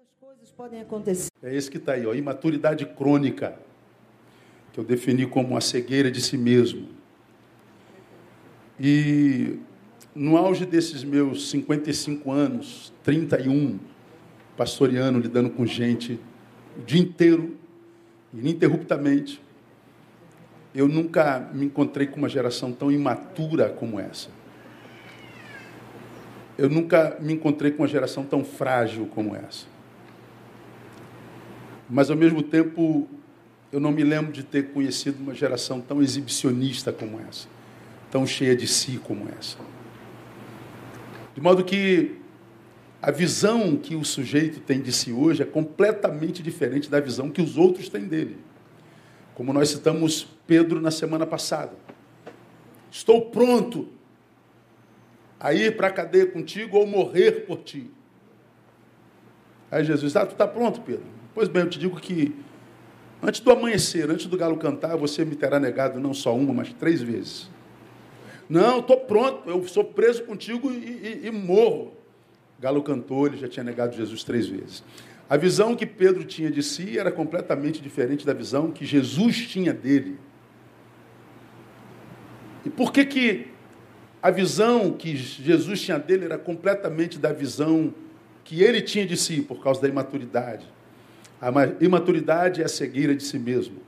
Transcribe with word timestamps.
as 0.00 0.14
coisas 0.20 0.50
podem 0.50 0.80
acontecer. 0.80 1.30
É 1.42 1.54
esse 1.54 1.70
que 1.70 1.76
está 1.76 1.92
aí, 1.92 2.06
ó, 2.06 2.14
imaturidade 2.14 2.86
crônica, 2.86 3.58
que 4.72 4.80
eu 4.80 4.84
defini 4.84 5.26
como 5.26 5.56
a 5.56 5.60
cegueira 5.60 6.10
de 6.10 6.20
si 6.20 6.38
mesmo. 6.38 6.88
E 8.80 9.58
no 10.14 10.36
auge 10.36 10.64
desses 10.64 11.04
meus 11.04 11.50
55 11.50 12.30
anos, 12.30 12.92
31, 13.02 13.78
pastoreando, 14.56 15.18
lidando 15.18 15.50
com 15.50 15.66
gente 15.66 16.18
o 16.76 16.82
dia 16.82 17.00
inteiro, 17.00 17.56
ininterruptamente, 18.32 19.42
eu 20.74 20.88
nunca 20.88 21.50
me 21.52 21.66
encontrei 21.66 22.06
com 22.06 22.16
uma 22.16 22.28
geração 22.28 22.72
tão 22.72 22.90
imatura 22.90 23.68
como 23.68 24.00
essa. 24.00 24.30
Eu 26.56 26.70
nunca 26.70 27.16
me 27.20 27.34
encontrei 27.34 27.72
com 27.72 27.82
uma 27.82 27.88
geração 27.88 28.24
tão 28.24 28.44
frágil 28.44 29.06
como 29.06 29.36
essa. 29.36 29.66
Mas, 31.94 32.08
ao 32.08 32.16
mesmo 32.16 32.42
tempo, 32.42 33.06
eu 33.70 33.78
não 33.78 33.92
me 33.92 34.02
lembro 34.02 34.32
de 34.32 34.42
ter 34.42 34.72
conhecido 34.72 35.22
uma 35.22 35.34
geração 35.34 35.78
tão 35.78 36.02
exibicionista 36.02 36.90
como 36.90 37.20
essa, 37.20 37.46
tão 38.10 38.26
cheia 38.26 38.56
de 38.56 38.66
si 38.66 38.98
como 39.04 39.28
essa. 39.38 39.58
De 41.34 41.40
modo 41.42 41.62
que 41.62 42.16
a 43.02 43.10
visão 43.10 43.76
que 43.76 43.94
o 43.94 44.02
sujeito 44.06 44.58
tem 44.60 44.80
de 44.80 44.90
si 44.90 45.12
hoje 45.12 45.42
é 45.42 45.44
completamente 45.44 46.42
diferente 46.42 46.88
da 46.88 46.98
visão 46.98 47.28
que 47.28 47.42
os 47.42 47.58
outros 47.58 47.90
têm 47.90 48.06
dele. 48.06 48.38
Como 49.34 49.52
nós 49.52 49.68
citamos 49.68 50.26
Pedro 50.46 50.80
na 50.80 50.90
semana 50.90 51.26
passada. 51.26 51.74
Estou 52.90 53.26
pronto 53.26 53.86
a 55.38 55.52
ir 55.52 55.76
para 55.76 55.88
a 55.88 55.92
cadeia 55.92 56.24
contigo 56.26 56.78
ou 56.78 56.86
morrer 56.86 57.44
por 57.46 57.58
ti. 57.58 57.90
Aí 59.70 59.84
Jesus, 59.84 60.16
ah, 60.16 60.24
tu 60.24 60.32
está 60.32 60.48
pronto, 60.48 60.80
Pedro? 60.80 61.21
Pois 61.34 61.48
bem, 61.48 61.62
eu 61.62 61.70
te 61.70 61.78
digo 61.78 61.98
que 61.98 62.34
antes 63.22 63.40
do 63.40 63.50
amanhecer, 63.50 64.10
antes 64.10 64.26
do 64.26 64.36
galo 64.36 64.56
cantar, 64.58 64.96
você 64.96 65.24
me 65.24 65.34
terá 65.34 65.58
negado 65.58 65.98
não 65.98 66.12
só 66.12 66.36
uma, 66.36 66.52
mas 66.52 66.72
três 66.74 67.00
vezes. 67.00 67.48
Não, 68.48 68.80
estou 68.80 68.98
pronto, 68.98 69.48
eu 69.48 69.66
sou 69.66 69.82
preso 69.82 70.24
contigo 70.24 70.70
e, 70.70 71.20
e, 71.22 71.26
e 71.26 71.30
morro. 71.30 71.94
Galo 72.60 72.82
cantou, 72.82 73.26
ele 73.26 73.38
já 73.38 73.48
tinha 73.48 73.64
negado 73.64 73.96
Jesus 73.96 74.22
três 74.22 74.46
vezes. 74.46 74.84
A 75.28 75.38
visão 75.38 75.74
que 75.74 75.86
Pedro 75.86 76.24
tinha 76.24 76.50
de 76.50 76.62
si 76.62 76.98
era 76.98 77.10
completamente 77.10 77.80
diferente 77.80 78.26
da 78.26 78.34
visão 78.34 78.70
que 78.70 78.84
Jesus 78.84 79.46
tinha 79.48 79.72
dele. 79.72 80.18
E 82.64 82.68
por 82.68 82.92
que, 82.92 83.06
que 83.06 83.46
a 84.22 84.30
visão 84.30 84.92
que 84.92 85.16
Jesus 85.16 85.80
tinha 85.80 85.98
dele 85.98 86.26
era 86.26 86.36
completamente 86.36 87.18
da 87.18 87.32
visão 87.32 87.94
que 88.44 88.62
ele 88.62 88.82
tinha 88.82 89.06
de 89.06 89.16
si, 89.16 89.40
por 89.40 89.62
causa 89.62 89.80
da 89.80 89.88
imaturidade? 89.88 90.66
A 91.42 91.50
imaturidade 91.84 92.62
é 92.62 92.64
a 92.64 92.68
cegueira 92.68 93.16
de 93.16 93.24
si 93.24 93.36
mesmo. 93.36 93.80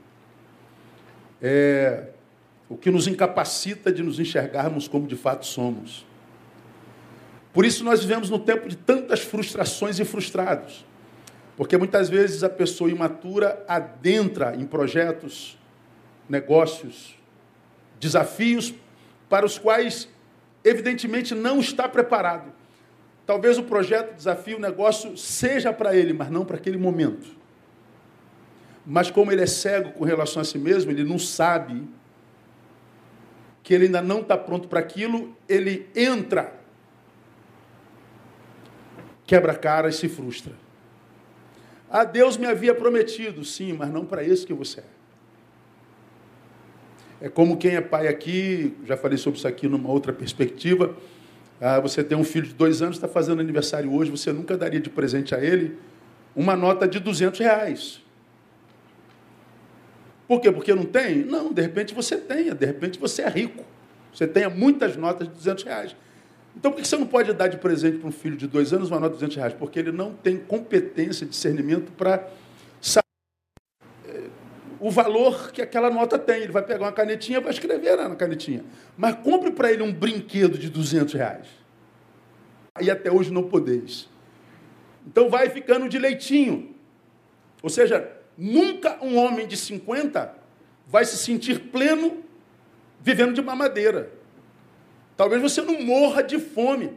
É 1.41 2.09
o 2.69 2.77
que 2.77 2.91
nos 2.91 3.07
incapacita 3.07 3.93
de 3.93 4.03
nos 4.03 4.19
enxergarmos 4.19 4.89
como 4.89 5.07
de 5.07 5.15
fato 5.15 5.47
somos. 5.47 6.05
Por 7.53 7.65
isso 7.65 7.85
nós 7.85 8.01
vivemos 8.01 8.29
no 8.29 8.41
tempo 8.41 8.69
de 8.69 8.77
tantas 8.77 9.21
frustrações 9.21 10.01
e 10.01 10.05
frustrados. 10.05 10.85
Porque 11.57 11.77
muitas 11.77 12.09
vezes 12.09 12.43
a 12.43 12.51
pessoa 12.51 12.91
imatura 12.91 13.65
adentra 13.69 14.57
em 14.57 14.67
projetos, 14.67 15.57
negócios, 16.29 17.17
desafios 18.01 18.75
para 19.29 19.47
os 19.47 19.57
quais, 19.57 20.09
evidentemente, 20.65 21.37
não 21.37 21.61
está 21.61 21.89
preparado. 21.89 22.53
Talvez 23.25 23.59
o 23.59 23.63
projeto, 23.63 24.11
o 24.11 24.17
desafio, 24.17 24.57
o 24.57 24.61
negócio 24.61 25.17
seja 25.17 25.73
para 25.73 25.95
ele, 25.95 26.13
mas 26.13 26.29
não 26.29 26.45
para 26.45 26.57
aquele 26.57 26.77
momento. 26.77 27.44
Mas 28.87 29.11
como 29.11 29.33
ele 29.33 29.43
é 29.43 29.47
cego 29.47 29.93
com 29.93 30.05
relação 30.05 30.43
a 30.43 30.45
si 30.45 30.59
mesmo, 30.59 30.91
ele 30.91 31.05
não 31.05 31.19
sabe 31.19 31.83
que 33.63 33.73
ele 33.73 33.87
ainda 33.87 34.03
não 34.03 34.21
está 34.21 34.37
pronto 34.37 34.69
para 34.69 34.79
aquilo, 34.79 35.35
ele 35.49 35.89
entra, 35.97 36.53
quebra 39.27 39.53
a 39.53 39.57
cara 39.57 39.89
e 39.89 39.93
se 39.93 40.07
frustra. 40.07 40.53
Ah, 41.91 42.05
Deus 42.05 42.37
me 42.37 42.47
havia 42.47 42.75
prometido, 42.75 43.43
sim, 43.43 43.73
mas 43.73 43.91
não 43.91 44.05
para 44.05 44.23
isso 44.23 44.47
que 44.47 44.53
você 44.53 44.81
é. 44.81 44.85
É 47.23 47.29
como 47.31 47.57
quem 47.57 47.75
é 47.75 47.81
pai 47.81 48.07
aqui, 48.07 48.77
já 48.85 48.99
falei 48.99 49.17
sobre 49.17 49.39
isso 49.39 49.49
aqui 49.49 49.67
numa 49.67 49.89
outra 49.89 50.13
perspectiva. 50.13 50.95
Ah, 51.59 51.81
você 51.81 52.05
tem 52.05 52.19
um 52.19 52.25
filho 52.25 52.49
de 52.49 52.53
dois 52.53 52.83
anos, 52.83 52.97
está 52.97 53.09
fazendo 53.09 53.41
aniversário 53.41 53.91
hoje, 53.91 54.11
você 54.11 54.31
nunca 54.31 54.59
daria 54.59 54.81
de 54.81 54.91
presente 54.91 55.35
a 55.35 55.43
ele 55.43 55.79
uma 56.37 56.55
nota 56.55 56.87
de 56.87 57.01
200 57.01 57.41
reais. 57.41 58.04
Por 60.27 60.41
quê? 60.41 60.51
Porque 60.51 60.75
não 60.75 60.85
tem? 60.85 61.25
Não, 61.25 61.53
de 61.53 61.61
repente 61.61 61.95
você 61.95 62.17
tenha, 62.17 62.55
de 62.55 62.65
repente 62.65 62.99
você 62.99 63.23
é 63.23 63.29
rico. 63.29 63.65
Você 64.13 64.27
tenha 64.27 64.49
muitas 64.49 64.97
notas 64.97 65.29
de 65.29 65.35
200 65.35 65.65
reais. 65.65 65.97
Então 66.57 66.71
por 66.71 66.81
que 66.81 66.87
você 66.87 66.97
não 66.97 67.07
pode 67.07 67.33
dar 67.33 67.49
de 67.49 67.57
presente 67.57 67.99
para 67.99 68.09
um 68.09 68.13
filho 68.13 68.37
de 68.37 68.47
dois 68.47 68.73
anos 68.73 68.91
uma 68.91 69.01
nota 69.01 69.15
de 69.15 69.21
200 69.21 69.37
reais? 69.37 69.55
Porque 69.55 69.79
ele 69.79 69.93
não 69.93 70.15
tem 70.15 70.39
competência, 70.39 71.27
discernimento 71.27 71.93
para 71.93 72.29
saber 72.81 73.05
eh, 74.07 74.29
o 74.79 74.91
valor 74.91 75.51
que 75.51 75.61
aquela 75.61 75.91
nota 75.91 76.19
tem. 76.19 76.43
Ele 76.43 76.53
vai 76.53 76.63
pegar 76.63 76.85
uma 76.85 76.93
canetinha 76.93 77.41
vai 77.41 77.51
escrever 77.51 77.97
na 77.97 78.15
canetinha. 78.15 78.65
Mas 78.97 79.17
compre 79.17 79.51
para 79.51 79.73
ele 79.73 79.83
um 79.83 79.93
brinquedo 79.93 80.57
de 80.57 80.71
200 80.71 81.13
reais. 81.15 81.47
E 82.81 82.91
até 82.91 83.11
hoje 83.11 83.33
não 83.33 83.43
podeis. 83.43 84.09
Então 85.07 85.29
vai 85.29 85.51
ficando 85.51 85.89
de 85.89 85.99
leitinho. 85.99 86.75
Ou 87.63 87.69
seja, 87.69 88.14
Nunca 88.37 88.99
um 89.03 89.17
homem 89.17 89.47
de 89.47 89.57
50 89.57 90.35
vai 90.87 91.05
se 91.05 91.17
sentir 91.17 91.71
pleno 91.71 92.25
vivendo 93.01 93.35
de 93.35 93.43
mamadeira. 93.43 94.11
Talvez 95.17 95.41
você 95.41 95.63
não 95.63 95.81
morra 95.83 96.23
de 96.23 96.39
fome, 96.39 96.93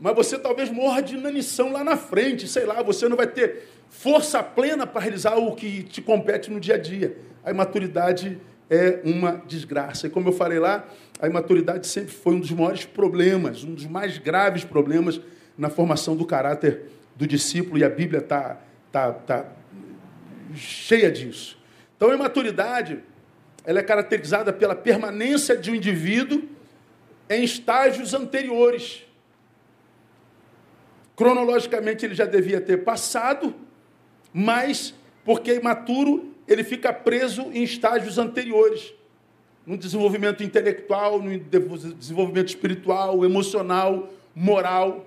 mas 0.00 0.14
você 0.14 0.38
talvez 0.38 0.70
morra 0.70 1.00
de 1.00 1.14
inanição 1.14 1.72
lá 1.72 1.84
na 1.84 1.96
frente, 1.96 2.48
sei 2.48 2.64
lá, 2.64 2.82
você 2.82 3.08
não 3.08 3.16
vai 3.16 3.26
ter 3.26 3.68
força 3.88 4.42
plena 4.42 4.86
para 4.86 5.00
realizar 5.00 5.36
o 5.36 5.54
que 5.54 5.82
te 5.82 6.00
compete 6.00 6.50
no 6.50 6.58
dia 6.58 6.74
a 6.74 6.78
dia. 6.78 7.16
A 7.44 7.50
imaturidade 7.50 8.40
é 8.68 9.00
uma 9.04 9.42
desgraça. 9.46 10.06
E 10.06 10.10
como 10.10 10.28
eu 10.28 10.32
falei 10.32 10.58
lá, 10.58 10.88
a 11.20 11.26
imaturidade 11.26 11.86
sempre 11.86 12.12
foi 12.12 12.34
um 12.34 12.40
dos 12.40 12.50
maiores 12.50 12.84
problemas, 12.84 13.62
um 13.62 13.74
dos 13.74 13.86
mais 13.86 14.16
graves 14.18 14.64
problemas 14.64 15.20
na 15.58 15.68
formação 15.68 16.16
do 16.16 16.24
caráter 16.24 16.84
do 17.14 17.26
discípulo, 17.26 17.78
e 17.78 17.84
a 17.84 17.90
Bíblia 17.90 18.20
está 18.20 18.58
tá, 18.90 19.12
tá 19.12 19.44
cheia 20.54 21.10
disso. 21.10 21.58
Então, 21.96 22.10
a 22.10 22.14
imaturidade 22.14 23.00
ela 23.64 23.80
é 23.80 23.82
caracterizada 23.82 24.52
pela 24.52 24.74
permanência 24.74 25.56
de 25.56 25.70
um 25.70 25.74
indivíduo 25.74 26.42
em 27.28 27.44
estágios 27.44 28.14
anteriores. 28.14 29.04
Cronologicamente, 31.14 32.04
ele 32.04 32.14
já 32.14 32.24
devia 32.24 32.60
ter 32.60 32.78
passado, 32.78 33.54
mas, 34.32 34.94
porque 35.24 35.50
é 35.50 35.56
imaturo, 35.56 36.34
ele 36.48 36.64
fica 36.64 36.92
preso 36.92 37.42
em 37.52 37.62
estágios 37.62 38.18
anteriores. 38.18 38.94
No 39.66 39.76
desenvolvimento 39.76 40.42
intelectual, 40.42 41.20
no 41.20 41.38
desenvolvimento 41.38 42.48
espiritual, 42.48 43.24
emocional, 43.24 44.08
moral. 44.34 45.06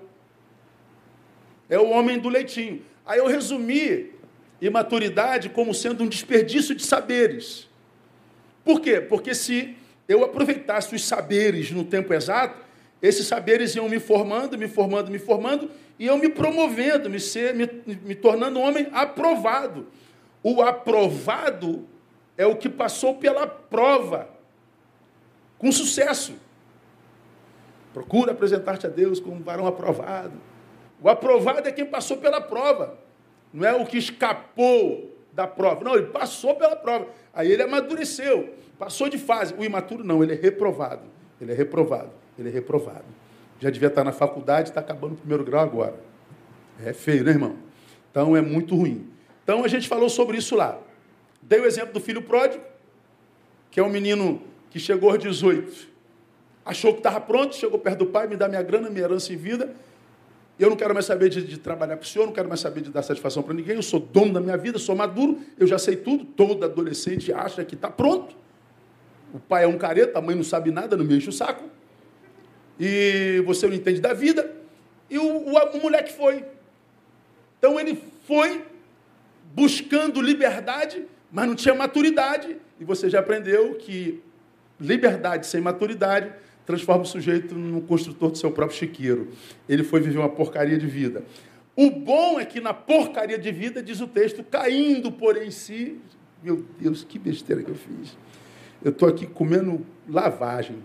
É 1.68 1.78
o 1.78 1.90
homem 1.90 2.18
do 2.18 2.28
leitinho. 2.28 2.82
Aí 3.04 3.18
eu 3.18 3.26
resumi 3.26 4.13
imaturidade 4.60 5.48
como 5.48 5.74
sendo 5.74 6.04
um 6.04 6.08
desperdício 6.08 6.74
de 6.74 6.84
saberes. 6.84 7.68
Por 8.64 8.80
quê? 8.80 9.00
Porque 9.00 9.34
se 9.34 9.76
eu 10.08 10.24
aproveitasse 10.24 10.94
os 10.94 11.04
saberes 11.04 11.70
no 11.70 11.84
tempo 11.84 12.12
exato, 12.14 12.62
esses 13.02 13.26
saberes 13.26 13.74
iam 13.74 13.88
me 13.88 14.00
formando, 14.00 14.56
me 14.56 14.66
formando, 14.66 15.10
me 15.10 15.18
formando, 15.18 15.70
e 15.98 16.06
iam 16.06 16.18
me 16.18 16.28
promovendo, 16.28 17.10
me, 17.10 17.20
ser, 17.20 17.54
me, 17.54 17.68
me 17.86 18.14
tornando 18.14 18.58
um 18.58 18.62
homem 18.62 18.88
aprovado. 18.92 19.86
O 20.42 20.62
aprovado 20.62 21.86
é 22.36 22.46
o 22.46 22.56
que 22.56 22.68
passou 22.68 23.16
pela 23.16 23.46
prova, 23.46 24.28
com 25.58 25.70
sucesso. 25.70 26.34
Procura 27.92 28.32
apresentar-te 28.32 28.86
a 28.86 28.90
Deus 28.90 29.20
como 29.20 29.36
um 29.36 29.42
varão 29.42 29.66
aprovado. 29.66 30.32
O 31.00 31.08
aprovado 31.08 31.68
é 31.68 31.72
quem 31.72 31.86
passou 31.86 32.16
pela 32.16 32.40
prova. 32.40 32.98
Não 33.54 33.64
é 33.64 33.72
o 33.72 33.86
que 33.86 33.96
escapou 33.96 35.16
da 35.32 35.46
prova. 35.46 35.84
Não, 35.84 35.94
ele 35.94 36.08
passou 36.08 36.56
pela 36.56 36.74
prova. 36.74 37.06
Aí 37.32 37.52
ele 37.52 37.62
amadureceu, 37.62 38.52
passou 38.76 39.08
de 39.08 39.16
fase. 39.16 39.54
O 39.56 39.64
imaturo 39.64 40.02
não, 40.02 40.24
ele 40.24 40.32
é 40.32 40.36
reprovado. 40.36 41.02
Ele 41.40 41.52
é 41.52 41.54
reprovado. 41.54 42.10
Ele 42.36 42.48
é 42.48 42.52
reprovado. 42.52 43.04
Já 43.60 43.70
devia 43.70 43.88
estar 43.88 44.02
na 44.02 44.10
faculdade, 44.10 44.70
está 44.70 44.80
acabando 44.80 45.12
o 45.12 45.16
primeiro 45.16 45.44
grau 45.44 45.62
agora. 45.62 45.94
É 46.84 46.92
feio, 46.92 47.22
né, 47.22 47.30
irmão? 47.30 47.56
Então 48.10 48.36
é 48.36 48.40
muito 48.40 48.74
ruim. 48.74 49.08
Então 49.44 49.64
a 49.64 49.68
gente 49.68 49.86
falou 49.86 50.08
sobre 50.08 50.36
isso 50.36 50.56
lá. 50.56 50.76
Dei 51.40 51.60
o 51.60 51.64
exemplo 51.64 51.92
do 51.92 52.00
filho 52.00 52.22
pródigo, 52.22 52.64
que 53.70 53.78
é 53.78 53.82
um 53.82 53.88
menino 53.88 54.42
que 54.70 54.80
chegou 54.80 55.10
aos 55.10 55.18
18, 55.20 55.88
achou 56.64 56.92
que 56.92 56.98
estava 56.98 57.20
pronto, 57.20 57.54
chegou 57.54 57.78
perto 57.78 57.98
do 57.98 58.06
pai, 58.06 58.26
me 58.26 58.36
dá 58.36 58.48
minha 58.48 58.62
grana, 58.62 58.90
minha 58.90 59.04
herança 59.04 59.32
em 59.32 59.36
vida, 59.36 59.72
Eu 60.58 60.70
não 60.70 60.76
quero 60.76 60.94
mais 60.94 61.06
saber 61.06 61.28
de, 61.28 61.42
de 61.42 61.58
trabalhar 61.58 61.96
para 61.96 62.04
o 62.04 62.08
senhor, 62.08 62.26
não 62.26 62.32
quero 62.32 62.48
mais 62.48 62.60
saber 62.60 62.80
de 62.80 62.90
dar 62.90 63.02
satisfação 63.02 63.42
para 63.42 63.54
ninguém. 63.54 63.74
Eu 63.74 63.82
sou 63.82 63.98
dono 63.98 64.32
da 64.32 64.40
minha 64.40 64.56
vida, 64.56 64.78
sou 64.78 64.94
maduro, 64.94 65.40
eu 65.58 65.66
já 65.66 65.78
sei 65.78 65.96
tudo. 65.96 66.24
Todo 66.24 66.64
adolescente 66.64 67.32
acha 67.32 67.64
que 67.64 67.74
está 67.74 67.90
pronto. 67.90 68.36
O 69.32 69.40
pai 69.40 69.64
é 69.64 69.66
um 69.66 69.76
careta, 69.76 70.18
a 70.18 70.22
mãe 70.22 70.36
não 70.36 70.44
sabe 70.44 70.70
nada, 70.70 70.96
não 70.96 71.04
me 71.04 71.16
enche 71.16 71.28
o 71.28 71.32
saco. 71.32 71.64
E 72.78 73.42
você 73.44 73.66
não 73.66 73.74
entende 73.74 74.00
da 74.00 74.12
vida. 74.12 74.54
E 75.10 75.18
o, 75.18 75.24
o, 75.24 75.52
o 75.52 75.82
moleque 75.82 76.12
foi. 76.12 76.44
Então 77.58 77.78
ele 77.80 78.00
foi 78.24 78.64
buscando 79.54 80.20
liberdade, 80.20 81.04
mas 81.32 81.48
não 81.48 81.56
tinha 81.56 81.74
maturidade. 81.74 82.56
E 82.78 82.84
você 82.84 83.10
já 83.10 83.18
aprendeu 83.18 83.74
que 83.74 84.22
liberdade 84.80 85.46
sem 85.46 85.60
maturidade 85.60 86.32
transforma 86.66 87.02
o 87.02 87.06
sujeito 87.06 87.54
num 87.54 87.80
construtor 87.80 88.30
do 88.30 88.38
seu 88.38 88.50
próprio 88.50 88.78
chiqueiro. 88.78 89.28
Ele 89.68 89.84
foi 89.84 90.00
viver 90.00 90.18
uma 90.18 90.28
porcaria 90.28 90.78
de 90.78 90.86
vida. 90.86 91.24
O 91.76 91.90
bom 91.90 92.38
é 92.38 92.44
que 92.44 92.60
na 92.60 92.72
porcaria 92.72 93.38
de 93.38 93.50
vida, 93.50 93.82
diz 93.82 94.00
o 94.00 94.06
texto, 94.06 94.42
caindo 94.44 95.10
por 95.10 95.36
em 95.36 95.50
si. 95.50 95.98
Meu 96.42 96.64
Deus, 96.78 97.04
que 97.04 97.18
besteira 97.18 97.62
que 97.62 97.70
eu 97.70 97.74
fiz. 97.74 98.16
Eu 98.82 98.90
estou 98.90 99.08
aqui 99.08 99.26
comendo 99.26 99.84
lavagem. 100.08 100.76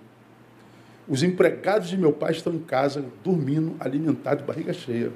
Os 1.07 1.23
empregados 1.23 1.89
de 1.89 1.97
meu 1.97 2.13
pai 2.13 2.31
estão 2.31 2.53
em 2.53 2.59
casa, 2.59 3.05
dormindo, 3.23 3.75
alimentados, 3.79 4.45
barriga 4.45 4.73
cheia. 4.73 5.11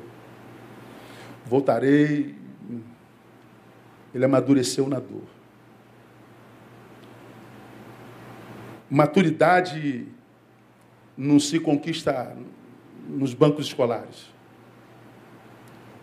Voltarei. 1.45 2.35
Ele 4.13 4.25
amadureceu 4.25 4.87
na 4.87 4.99
dor. 4.99 5.23
Maturidade 8.89 10.07
não 11.17 11.39
se 11.39 11.59
conquista 11.59 12.35
nos 13.07 13.33
bancos 13.33 13.67
escolares. 13.67 14.31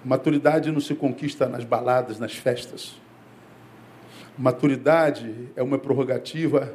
Maturidade 0.05 0.71
não 0.71 0.81
se 0.81 0.95
conquista 0.95 1.47
nas 1.47 1.65
baladas, 1.65 2.19
nas 2.19 2.35
festas. 2.35 2.95
Maturidade 4.39 5.49
é 5.55 5.63
uma 5.63 5.79
prerrogativa 5.79 6.75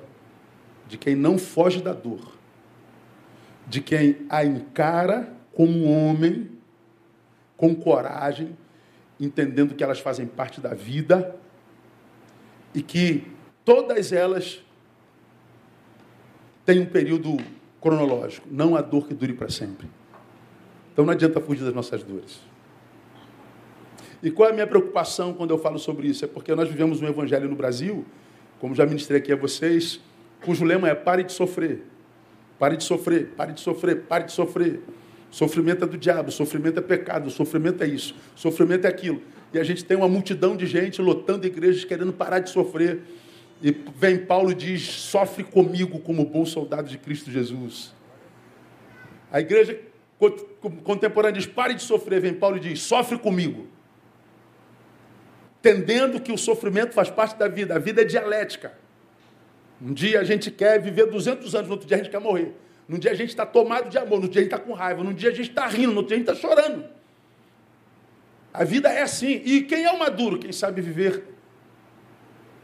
de 0.87 0.97
quem 0.97 1.15
não 1.15 1.37
foge 1.37 1.81
da 1.81 1.93
dor, 1.93 2.37
de 3.67 3.81
quem 3.81 4.17
a 4.29 4.45
encara 4.45 5.33
como 5.53 5.85
homem, 5.85 6.51
com 7.57 7.73
coragem, 7.73 8.55
entendendo 9.19 9.73
que 9.73 9.83
elas 9.83 9.99
fazem 9.99 10.27
parte 10.27 10.59
da 10.61 10.73
vida 10.73 11.35
e 12.73 12.81
que 12.81 13.25
todas 13.63 14.11
elas 14.11 14.61
têm 16.65 16.81
um 16.81 16.85
período 16.85 17.38
cronológico. 17.85 18.47
Não 18.49 18.75
há 18.75 18.81
dor 18.81 19.07
que 19.07 19.13
dure 19.13 19.33
para 19.33 19.47
sempre. 19.47 19.87
Então 20.91 21.05
não 21.05 21.13
adianta 21.13 21.39
fugir 21.39 21.63
das 21.63 21.73
nossas 21.73 22.01
dores. 22.01 22.39
E 24.23 24.31
qual 24.31 24.49
é 24.49 24.51
a 24.51 24.55
minha 24.55 24.65
preocupação 24.65 25.33
quando 25.33 25.51
eu 25.51 25.59
falo 25.59 25.77
sobre 25.77 26.07
isso? 26.07 26.25
É 26.25 26.27
porque 26.27 26.55
nós 26.55 26.67
vivemos 26.67 26.99
um 26.99 27.07
evangelho 27.07 27.47
no 27.47 27.55
Brasil, 27.55 28.03
como 28.59 28.73
já 28.73 28.87
ministrei 28.87 29.19
aqui 29.19 29.31
a 29.31 29.35
vocês, 29.35 29.99
cujo 30.43 30.65
lema 30.65 30.89
é 30.89 30.95
pare 30.95 31.23
de 31.23 31.31
sofrer. 31.31 31.83
Pare 32.57 32.75
de 32.75 32.83
sofrer, 32.83 33.27
pare 33.37 33.53
de 33.53 33.61
sofrer, 33.61 34.01
pare 34.01 34.23
de 34.23 34.31
sofrer. 34.31 34.79
Sofrimento 35.29 35.83
é 35.83 35.88
do 35.88 35.97
diabo, 35.97 36.31
sofrimento 36.31 36.79
é 36.79 36.81
pecado, 36.81 37.29
sofrimento 37.29 37.83
é 37.83 37.88
isso, 37.88 38.15
sofrimento 38.35 38.85
é 38.85 38.88
aquilo. 38.88 39.21
E 39.53 39.59
a 39.59 39.63
gente 39.63 39.85
tem 39.85 39.95
uma 39.95 40.07
multidão 40.07 40.55
de 40.57 40.65
gente 40.65 40.99
lotando 41.03 41.45
igrejas 41.45 41.83
querendo 41.85 42.13
parar 42.13 42.39
de 42.39 42.49
sofrer. 42.49 43.01
E 43.61 43.71
vem 43.71 44.17
Paulo 44.25 44.51
e 44.51 44.55
diz: 44.55 44.83
sofre 44.83 45.43
comigo 45.43 45.99
como 45.99 46.25
bom 46.25 46.45
soldado 46.45 46.89
de 46.89 46.97
Cristo 46.97 47.31
Jesus. 47.31 47.93
A 49.31 49.39
igreja 49.39 49.79
contemporânea 50.83 51.39
diz: 51.39 51.47
pare 51.47 51.73
de 51.73 51.81
sofrer. 51.81 52.21
Vem 52.21 52.33
Paulo 52.33 52.57
e 52.57 52.59
diz: 52.59 52.81
sofre 52.81 53.17
comigo. 53.17 53.67
Entendendo 55.59 56.21
que 56.21 56.31
o 56.31 56.37
sofrimento 56.37 56.93
faz 56.93 57.09
parte 57.09 57.37
da 57.37 57.47
vida, 57.47 57.75
a 57.75 57.79
vida 57.79 58.01
é 58.01 58.05
dialética. 58.05 58.73
Um 59.81 59.93
dia 59.93 60.19
a 60.19 60.23
gente 60.23 60.51
quer 60.51 60.79
viver 60.79 61.07
200 61.07 61.55
anos, 61.55 61.67
no 61.67 61.73
outro 61.73 61.87
dia 61.87 61.97
a 61.97 61.99
gente 61.99 62.11
quer 62.11 62.19
morrer. 62.19 62.53
Num 62.87 62.99
dia 62.99 63.11
a 63.11 63.15
gente 63.15 63.29
está 63.29 63.45
tomado 63.45 63.89
de 63.89 63.97
amor, 63.97 64.21
no 64.21 64.29
dia 64.29 64.41
a 64.41 64.43
gente 64.43 64.53
está 64.53 64.63
com 64.63 64.73
raiva, 64.73 65.03
num 65.03 65.13
dia 65.13 65.29
a 65.29 65.33
gente 65.33 65.49
está 65.49 65.65
rindo, 65.65 65.91
no 65.91 65.97
outro 65.97 66.09
dia 66.09 66.17
a 66.17 66.19
gente 66.19 66.29
está 66.29 66.47
chorando. 66.47 66.85
A 68.53 68.63
vida 68.63 68.89
é 68.89 69.01
assim. 69.01 69.41
E 69.43 69.63
quem 69.63 69.83
é 69.83 69.91
o 69.91 69.97
maduro? 69.97 70.37
Quem 70.37 70.51
sabe 70.51 70.81
viver 70.81 71.23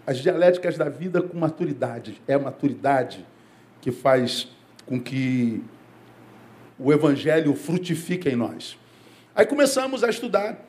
as 0.06 0.18
dialéticas 0.19 0.77
da 0.77 0.89
vida 0.89 1.21
com 1.21 1.38
maturidade. 1.38 2.21
É 2.27 2.33
a 2.33 2.39
maturidade 2.39 3.25
que 3.80 3.92
faz 3.92 4.48
com 4.86 5.00
que 5.00 5.63
o 6.77 6.92
evangelho 6.92 7.56
frutifique 7.56 8.27
em 8.27 8.36
nós. 8.36 8.77
Aí 9.36 9.45
começamos 9.45 10.03
a 10.03 10.09
estudar 10.09 10.65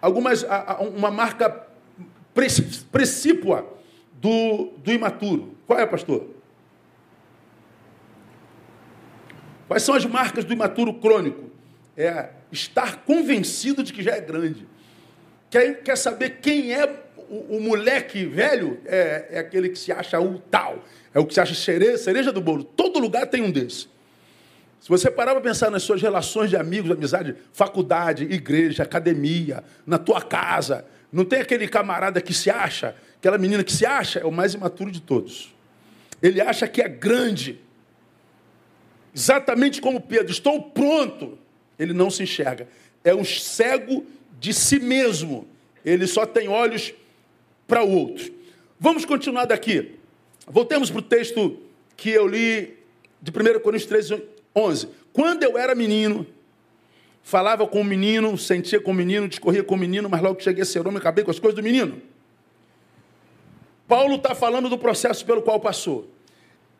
algumas 0.00 0.44
uma 0.96 1.10
marca 1.10 1.68
precípua 2.90 3.66
do, 4.14 4.72
do 4.78 4.90
imaturo. 4.90 5.54
Qual 5.66 5.78
é, 5.78 5.86
pastor? 5.86 6.28
Quais 9.68 9.82
são 9.82 9.94
as 9.94 10.04
marcas 10.04 10.44
do 10.44 10.52
imaturo 10.52 10.94
crônico? 10.94 11.50
É 11.96 12.30
estar 12.50 13.04
convencido 13.04 13.82
de 13.82 13.92
que 13.92 14.02
já 14.02 14.12
é 14.12 14.20
grande. 14.20 14.66
Quer, 15.50 15.82
quer 15.82 15.96
saber 15.96 16.40
quem 16.40 16.72
é 16.72 16.86
o, 17.32 17.56
o, 17.56 17.60
moleque 17.60 18.26
velho 18.26 18.78
é, 18.84 19.28
é, 19.30 19.38
aquele 19.38 19.70
que 19.70 19.78
se 19.78 19.90
acha 19.90 20.20
o 20.20 20.38
tal, 20.38 20.84
é 21.14 21.18
o 21.18 21.24
que 21.24 21.32
se 21.32 21.40
acha 21.40 21.54
cereja, 21.54 21.96
cereja 21.96 22.30
do 22.30 22.42
bolo. 22.42 22.62
Todo 22.62 22.98
lugar 22.98 23.26
tem 23.26 23.42
um 23.42 23.50
desse. 23.50 23.88
Se 24.78 24.88
você 24.88 25.10
parar 25.10 25.32
para 25.32 25.40
pensar 25.40 25.70
nas 25.70 25.82
suas 25.82 26.02
relações 26.02 26.50
de 26.50 26.56
amigos, 26.56 26.90
amizade, 26.90 27.34
faculdade, 27.52 28.24
igreja, 28.24 28.82
academia, 28.82 29.64
na 29.86 29.96
tua 29.96 30.20
casa, 30.20 30.84
não 31.10 31.24
tem 31.24 31.40
aquele 31.40 31.66
camarada 31.66 32.20
que 32.20 32.34
se 32.34 32.50
acha, 32.50 32.94
aquela 33.16 33.38
menina 33.38 33.64
que 33.64 33.72
se 33.72 33.86
acha, 33.86 34.18
é 34.18 34.26
o 34.26 34.32
mais 34.32 34.52
imaturo 34.52 34.90
de 34.90 35.00
todos. 35.00 35.54
Ele 36.20 36.40
acha 36.40 36.68
que 36.68 36.82
é 36.82 36.88
grande. 36.88 37.60
Exatamente 39.14 39.80
como 39.80 40.00
Pedro, 40.00 40.30
estou 40.30 40.60
pronto. 40.60 41.38
Ele 41.78 41.94
não 41.94 42.10
se 42.10 42.24
enxerga. 42.24 42.68
É 43.02 43.14
um 43.14 43.24
cego 43.24 44.04
de 44.38 44.52
si 44.52 44.78
mesmo. 44.78 45.48
Ele 45.84 46.06
só 46.06 46.26
tem 46.26 46.48
olhos 46.48 46.92
para 47.66 47.82
o 47.82 47.90
outro. 47.90 48.32
Vamos 48.78 49.04
continuar 49.04 49.44
daqui. 49.44 49.96
Voltemos 50.46 50.90
para 50.90 50.98
o 50.98 51.02
texto 51.02 51.58
que 51.96 52.10
eu 52.10 52.26
li 52.26 52.74
de 53.20 53.30
1 53.30 53.60
Coríntios 53.60 53.86
13, 53.86 54.22
11. 54.54 54.88
Quando 55.12 55.44
eu 55.44 55.56
era 55.56 55.74
menino, 55.74 56.26
falava 57.22 57.66
com 57.66 57.80
o 57.80 57.84
menino, 57.84 58.36
sentia 58.36 58.80
com 58.80 58.90
o 58.90 58.94
menino, 58.94 59.28
discorria 59.28 59.62
com 59.62 59.74
o 59.74 59.78
menino, 59.78 60.08
mas 60.08 60.20
logo 60.20 60.36
que 60.36 60.44
cheguei 60.44 60.62
a 60.62 60.66
ser 60.66 60.86
homem, 60.86 60.98
acabei 60.98 61.24
com 61.24 61.30
as 61.30 61.38
coisas 61.38 61.54
do 61.54 61.62
menino. 61.62 62.02
Paulo 63.86 64.16
está 64.16 64.34
falando 64.34 64.68
do 64.68 64.78
processo 64.78 65.24
pelo 65.24 65.42
qual 65.42 65.60
passou. 65.60 66.10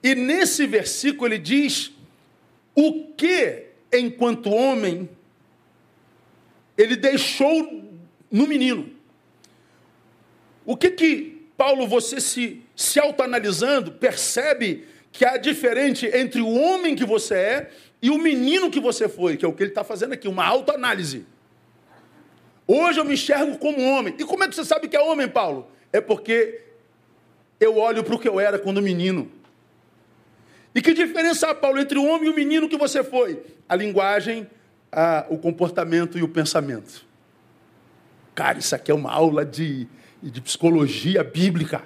E 0.03 0.15
nesse 0.15 0.67
versículo 0.67 1.29
ele 1.29 1.39
diz 1.39 1.93
o 2.75 3.13
que, 3.17 3.67
enquanto 3.93 4.51
homem, 4.51 5.09
ele 6.77 6.97
deixou 6.97 7.85
no 8.31 8.47
menino. 8.47 8.91
O 10.65 10.77
que 10.77 10.91
que, 10.91 11.49
Paulo, 11.57 11.87
você 11.87 12.21
se, 12.21 12.63
se 12.75 12.99
autoanalisando, 13.01 13.93
percebe 13.93 14.87
que 15.11 15.25
há 15.25 15.37
diferente 15.37 16.07
entre 16.07 16.41
o 16.41 16.49
homem 16.49 16.95
que 16.95 17.05
você 17.05 17.35
é 17.35 17.71
e 18.01 18.11
o 18.11 18.19
menino 18.19 18.71
que 18.71 18.81
você 18.81 19.09
foi, 19.09 19.37
que 19.37 19.45
é 19.45 19.49
o 19.49 19.53
que 19.53 19.63
ele 19.63 19.71
está 19.71 19.85
fazendo 19.85 20.13
aqui, 20.13 20.27
uma 20.27 20.45
autoanálise. 20.45 21.27
Hoje 22.67 22.99
eu 22.99 23.05
me 23.05 23.15
enxergo 23.15 23.59
como 23.59 23.83
homem. 23.83 24.15
E 24.19 24.25
como 24.25 24.45
é 24.45 24.49
que 24.49 24.55
você 24.55 24.65
sabe 24.65 24.89
que 24.89 24.97
é 24.97 25.01
homem, 25.01 25.29
Paulo? 25.29 25.69
É 25.93 26.01
porque 26.01 26.63
eu 27.61 27.77
olho 27.77 28.03
para 28.03 28.15
o 28.15 28.19
que 28.19 28.29
eu 28.29 28.41
era 28.41 28.59
quando 28.59 28.81
menino. 28.81 29.31
E 30.75 30.81
que 30.81 30.95
diferença 30.95 31.51
há, 31.51 31.55
Paulo, 31.55 31.79
entre 31.79 31.99
o 31.99 32.05
homem 32.05 32.29
e 32.29 32.33
o 32.33 32.35
menino 32.35 32.69
que 32.69 32.79
você 32.79 33.05
foi? 33.05 33.43
A 33.69 33.77
linguagem, 33.77 34.49
a, 34.91 35.27
o 35.29 35.37
comportamento 35.37 36.19
e 36.19 36.23
o 36.23 36.29
pensamento. 36.29 37.05
Cara, 38.35 38.59
isso 38.59 38.75
aqui 38.75 38.91
é 38.91 38.95
uma 38.95 39.13
aula 39.13 39.45
de 39.45 39.87
e 40.23 40.31
de 40.31 40.41
psicologia 40.41 41.25
bíblica. 41.25 41.83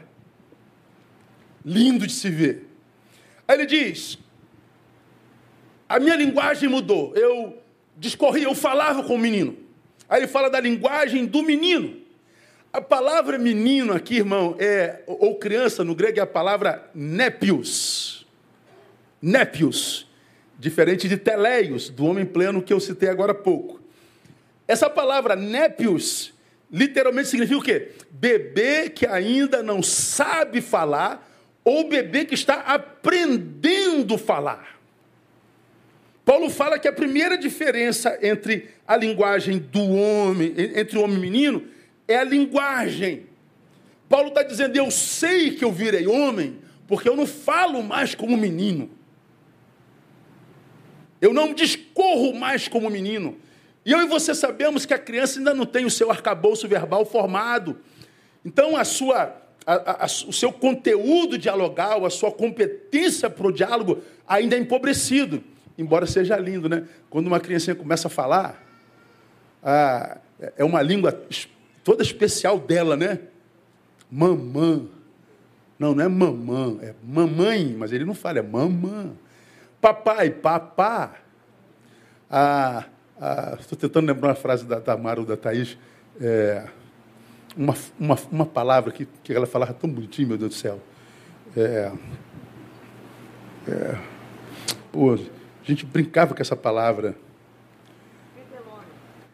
Lindo 1.65 2.07
de 2.07 2.13
se 2.13 2.31
ver. 2.31 2.69
Aí 3.49 3.57
ele 3.57 3.67
diz: 3.67 4.19
a 5.89 5.99
minha 5.99 6.17
linguagem 6.17 6.69
mudou. 6.69 7.15
Eu 7.17 7.63
discorria, 7.97 8.45
eu 8.45 8.55
falava 8.55 9.03
com 9.03 9.15
o 9.15 9.19
menino. 9.19 9.57
Aí 10.09 10.21
ele 10.21 10.29
fala 10.29 10.51
da 10.51 10.61
linguagem 10.61 11.25
do 11.25 11.43
menino. 11.43 12.01
A 12.73 12.81
palavra 12.81 13.39
menino 13.39 13.93
aqui, 13.93 14.17
irmão, 14.17 14.55
é, 14.59 15.03
ou 15.07 15.37
criança 15.37 15.83
no 15.83 15.95
grego, 15.95 16.19
é 16.19 16.23
a 16.23 16.27
palavra 16.27 16.91
népios. 16.95 18.27
Népios. 19.21 20.07
Diferente 20.59 21.09
de 21.09 21.17
teleios, 21.17 21.89
do 21.89 22.07
homem 22.07 22.25
pleno 22.25 22.63
que 22.63 22.73
eu 22.73 22.81
citei 22.81 23.09
agora 23.09 23.33
há 23.33 23.35
pouco. 23.35 23.81
Essa 24.67 24.91
palavra 24.91 25.37
népios 25.37 26.33
literalmente 26.71 27.29
significa 27.29 27.59
o 27.59 27.63
quê? 27.63 27.93
Bebê 28.11 28.91
que 28.91 29.07
ainda 29.07 29.63
não 29.63 29.83
sabe 29.83 30.61
falar 30.61 31.27
ou 31.65 31.89
bebê 31.89 32.25
que 32.25 32.35
está 32.35 32.61
aprendendo 32.61 34.15
a 34.15 34.19
falar. 34.19 34.77
Paulo 36.25 36.51
fala 36.51 36.79
que 36.79 36.89
a 36.89 36.93
primeira 36.93 37.39
diferença 37.39 38.19
entre 38.21 38.69
a 38.87 38.97
linguagem 38.97 39.59
do 39.59 39.81
homem, 39.81 40.55
entre 40.75 40.99
o 40.99 41.03
homem 41.03 41.17
e 41.17 41.19
o 41.19 41.23
menino, 41.23 41.69
é 42.09 42.17
a 42.17 42.25
linguagem. 42.25 43.27
Paulo 44.09 44.29
está 44.29 44.43
dizendo: 44.43 44.77
Eu 44.77 44.91
sei 44.91 45.53
que 45.53 45.65
eu 45.65 45.71
virei 45.71 46.07
homem, 46.07 46.59
porque 46.89 47.09
eu 47.09 47.17
não 47.17 47.27
falo 47.27 47.83
mais 47.83 48.15
como 48.15 48.37
menino. 48.37 48.91
Eu 51.21 51.33
não 51.33 51.55
discorro 51.55 52.35
mais 52.35 52.69
como 52.69 52.91
menino. 52.91 53.37
E 53.87 53.93
eu 53.93 54.01
e 54.01 54.07
você 54.07 54.35
sabemos 54.35 54.85
que 54.85 54.93
a 54.93 54.99
criança 54.99 55.39
ainda 55.39 55.55
não 55.55 55.65
tem 55.65 55.87
o 55.87 55.91
seu 55.91 56.11
arcabouço 56.11 56.67
verbal 56.67 57.07
formado. 57.07 57.79
Então, 58.45 58.77
a 58.77 58.85
sua, 58.85 59.41
a, 59.65 60.05
a, 60.05 60.07
o 60.07 60.33
seu 60.33 60.53
conteúdo 60.53 61.39
dialogal, 61.39 62.05
a 62.05 62.11
sua 62.11 62.33
competência 62.33 63.31
para 63.31 63.47
o 63.47 63.53
diálogo 63.53 64.03
ainda 64.27 64.57
é 64.57 64.59
empobrecido. 64.59 65.41
Embora 65.79 66.05
seja 66.05 66.37
lindo, 66.37 66.69
né? 66.69 66.89
Quando 67.09 67.29
uma 67.29 67.39
criancinha 67.39 67.77
começa 67.77 68.09
a 68.09 68.11
falar, 68.11 68.61
ah, 69.63 70.19
é 70.57 70.65
uma 70.65 70.83
língua 70.83 71.13
toda 71.85 72.03
especial 72.03 72.59
dela, 72.59 72.97
né? 72.97 73.21
Mamã. 74.11 74.85
Não, 75.79 75.95
não 75.95 76.05
é 76.05 76.09
mamã, 76.09 76.79
é 76.83 76.93
mamãe, 77.05 77.73
mas 77.79 77.93
ele 77.93 78.05
não 78.05 78.15
fala, 78.15 78.41
é 78.41 78.43
mamã. 78.43 79.13
Papai, 79.81 80.31
papá. 80.31 81.15
Ah, 82.29 82.87
estou 83.59 83.79
tentando 83.79 84.07
lembrar 84.07 84.29
uma 84.29 84.35
frase 84.35 84.65
da 84.65 84.81
Tamara 84.81 85.21
ou 85.21 85.27
da 85.27 85.37
Thaís. 85.37 85.79
É, 86.21 86.67
uma, 87.57 87.75
uma, 87.99 88.19
uma 88.31 88.47
palavra 88.47 88.93
que, 88.93 89.07
que 89.23 89.33
ela 89.33 89.47
falava 89.47 89.73
tão 89.73 89.89
bonitinho, 89.89 90.29
meu 90.29 90.39
Deus 90.39 90.51
do 90.51 90.57
céu. 90.57 90.81
É, 91.57 91.91
é, 93.69 93.99
pô, 94.93 95.15
a 95.15 95.19
gente 95.65 95.87
brincava 95.87 96.35
com 96.35 96.43
essa 96.43 96.57
palavra. 96.57 97.17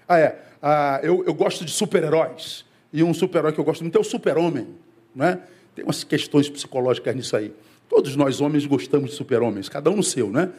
Ah, 0.08 0.18
é. 0.18 0.42
Ah, 0.62 1.00
eu, 1.02 1.24
eu 1.26 1.34
gosto 1.34 1.64
de 1.64 1.70
super-heróis. 1.72 2.64
E 2.92 3.02
um 3.02 3.12
super-herói 3.12 3.52
que 3.52 3.58
eu 3.58 3.64
gosto 3.64 3.82
muito 3.82 3.96
é 3.96 4.00
o 4.00 4.04
super-homem. 4.04 4.68
Né? 5.14 5.40
Tem 5.74 5.84
umas 5.84 6.04
questões 6.04 6.48
psicológicas 6.48 7.14
nisso 7.16 7.36
aí. 7.36 7.52
Todos 7.88 8.14
nós 8.14 8.40
homens 8.40 8.64
gostamos 8.64 9.10
de 9.10 9.16
super-homens, 9.16 9.68
cada 9.68 9.90
um 9.90 9.96
no 9.96 10.02
seu, 10.02 10.30
né? 10.30 10.50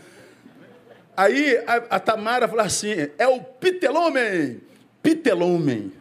Aí 1.15 1.57
a, 1.67 1.75
a 1.95 1.99
Tamara 1.99 2.47
falou 2.47 2.65
assim: 2.65 2.91
é 3.17 3.27
o 3.27 3.41
pitelomem. 3.41 4.61
Pitelomem. 5.01 5.91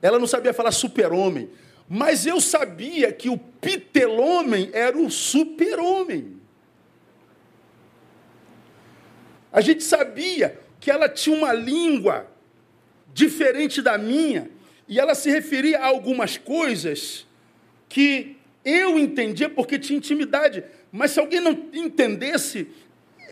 Ela 0.00 0.18
não 0.18 0.26
sabia 0.26 0.52
falar 0.52 0.70
super-homem. 0.70 1.48
Mas 1.88 2.26
eu 2.26 2.40
sabia 2.40 3.10
que 3.12 3.30
o 3.30 3.38
pitelomem 3.38 4.68
era 4.72 4.96
o 4.96 5.10
super-homem. 5.10 6.36
A 9.50 9.60
gente 9.60 9.82
sabia 9.82 10.58
que 10.78 10.90
ela 10.90 11.08
tinha 11.08 11.34
uma 11.34 11.52
língua 11.52 12.26
diferente 13.12 13.82
da 13.82 13.98
minha, 13.98 14.50
e 14.86 15.00
ela 15.00 15.14
se 15.14 15.30
referia 15.30 15.80
a 15.80 15.86
algumas 15.86 16.36
coisas 16.36 17.26
que 17.88 18.36
eu 18.64 18.98
entendia 18.98 19.48
porque 19.48 19.78
tinha 19.78 19.96
intimidade, 19.96 20.62
mas 20.92 21.10
se 21.10 21.20
alguém 21.20 21.40
não 21.40 21.52
entendesse, 21.72 22.68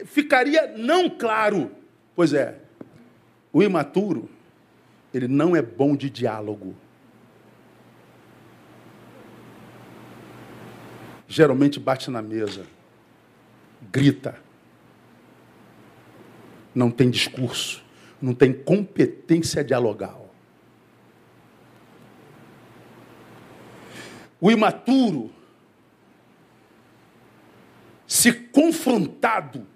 ficaria 0.04 0.76
não 0.76 1.08
claro. 1.08 1.70
Pois 2.14 2.32
é, 2.32 2.60
o 3.52 3.62
imaturo, 3.62 4.28
ele 5.12 5.28
não 5.28 5.54
é 5.56 5.62
bom 5.62 5.96
de 5.96 6.10
diálogo. 6.10 6.74
Geralmente 11.28 11.80
bate 11.80 12.10
na 12.10 12.22
mesa, 12.22 12.64
grita, 13.90 14.38
não 16.74 16.90
tem 16.90 17.10
discurso, 17.10 17.82
não 18.20 18.32
tem 18.32 18.52
competência 18.52 19.64
dialogal. 19.64 20.26
o 24.40 24.50
imaturo, 24.50 25.30
se 28.06 28.32
confrontado 28.32 29.66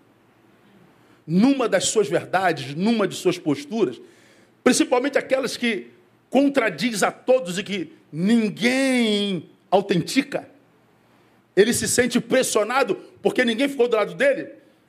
numa 1.30 1.68
das 1.68 1.84
suas 1.84 2.08
verdades, 2.08 2.74
numa 2.74 3.06
de 3.06 3.14
suas 3.14 3.38
posturas, 3.38 4.00
principalmente 4.64 5.16
aquelas 5.16 5.56
que 5.56 5.86
contradiz 6.28 7.04
a 7.04 7.12
todos 7.12 7.56
e 7.56 7.62
que 7.62 7.92
ninguém 8.12 9.48
autentica, 9.70 10.50
ele 11.54 11.72
se 11.72 11.86
sente 11.86 12.20
pressionado 12.20 12.96
porque 13.22 13.44
ninguém 13.44 13.68
ficou 13.68 13.86
do 13.86 13.94
lado 13.94 14.14
dele, 14.14 14.48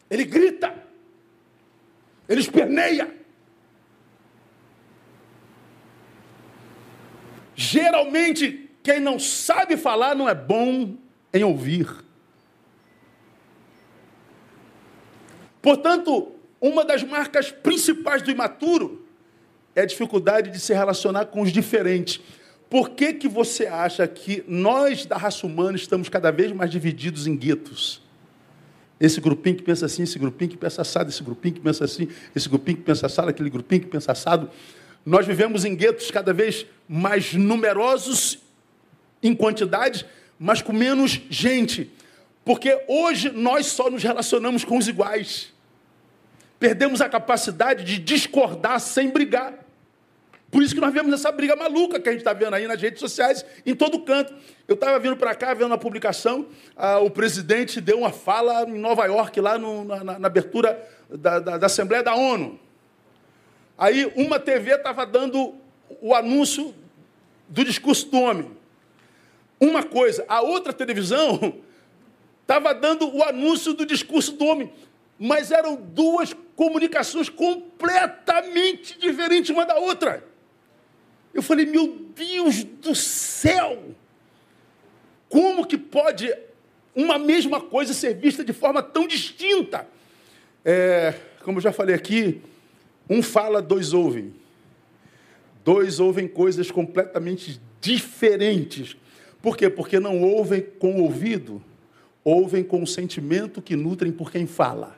ele 0.10 0.24
grita, 0.24 0.74
ele 2.28 2.42
esperneia. 2.42 3.08
Geralmente, 7.56 8.68
quem 8.82 9.00
não 9.00 9.20
sabe 9.20 9.78
falar 9.78 10.16
não 10.16 10.28
é 10.28 10.34
bom 10.34 10.96
em 11.32 11.44
ouvir. 11.44 11.88
Portanto, 15.62 16.32
uma 16.60 16.84
das 16.84 17.04
marcas 17.04 17.52
principais 17.52 18.22
do 18.22 18.32
imaturo 18.32 19.06
é 19.76 19.82
a 19.82 19.86
dificuldade 19.86 20.52
de 20.52 20.60
se 20.60 20.74
relacionar 20.74 21.26
com 21.26 21.42
os 21.42 21.52
diferentes. 21.52 22.20
Por 22.70 22.92
que, 22.92 23.14
que 23.14 23.28
você 23.28 23.68
acha 23.68 24.08
que 24.08 24.44
nós 24.48 25.06
da 25.06 25.18
raça 25.18 25.46
humana 25.46 25.76
estamos 25.76 26.08
cada 26.08 26.32
vez 26.32 26.52
mais 26.52 26.72
divididos 26.72 27.28
em 27.28 27.36
guetos? 27.36 28.02
Esse 29.00 29.20
grupinho 29.20 29.56
que 29.58 29.64
pensa 29.64 29.88
assim, 29.88 30.04
esse 30.04 30.18
grupinho 30.20 30.52
que 30.52 30.58
pensa 30.58 30.82
assado, 30.82 31.10
esse 31.10 31.24
grupinho 31.24 31.56
que 31.56 31.60
pensa 31.60 31.84
assim, 31.84 32.08
esse 32.36 32.48
grupinho 32.48 32.78
que 32.78 32.84
pensa 32.84 33.08
assado, 33.08 33.30
aquele 33.30 33.50
grupinho 33.50 33.82
que 33.82 33.88
pensa 33.88 34.12
assado. 34.12 34.50
Nós 35.06 35.26
vivemos 35.26 35.66
em 35.66 35.76
guetos 35.76 36.12
cada 36.12 36.32
vez 36.32 36.66
mais 36.88 37.34
numerosos 37.34 38.40
em 39.24 39.36
quantidade, 39.36 40.06
mas 40.40 40.62
com 40.62 40.72
menos 40.72 41.20
gente. 41.30 41.92
Porque 42.44 42.84
hoje 42.88 43.30
nós 43.30 43.68
só 43.68 43.90
nos 43.90 44.04
relacionamos 44.04 44.64
com 44.64 44.78
os 44.78 44.88
iguais. 44.88 45.54
Perdemos 46.60 47.02
a 47.02 47.10
capacidade 47.10 47.84
de 47.84 47.98
discordar 47.98 48.80
sem 48.80 49.10
brigar. 49.10 49.54
Por 50.50 50.62
isso 50.62 50.76
que 50.76 50.82
nós 50.82 50.94
vemos 50.94 51.14
essa 51.14 51.32
briga 51.32 51.56
maluca 51.56 52.00
que 52.00 52.10
a 52.10 52.12
gente 52.12 52.22
está 52.22 52.34
vendo 52.34 52.54
aí 52.54 52.68
nas 52.68 52.82
redes 52.82 53.00
sociais, 53.00 53.46
em 53.66 53.74
todo 53.74 54.02
canto. 54.02 54.34
Eu 54.68 54.76
estava 54.76 55.00
vindo 55.00 55.16
para 55.16 55.34
cá, 55.34 55.54
vendo 55.54 55.74
a 55.74 55.78
publicação, 55.78 56.46
ah, 56.76 57.00
o 57.00 57.10
presidente 57.10 57.80
deu 57.80 58.00
uma 58.00 58.12
fala 58.12 58.64
em 58.64 58.78
Nova 58.78 59.06
York, 59.06 59.40
lá 59.40 59.58
no, 59.58 59.86
na, 59.86 60.20
na, 60.20 60.28
abertura 60.28 60.88
da, 61.10 61.40
da, 61.40 61.58
da 61.58 61.66
Assembleia 61.68 62.04
da 62.04 62.16
ONU. 62.16 62.60
Aí 63.78 64.12
uma 64.16 64.40
TV 64.40 64.76
estava 64.76 65.06
dando 65.06 65.56
o 66.02 66.14
anúncio 66.14 66.76
do 67.48 67.64
discurso 67.64 68.10
do 68.10 68.20
homem 68.20 68.62
uma 69.62 69.84
coisa, 69.84 70.26
a 70.28 70.42
outra 70.42 70.74
televisão 70.74 71.40
estava 72.52 72.74
dando 72.74 73.10
o 73.16 73.24
anúncio 73.24 73.74
do 73.74 73.86
discurso 73.86 74.34
do 74.34 74.44
homem, 74.44 74.70
mas 75.18 75.52
eram 75.52 75.78
duas 75.78 76.36
comunicações 76.54 77.30
completamente 77.30 79.00
diferentes 79.00 79.52
uma 79.52 79.66
da 79.66 79.78
outra. 79.78 80.22
Eu 81.34 81.42
falei, 81.42 81.66
meu 81.66 81.88
Deus 82.14 82.66
do 82.66 82.94
céu! 82.94 83.96
Como 85.30 85.66
que 85.66 85.78
pode 85.78 86.36
uma 86.94 87.18
mesma 87.18 87.62
coisa 87.62 87.94
ser 87.94 88.16
vista 88.16 88.44
de 88.44 88.52
forma 88.52 88.84
tão 88.84 89.08
distinta? 89.08 89.88
É, 90.66 91.14
como 91.46 91.60
eu 91.60 91.62
já 91.62 91.72
falei 91.72 91.96
aqui, 91.96 92.42
um 93.10 93.24
fala, 93.24 93.62
dois 93.62 93.94
ouvem. 93.94 94.34
Dois 95.64 96.02
ouvem 96.02 96.28
coisas 96.28 96.70
completamente 96.70 97.62
diferentes. 97.80 98.98
Por 99.42 99.56
quê? 99.56 99.70
Porque 99.70 100.02
não 100.02 100.22
ouvem 100.22 100.62
com 100.62 100.96
o 100.96 101.04
ouvido, 101.04 101.64
ouvem 102.24 102.64
com 102.64 102.82
o 102.82 102.88
sentimento 102.88 103.62
que 103.62 103.76
nutrem 103.76 104.12
por 104.12 104.32
quem 104.32 104.46
fala. 104.46 104.98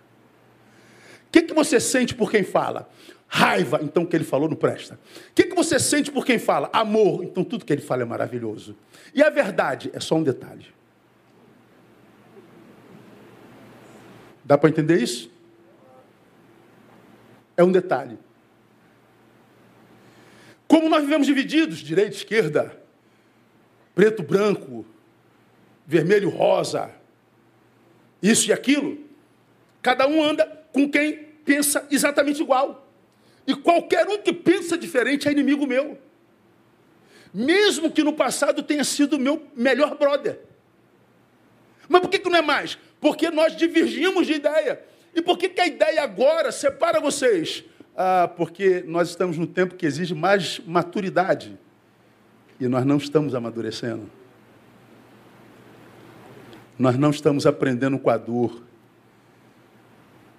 O 1.28 1.32
que, 1.32 1.44
que 1.44 1.54
você 1.54 1.80
sente 1.80 2.14
por 2.14 2.30
quem 2.30 2.44
fala? 2.44 2.90
Raiva, 3.28 3.80
então 3.82 4.04
o 4.04 4.08
que 4.08 4.16
ele 4.16 4.24
falou 4.24 4.48
não 4.48 4.56
presta. 4.56 5.00
O 5.32 5.34
que, 5.34 5.46
que 5.46 5.56
você 5.56 5.80
sente 5.80 6.12
por 6.12 6.26
quem 6.26 6.38
fala? 6.38 6.70
Amor, 6.72 7.24
então 7.24 7.44
tudo 7.44 7.66
que 7.66 7.74
ele 7.74 7.82
fala 7.82 8.04
é 8.04 8.06
maravilhoso. 8.06 8.76
E 9.14 9.24
a 9.24 9.30
verdade 9.30 9.90
é 9.94 10.00
só 10.00 10.16
um 10.16 10.24
detalhe. 10.24 10.68
Dá 14.46 14.58
para 14.58 14.70
entender 14.70 15.02
isso? 15.02 15.32
É 17.56 17.64
um 17.64 17.72
detalhe. 17.72 18.20
Como 20.68 20.90
nós 20.90 21.04
vivemos 21.04 21.28
divididos, 21.28 21.80
direita, 21.80 22.16
esquerda, 22.16 22.80
preto, 23.96 24.22
branco, 24.22 24.86
vermelho, 25.86 26.30
rosa, 26.30 26.92
isso 28.24 28.50
e 28.50 28.54
aquilo. 28.54 28.98
Cada 29.82 30.08
um 30.08 30.24
anda 30.24 30.46
com 30.72 30.90
quem 30.90 31.26
pensa 31.44 31.86
exatamente 31.92 32.42
igual. 32.42 32.88
E 33.46 33.54
qualquer 33.54 34.08
um 34.08 34.18
que 34.18 34.32
pensa 34.32 34.78
diferente 34.78 35.28
é 35.28 35.32
inimigo 35.32 35.68
meu. 35.68 35.98
Mesmo 37.34 37.92
que 37.92 38.02
no 38.02 38.14
passado 38.14 38.64
tenha 38.64 38.86
sido 38.86 39.20
meu 39.20 39.46
melhor 39.54 39.98
brother. 39.98 40.40
Mas 41.90 42.00
por 42.00 42.10
que, 42.10 42.20
que 42.20 42.30
não 42.30 42.38
é 42.38 42.42
mais? 42.42 42.78
Porque 43.02 43.30
nós 43.30 43.58
divergimos 43.58 44.26
de 44.26 44.34
ideia. 44.34 44.82
E 45.14 45.22
por 45.22 45.38
que, 45.38 45.50
que 45.50 45.60
a 45.60 45.68
ideia 45.68 46.02
agora 46.02 46.52
separa 46.52 47.02
vocês? 47.02 47.66
Ah, 47.96 48.32
porque 48.38 48.84
nós 48.88 49.10
estamos 49.10 49.38
no 49.38 49.46
tempo 49.46 49.76
que 49.76 49.86
exige 49.86 50.16
mais 50.16 50.60
maturidade. 50.66 51.60
E 52.58 52.68
nós 52.70 52.86
não 52.86 52.96
estamos 52.96 53.36
amadurecendo. 53.36 54.10
Nós 56.78 56.98
não 56.98 57.12
estamos 57.12 57.46
aprendendo 57.46 58.00
com 58.00 58.10
a 58.10 58.18
dor. 58.18 58.64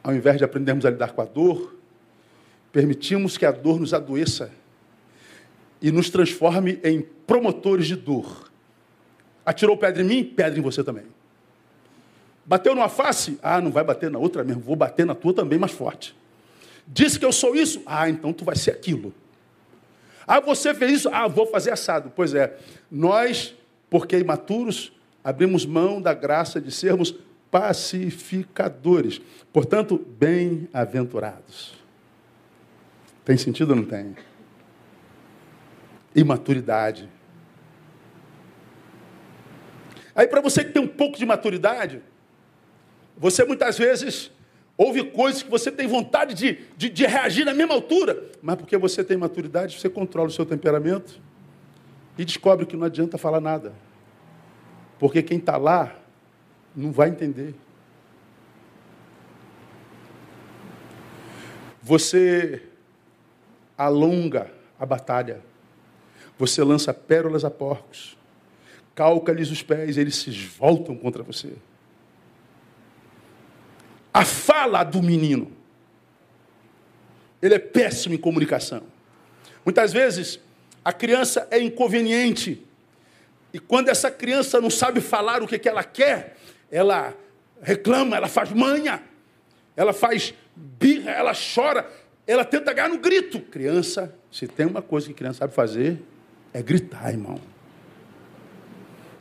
Ao 0.03 0.15
invés 0.15 0.37
de 0.37 0.45
aprendermos 0.45 0.85
a 0.85 0.91
lidar 0.91 1.13
com 1.13 1.23
a 1.23 1.25
dor, 1.25 1.75
permitimos 2.73 3.39
que 3.39 3.47
a 3.47 3.53
dor 3.53 3.81
nos 3.81 3.95
adoeça 3.95 4.51
e 5.81 5.91
nos 5.91 6.11
transforme 6.11 6.79
em 6.83 7.03
promotores 7.27 7.87
de 7.87 7.97
dor. 7.97 8.51
Atirou 9.45 9.77
pedra 9.77 10.03
em 10.03 10.07
mim? 10.07 10.25
Pedra 10.25 10.59
em 10.59 10.63
você 10.63 10.83
também. 10.83 11.05
Bateu 12.45 12.75
numa 12.75 12.89
face? 12.89 13.39
Ah, 13.43 13.61
não 13.61 13.71
vai 13.71 13.85
bater 13.85 14.11
na 14.11 14.19
outra 14.19 14.45
mesmo, 14.45 14.61
vou 14.61 14.77
bater 14.77 15.07
na 15.07 15.15
tua 15.15 15.33
também 15.33 15.59
mais 15.59 15.73
forte. 15.73 16.15
Disse 16.87 17.19
que 17.19 17.25
eu 17.25 17.33
sou 17.33 17.57
isso? 17.57 17.83
Ah, 17.87 18.09
então 18.09 18.33
tu 18.33 18.45
vai 18.45 18.57
ser 18.57 18.73
aquilo. 18.73 19.15
Ah, 20.27 20.41
você 20.41 20.75
fez 20.75 20.93
isso? 20.93 21.09
Ah, 21.13 21.27
vou 21.29 21.47
fazer 21.47 21.71
assado. 21.71 22.13
Pois 22.15 22.35
é, 22.35 22.57
nós, 22.91 23.55
porque 23.89 24.19
imaturos, 24.19 24.93
abrimos 25.25 25.67
mão 25.67 26.01
da 26.01 26.15
graça 26.15 26.61
de 26.61 26.71
sermos 26.71 27.15
pacificadores. 27.51 29.21
Portanto, 29.53 29.99
bem-aventurados. 30.19 31.75
Tem 33.25 33.37
sentido 33.37 33.71
ou 33.71 33.77
não 33.77 33.85
tem? 33.85 34.15
imaturidade. 36.15 37.09
Aí, 40.15 40.29
para 40.29 40.41
você 40.41 40.65
que 40.65 40.73
tem 40.73 40.83
um 40.83 40.89
pouco 40.89 41.19
de 41.19 41.27
maturidade, 41.27 42.01
você 43.19 43.45
muitas 43.45 43.77
vezes 43.77 44.31
ouve 44.77 45.05
coisas 45.05 45.43
que 45.43 45.51
você 45.51 45.73
tem 45.73 45.87
vontade 45.87 46.35
de, 46.35 46.59
de, 46.77 46.89
de, 46.89 47.07
reagir 47.07 47.45
na 47.45 47.53
mesma 47.53 47.75
altura, 47.75 48.31
mas 48.41 48.57
porque 48.57 48.77
você 48.77 49.03
tem 49.03 49.17
maturidade, 49.17 49.79
você 49.79 49.89
controla 49.89 50.29
o 50.29 50.33
seu 50.33 50.47
temperamento 50.47 51.21
e 52.17 52.25
descobre 52.25 52.65
que 52.65 52.77
não 52.77 52.87
adianta 52.87 53.19
falar 53.19 53.41
nada. 53.41 53.73
Porque 55.05 55.23
quem 55.23 55.37
está 55.37 55.59
lá 55.59 55.95
não 56.75 56.91
vai 56.91 57.11
entender. 57.11 57.55
Você 61.83 62.63
alonga 63.77 64.51
a 64.81 64.87
batalha. 64.87 65.43
Você 66.39 66.65
lança 66.65 66.95
pérolas 66.95 67.45
a 67.45 67.51
porcos, 67.51 68.17
calca-lhes 68.95 69.51
os 69.51 69.63
pés, 69.63 69.99
eles 69.99 70.17
se 70.17 70.31
voltam 70.31 70.97
contra 70.97 71.23
você. 71.23 71.53
A 74.11 74.25
fala 74.25 74.83
do 74.85 75.03
menino, 75.03 75.53
ele 77.43 77.57
é 77.57 77.59
péssimo 77.59 78.15
em 78.15 78.19
comunicação. 78.19 78.85
Muitas 79.67 79.93
vezes, 79.93 80.41
a 80.83 80.95
criança 80.95 81.47
é 81.51 81.61
inconveniente, 81.61 82.67
e 83.55 83.61
quando 83.61 83.89
essa 83.89 84.11
criança 84.11 84.61
não 84.61 84.69
sabe 84.69 85.01
falar 85.01 85.41
o 85.41 85.47
que, 85.47 85.57
que 85.61 85.69
ela 85.69 85.85
quer, 85.85 86.37
ela 86.73 87.15
reclama, 87.63 88.17
ela 88.17 88.27
faz 88.27 88.51
manha, 88.51 89.01
ela 89.77 89.93
faz 89.93 90.35
birra, 90.57 91.13
ela 91.13 91.33
chora, 91.33 91.89
ela 92.27 92.45
tenta 92.45 92.73
ganhar 92.73 92.89
no 92.89 92.99
grito. 92.99 93.39
Criança, 93.39 94.13
se 94.29 94.49
tem 94.49 94.67
uma 94.67 94.83
coisa 94.83 95.07
que 95.07 95.15
criança 95.15 95.39
sabe 95.39 95.55
fazer, 95.55 96.03
é 96.53 96.61
gritar, 96.61 97.13
irmão. 97.13 97.41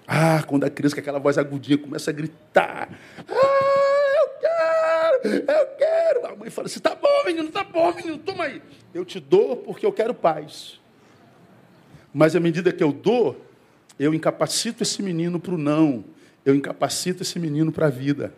Ah, 0.08 0.42
quando 0.48 0.63
a 0.63 0.70
criança 0.72 0.96
com 0.96 1.02
aquela 1.02 1.20
voz 1.20 1.38
agudinha 1.38 1.78
começa 1.78 2.10
a 2.10 2.13
gritar. 2.13 2.90
Ah, 3.30 4.13
eu 4.20 4.30
quero, 4.40 5.36
eu 5.48 5.68
quero. 5.78 6.25
A 6.25 6.36
mãe 6.36 6.50
fala 6.50 6.66
assim: 6.66 6.80
tá 6.80 6.96
bom, 6.96 7.24
menino, 7.24 7.52
tá 7.52 7.63
bom, 7.63 7.94
menino, 7.94 8.18
toma 8.18 8.46
aí. 8.46 8.63
Eu 8.96 9.06
te 9.06 9.20
dou 9.20 9.58
porque 9.58 9.86
eu 9.86 9.94
quero 9.94 10.12
paz. 10.12 10.82
Mas 12.12 12.36
à 12.36 12.40
medida 12.40 12.74
que 12.74 12.84
eu 12.84 12.92
dou, 12.92 13.52
eu 14.00 14.14
incapacito 14.14 14.84
esse 14.84 15.01
menino 15.01 15.40
para 15.40 15.53
o 15.53 15.58
não. 15.58 16.03
Eu 16.46 16.56
incapacito 16.56 17.22
esse 17.24 17.40
menino 17.40 17.72
para 17.72 17.88
a 17.88 17.90
vida. 17.90 18.34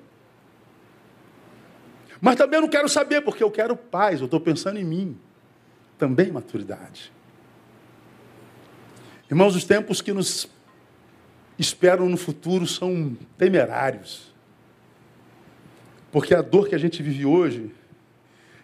Mas 2.21 2.35
também 2.35 2.57
eu 2.57 2.61
não 2.61 2.69
quero 2.69 2.87
saber, 2.87 3.21
porque 3.21 3.43
eu 3.43 3.51
quero 3.51 3.75
paz, 3.75 4.19
eu 4.19 4.25
estou 4.25 4.39
pensando 4.39 4.79
em 4.79 4.83
mim. 4.83 5.17
Também 5.97 6.31
maturidade. 6.31 7.11
Irmãos, 9.29 9.55
os 9.55 9.63
tempos 9.63 10.01
que 10.01 10.13
nos 10.13 10.47
esperam 11.57 12.07
no 12.09 12.17
futuro 12.17 12.67
são 12.67 13.17
temerários. 13.37 14.33
Porque 16.11 16.33
a 16.33 16.41
dor 16.41 16.67
que 16.67 16.75
a 16.75 16.77
gente 16.77 17.01
vive 17.01 17.25
hoje 17.25 17.71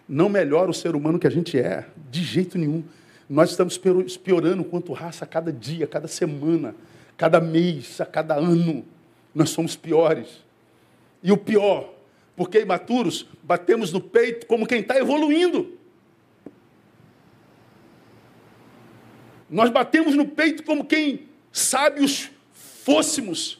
não 0.08 0.28
melhora 0.28 0.70
o 0.70 0.74
ser 0.74 0.94
humano 0.94 1.18
que 1.18 1.26
a 1.26 1.30
gente 1.30 1.58
é, 1.58 1.86
de 2.10 2.22
jeito 2.22 2.58
nenhum. 2.58 2.84
Nós 3.32 3.48
estamos 3.48 3.78
piorando 3.78 4.62
quanto 4.62 4.92
raça 4.92 5.24
a 5.24 5.26
cada 5.26 5.50
dia, 5.50 5.86
a 5.86 5.88
cada 5.88 6.06
semana, 6.06 6.74
cada 7.16 7.40
mês, 7.40 7.98
a 7.98 8.04
cada 8.04 8.34
ano. 8.34 8.84
Nós 9.34 9.48
somos 9.48 9.74
piores. 9.74 10.44
E 11.22 11.32
o 11.32 11.38
pior, 11.38 11.94
porque 12.36 12.60
imaturos, 12.60 13.26
batemos 13.42 13.90
no 13.90 14.02
peito 14.02 14.46
como 14.46 14.66
quem 14.66 14.80
está 14.80 14.98
evoluindo. 14.98 15.78
Nós 19.48 19.70
batemos 19.70 20.14
no 20.14 20.28
peito 20.28 20.62
como 20.62 20.84
quem 20.84 21.26
sábios 21.50 22.30
fôssemos. 22.52 23.58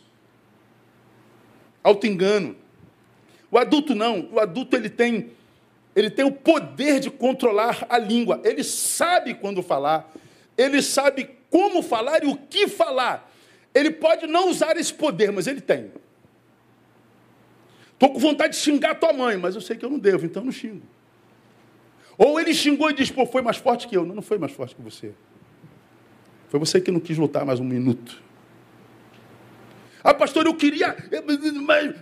Auto-engano. 1.83 2.57
O 3.51 3.57
adulto 3.57 3.95
não. 3.95 4.29
O 4.33 4.39
adulto 4.39 4.77
ele 4.77 4.91
tem, 4.91 5.31
ele 5.95 6.11
tem 6.11 6.25
o 6.25 6.33
poder 6.33 7.01
de 7.01 7.11
controlar 7.11 7.87
a 7.89 7.99
língua. 7.99 8.41
Ele 8.45 8.65
sabe 8.65 9.35
quando 9.35 9.63
falar. 9.63 10.11
Ele 10.57 10.81
sabe 10.81 11.31
como 11.51 11.83
falar 11.83 12.25
e 12.25 12.27
o 12.27 12.37
que 12.37 12.67
falar. 12.67 13.31
Ele 13.75 13.91
pode 13.91 14.27
não 14.27 14.49
usar 14.49 14.77
esse 14.77 14.93
poder, 14.93 15.31
mas 15.33 15.47
ele 15.47 15.61
tem. 15.61 15.91
Estou 17.93 18.13
com 18.13 18.19
vontade 18.19 18.55
de 18.55 18.59
xingar 18.59 18.95
tua 18.95 19.13
mãe, 19.13 19.37
mas 19.37 19.55
eu 19.55 19.61
sei 19.61 19.77
que 19.77 19.85
eu 19.85 19.91
não 19.91 19.99
devo, 19.99 20.27
então 20.27 20.43
não 20.43 20.51
xingo. 20.51 20.83
Ou 22.19 22.41
ele 22.41 22.53
xingou 22.55 22.91
e 22.91 22.95
disse, 22.95 23.13
pô, 23.13 23.27
foi 23.27 23.43
mais 23.43 23.57
forte 23.59 23.87
que 23.87 23.97
eu. 23.97 24.05
Não, 24.05 24.15
não 24.15 24.23
foi 24.23 24.39
mais 24.39 24.53
forte 24.53 24.75
que 24.75 24.83
você. 24.83 25.13
Foi 26.49 26.59
você 26.59 26.81
que 26.81 26.91
não 26.91 27.01
quis 27.01 27.17
lutar 27.17 27.45
mais 27.45 27.61
um 27.61 27.65
minuto. 27.65 28.23
Ah, 30.03 30.13
pastor, 30.13 30.47
eu 30.47 30.55
queria. 30.55 30.97
Mas 31.67 31.95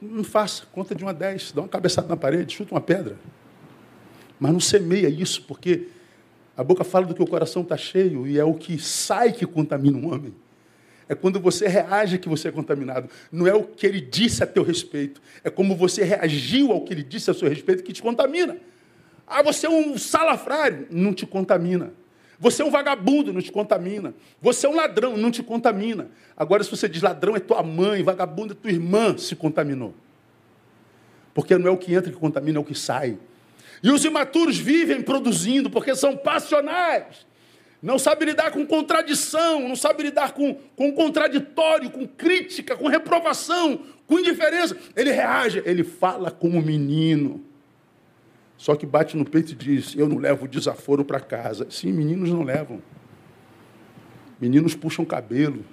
não 0.00 0.22
faça, 0.22 0.64
conta 0.72 0.94
de 0.94 1.02
uma 1.02 1.12
dez, 1.12 1.52
dá 1.52 1.62
uma 1.62 1.68
cabeçada 1.68 2.06
na 2.06 2.16
parede, 2.16 2.54
chuta 2.54 2.74
uma 2.74 2.80
pedra. 2.80 3.16
Mas 4.38 4.52
não 4.52 4.60
semeia 4.60 5.08
isso, 5.08 5.42
porque 5.42 5.88
a 6.56 6.62
boca 6.62 6.84
fala 6.84 7.06
do 7.06 7.14
que 7.14 7.22
o 7.22 7.26
coração 7.26 7.62
está 7.62 7.76
cheio 7.76 8.26
e 8.26 8.38
é 8.38 8.44
o 8.44 8.54
que 8.54 8.78
sai 8.78 9.32
que 9.32 9.46
contamina 9.46 9.98
um 9.98 10.12
homem. 10.12 10.34
É 11.08 11.14
quando 11.14 11.38
você 11.38 11.68
reage 11.68 12.18
que 12.18 12.28
você 12.28 12.48
é 12.48 12.52
contaminado. 12.52 13.08
Não 13.30 13.46
é 13.46 13.54
o 13.54 13.62
que 13.62 13.86
ele 13.86 14.00
disse 14.00 14.42
a 14.42 14.46
teu 14.46 14.62
respeito. 14.62 15.20
É 15.44 15.50
como 15.50 15.76
você 15.76 16.02
reagiu 16.02 16.72
ao 16.72 16.82
que 16.82 16.92
ele 16.92 17.02
disse 17.02 17.30
a 17.30 17.34
seu 17.34 17.48
respeito 17.48 17.82
que 17.82 17.92
te 17.92 18.02
contamina. 18.02 18.56
Ah, 19.26 19.42
você 19.42 19.66
é 19.66 19.70
um 19.70 19.96
salafrário. 19.96 20.86
Não 20.90 21.12
te 21.12 21.24
contamina. 21.24 21.92
Você 22.38 22.62
é 22.62 22.64
um 22.64 22.70
vagabundo, 22.70 23.32
não 23.32 23.40
te 23.40 23.50
contamina. 23.50 24.14
Você 24.42 24.66
é 24.66 24.68
um 24.68 24.74
ladrão, 24.74 25.16
não 25.16 25.30
te 25.30 25.42
contamina. 25.42 26.08
Agora, 26.36 26.62
se 26.62 26.70
você 26.70 26.88
diz 26.88 27.00
ladrão 27.00 27.34
é 27.34 27.40
tua 27.40 27.62
mãe, 27.62 28.02
vagabundo 28.02 28.52
é 28.52 28.56
tua 28.56 28.70
irmã, 28.70 29.16
se 29.16 29.34
contaminou. 29.34 29.94
Porque 31.32 31.56
não 31.56 31.68
é 31.68 31.70
o 31.70 31.78
que 31.78 31.94
entra 31.94 32.10
que 32.10 32.18
contamina, 32.18 32.58
é 32.58 32.60
o 32.60 32.64
que 32.64 32.74
sai. 32.74 33.18
E 33.82 33.90
os 33.90 34.04
imaturos 34.04 34.58
vivem 34.58 35.02
produzindo, 35.02 35.70
porque 35.70 35.94
são 35.94 36.16
passionais. 36.16 37.26
Não 37.82 37.98
sabe 37.98 38.24
lidar 38.24 38.50
com 38.50 38.66
contradição, 38.66 39.68
não 39.68 39.76
sabe 39.76 40.02
lidar 40.02 40.32
com, 40.32 40.54
com 40.74 40.92
contraditório, 40.92 41.90
com 41.90 42.06
crítica, 42.06 42.76
com 42.76 42.88
reprovação, 42.88 43.80
com 44.06 44.18
indiferença. 44.18 44.76
Ele 44.96 45.12
reage, 45.12 45.62
ele 45.64 45.84
fala 45.84 46.30
como 46.30 46.60
menino. 46.60 47.45
Só 48.56 48.74
que 48.74 48.86
bate 48.86 49.16
no 49.16 49.24
peito 49.24 49.52
e 49.52 49.54
diz: 49.54 49.94
Eu 49.96 50.08
não 50.08 50.18
levo 50.18 50.48
desaforo 50.48 51.04
para 51.04 51.20
casa. 51.20 51.66
Sim, 51.70 51.92
meninos 51.92 52.30
não 52.30 52.42
levam. 52.42 52.82
Meninos 54.40 54.74
puxam 54.74 55.04
cabelo. 55.04 55.64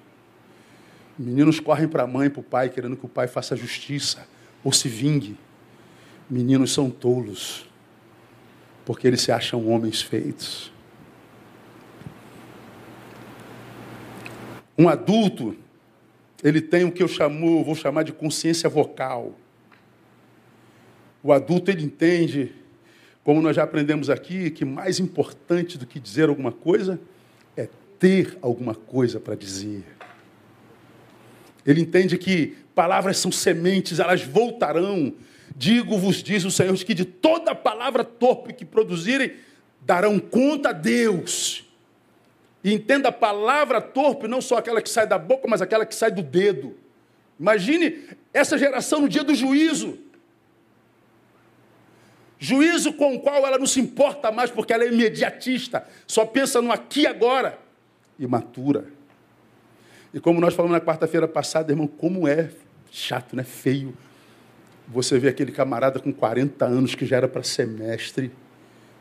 Meninos 1.17 1.59
correm 1.59 1.87
para 1.87 2.03
a 2.03 2.07
mãe, 2.07 2.29
para 2.29 2.39
o 2.39 2.43
pai, 2.43 2.69
querendo 2.69 2.97
que 2.97 3.05
o 3.05 3.09
pai 3.09 3.27
faça 3.27 3.55
justiça 3.55 4.27
ou 4.63 4.71
se 4.71 4.89
vingue. 4.89 5.37
Meninos 6.29 6.73
são 6.73 6.89
tolos, 6.89 7.69
porque 8.85 9.07
eles 9.07 9.21
se 9.21 9.31
acham 9.31 9.67
homens 9.67 10.01
feitos. 10.01 10.71
Um 14.77 14.89
adulto, 14.89 15.55
ele 16.43 16.59
tem 16.59 16.83
o 16.83 16.91
que 16.91 17.03
eu 17.03 17.07
chamo, 17.07 17.63
vou 17.63 17.75
chamar 17.75 18.03
de 18.03 18.11
consciência 18.11 18.67
vocal. 18.67 19.37
O 21.21 21.31
adulto 21.31 21.69
ele 21.69 21.83
entende 21.83 22.55
como 23.23 23.41
nós 23.41 23.55
já 23.55 23.63
aprendemos 23.63 24.09
aqui, 24.09 24.51
que 24.51 24.65
mais 24.65 24.99
importante 24.99 25.77
do 25.77 25.85
que 25.85 25.99
dizer 25.99 26.27
alguma 26.27 26.51
coisa 26.51 26.99
é 27.55 27.69
ter 27.97 28.37
alguma 28.41 28.75
coisa 28.75 29.19
para 29.19 29.35
dizer. 29.35 29.83
Ele 31.65 31.81
entende 31.81 32.17
que 32.17 32.57
palavras 32.75 33.17
são 33.17 33.31
sementes, 33.31 33.99
elas 33.99 34.21
voltarão. 34.21 35.13
Digo-vos, 35.55 36.21
diz 36.21 36.43
o 36.43 36.51
Senhor, 36.51 36.75
que 36.77 36.93
de 36.93 37.05
toda 37.05 37.55
palavra 37.55 38.03
torpe 38.03 38.53
que 38.53 38.65
produzirem, 38.65 39.33
darão 39.81 40.19
conta 40.19 40.69
a 40.69 40.73
Deus. 40.73 41.65
E 42.61 42.73
entenda 42.73 43.09
a 43.09 43.11
palavra 43.11 43.79
torpe, 43.79 44.27
não 44.27 44.41
só 44.41 44.57
aquela 44.57 44.81
que 44.81 44.89
sai 44.89 45.07
da 45.07 45.17
boca, 45.17 45.47
mas 45.47 45.61
aquela 45.61 45.85
que 45.85 45.95
sai 45.95 46.11
do 46.11 46.21
dedo. 46.21 46.75
Imagine 47.39 48.03
essa 48.33 48.57
geração 48.57 49.01
no 49.01 49.09
dia 49.09 49.23
do 49.23 49.35
juízo. 49.35 49.97
Juízo 52.43 52.91
com 52.91 53.15
o 53.15 53.21
qual 53.21 53.47
ela 53.47 53.57
não 53.57 53.65
se 53.65 53.79
importa 53.79 54.29
mais, 54.29 54.51
porque 54.51 54.73
ela 54.73 54.83
é 54.83 54.91
imediatista, 54.91 55.87
só 56.05 56.25
pensa 56.25 56.61
no 56.61 56.73
aqui 56.73 57.03
e 57.03 57.07
agora. 57.07 57.57
Imatura. 58.19 58.83
E 60.13 60.19
como 60.19 60.41
nós 60.41 60.53
falamos 60.53 60.77
na 60.77 60.83
quarta-feira 60.83 61.25
passada, 61.25 61.71
irmão, 61.71 61.87
como 61.87 62.27
é 62.27 62.49
chato, 62.91 63.33
né? 63.33 63.45
Feio. 63.45 63.97
Você 64.89 65.17
vê 65.17 65.29
aquele 65.29 65.53
camarada 65.53 66.01
com 66.01 66.11
40 66.11 66.65
anos 66.65 66.95
que 66.95 67.05
já 67.05 67.15
era 67.15 67.29
para 67.29 67.43
semestre, 67.43 68.29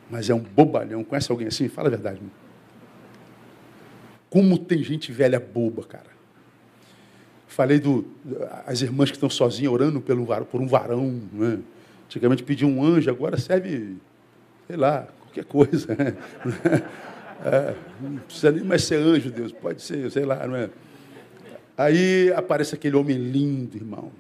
mas 0.09 0.31
é 0.31 0.35
um 0.35 0.39
bobalhão. 0.39 1.03
Conhece 1.03 1.33
alguém 1.33 1.49
assim? 1.49 1.69
Fala 1.69 1.89
a 1.89 1.91
verdade, 1.91 2.19
irmão. 2.19 2.31
Como 4.31 4.57
tem 4.57 4.85
gente 4.85 5.11
velha 5.11 5.41
boba, 5.41 5.83
cara. 5.83 6.13
Falei 7.49 7.81
do 7.81 8.07
as 8.65 8.83
irmãs 8.83 9.11
que 9.11 9.17
estão 9.17 9.29
sozinhas 9.29 9.73
orando 9.73 10.01
pelo, 10.01 10.25
por 10.45 10.61
um 10.61 10.69
varão. 10.69 11.21
Né? 11.33 11.59
Antigamente 12.13 12.43
pediam 12.43 12.71
um 12.71 12.85
anjo, 12.85 13.09
agora 13.09 13.39
serve, 13.39 13.97
sei 14.67 14.77
lá, 14.77 15.09
qualquer 15.23 15.45
coisa. 15.47 15.95
Né? 15.95 16.15
É, 17.45 17.75
não 18.01 18.19
precisa 18.19 18.53
nem 18.53 18.63
mais 18.63 18.85
ser 18.85 19.01
anjo, 19.01 19.29
Deus, 19.29 19.51
pode 19.51 19.83
ser, 19.83 20.09
sei 20.13 20.25
lá, 20.25 20.47
não 20.47 20.55
é? 20.55 20.71
Aí 21.77 22.33
aparece 22.37 22.73
aquele 22.73 22.95
homem 22.95 23.17
lindo, 23.17 23.77
irmão. 23.77 24.13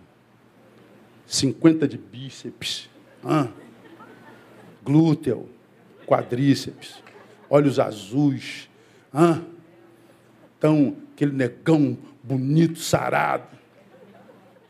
50 1.24 1.86
de 1.86 1.96
bíceps, 1.96 2.90
ah, 3.24 3.46
glúteo, 4.84 5.48
quadríceps, 6.04 7.00
olhos 7.48 7.78
azuis, 7.78 8.68
ah, 9.14 9.38
então, 10.58 10.96
aquele 11.12 11.32
negão 11.32 11.96
bonito, 12.24 12.80
sarado. 12.80 13.56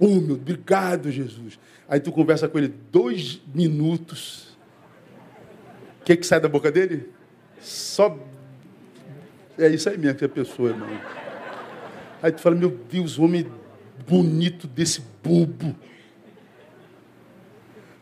Oh, 0.05 0.21
meu, 0.21 0.35
obrigado, 0.35 1.13
Jesus. 1.13 1.61
Aí 1.89 2.01
tu 2.01 2.11
conversa 2.11 2.49
com 2.49 2.59
ele 2.59 2.75
dois 2.91 3.41
minutos. 3.55 4.59
O 6.01 6.05
que, 6.05 6.17
que 6.17 6.27
sai 6.27 6.41
da 6.41 6.49
boca 6.49 6.73
dele? 6.73 7.09
Só. 7.61 8.19
É 9.57 9.69
isso 9.69 9.89
aí 9.89 9.97
mesmo 9.97 10.19
que 10.19 10.25
é 10.25 10.27
a 10.27 10.29
pessoa, 10.29 10.71
irmão. 10.71 10.89
Aí 12.21 12.33
tu 12.33 12.41
fala, 12.41 12.57
meu 12.57 12.71
Deus, 12.91 13.17
homem 13.17 13.47
bonito 14.05 14.67
desse 14.67 15.05
bobo. 15.23 15.73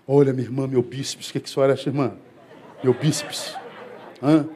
Olha, 0.07 0.33
minha 0.33 0.47
irmã, 0.47 0.67
meu 0.67 0.83
bíceps. 0.83 1.29
O 1.29 1.33
que, 1.35 1.41
que 1.41 1.51
a 1.51 1.53
senhora 1.53 1.75
acha, 1.75 1.91
irmã? 1.91 2.17
Meu 2.83 2.95
bíceps. 2.95 3.55
Hã? 4.23 4.49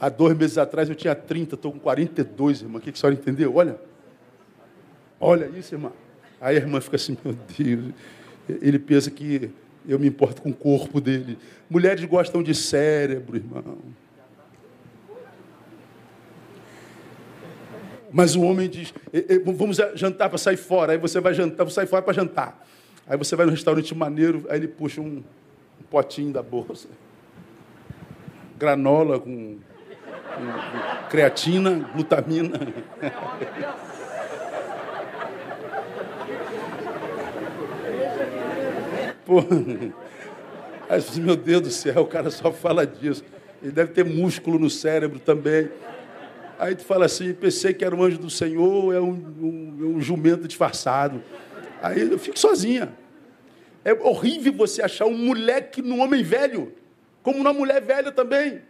Há 0.00 0.08
dois 0.08 0.36
meses 0.36 0.58
atrás 0.58 0.88
eu 0.88 0.96
tinha 0.96 1.14
30, 1.14 1.54
estou 1.54 1.70
com 1.70 1.78
42, 1.78 2.62
irmã. 2.62 2.80
O 2.80 2.82
que, 2.82 2.90
a 2.90 2.92
senhora 2.92 3.14
entendeu? 3.14 3.54
Olha. 3.54 3.89
Olha 5.20 5.46
isso, 5.54 5.74
irmã. 5.74 5.92
Aí 6.40 6.56
a 6.56 6.58
irmã 6.58 6.80
fica 6.80 6.96
assim, 6.96 7.16
meu 7.22 7.36
Deus. 7.58 7.92
Ele 8.48 8.78
pensa 8.78 9.10
que 9.10 9.50
eu 9.86 9.98
me 9.98 10.08
importo 10.08 10.40
com 10.40 10.48
o 10.50 10.54
corpo 10.54 11.00
dele. 11.00 11.38
Mulheres 11.68 12.02
gostam 12.06 12.42
de 12.42 12.54
cérebro, 12.54 13.36
irmão. 13.36 13.78
Mas 18.10 18.34
o 18.34 18.42
homem 18.42 18.68
diz: 18.68 18.92
vamos 19.44 19.76
jantar 19.94 20.28
para 20.28 20.38
sair 20.38 20.56
fora. 20.56 20.92
Aí 20.92 20.98
você 20.98 21.20
vai 21.20 21.34
jantar, 21.34 21.64
vou 21.64 21.70
sair 21.70 21.86
fora 21.86 22.02
para 22.02 22.14
jantar. 22.14 22.66
Aí 23.06 23.16
você 23.16 23.36
vai 23.36 23.44
no 23.44 23.52
restaurante 23.52 23.94
maneiro, 23.94 24.46
aí 24.48 24.58
ele 24.58 24.68
puxa 24.68 25.00
um, 25.00 25.22
um 25.80 25.84
potinho 25.90 26.32
da 26.32 26.42
bolsa. 26.42 26.88
Granola 28.58 29.18
com 29.20 29.58
creatina, 31.08 31.88
glutamina. 31.92 32.58
Pô, 39.30 39.44
aí, 40.88 41.20
meu 41.20 41.36
Deus 41.36 41.62
do 41.62 41.70
céu, 41.70 42.02
o 42.02 42.06
cara 42.06 42.32
só 42.32 42.50
fala 42.50 42.84
disso. 42.84 43.22
Ele 43.62 43.70
deve 43.70 43.92
ter 43.92 44.04
músculo 44.04 44.58
no 44.58 44.68
cérebro 44.68 45.20
também. 45.20 45.70
Aí 46.58 46.74
tu 46.74 46.84
fala 46.84 47.04
assim, 47.04 47.32
pensei 47.32 47.72
que 47.72 47.84
era 47.84 47.94
um 47.94 48.02
anjo 48.02 48.18
do 48.18 48.28
Senhor, 48.28 48.92
é 48.92 48.98
um, 48.98 49.12
um, 49.12 49.94
um 49.94 50.00
jumento 50.00 50.48
disfarçado. 50.48 51.22
Aí 51.80 52.10
eu 52.10 52.18
fico 52.18 52.36
sozinha. 52.36 52.92
É 53.84 53.92
horrível 53.92 54.52
você 54.52 54.82
achar 54.82 55.06
um 55.06 55.16
moleque 55.16 55.80
no 55.80 55.98
homem 55.98 56.24
velho, 56.24 56.72
como 57.22 57.38
uma 57.38 57.52
mulher 57.52 57.80
velha 57.80 58.10
também. 58.10 58.60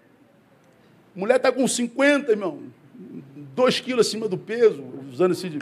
Mulher 1.17 1.37
está 1.37 1.51
com 1.51 1.67
50, 1.67 2.33
irmão. 2.33 2.65
2 3.55 3.81
quilos 3.81 4.07
acima 4.07 4.29
do 4.29 4.37
peso, 4.37 4.85
usando 5.11 5.33
esse. 5.33 5.49
De... 5.49 5.59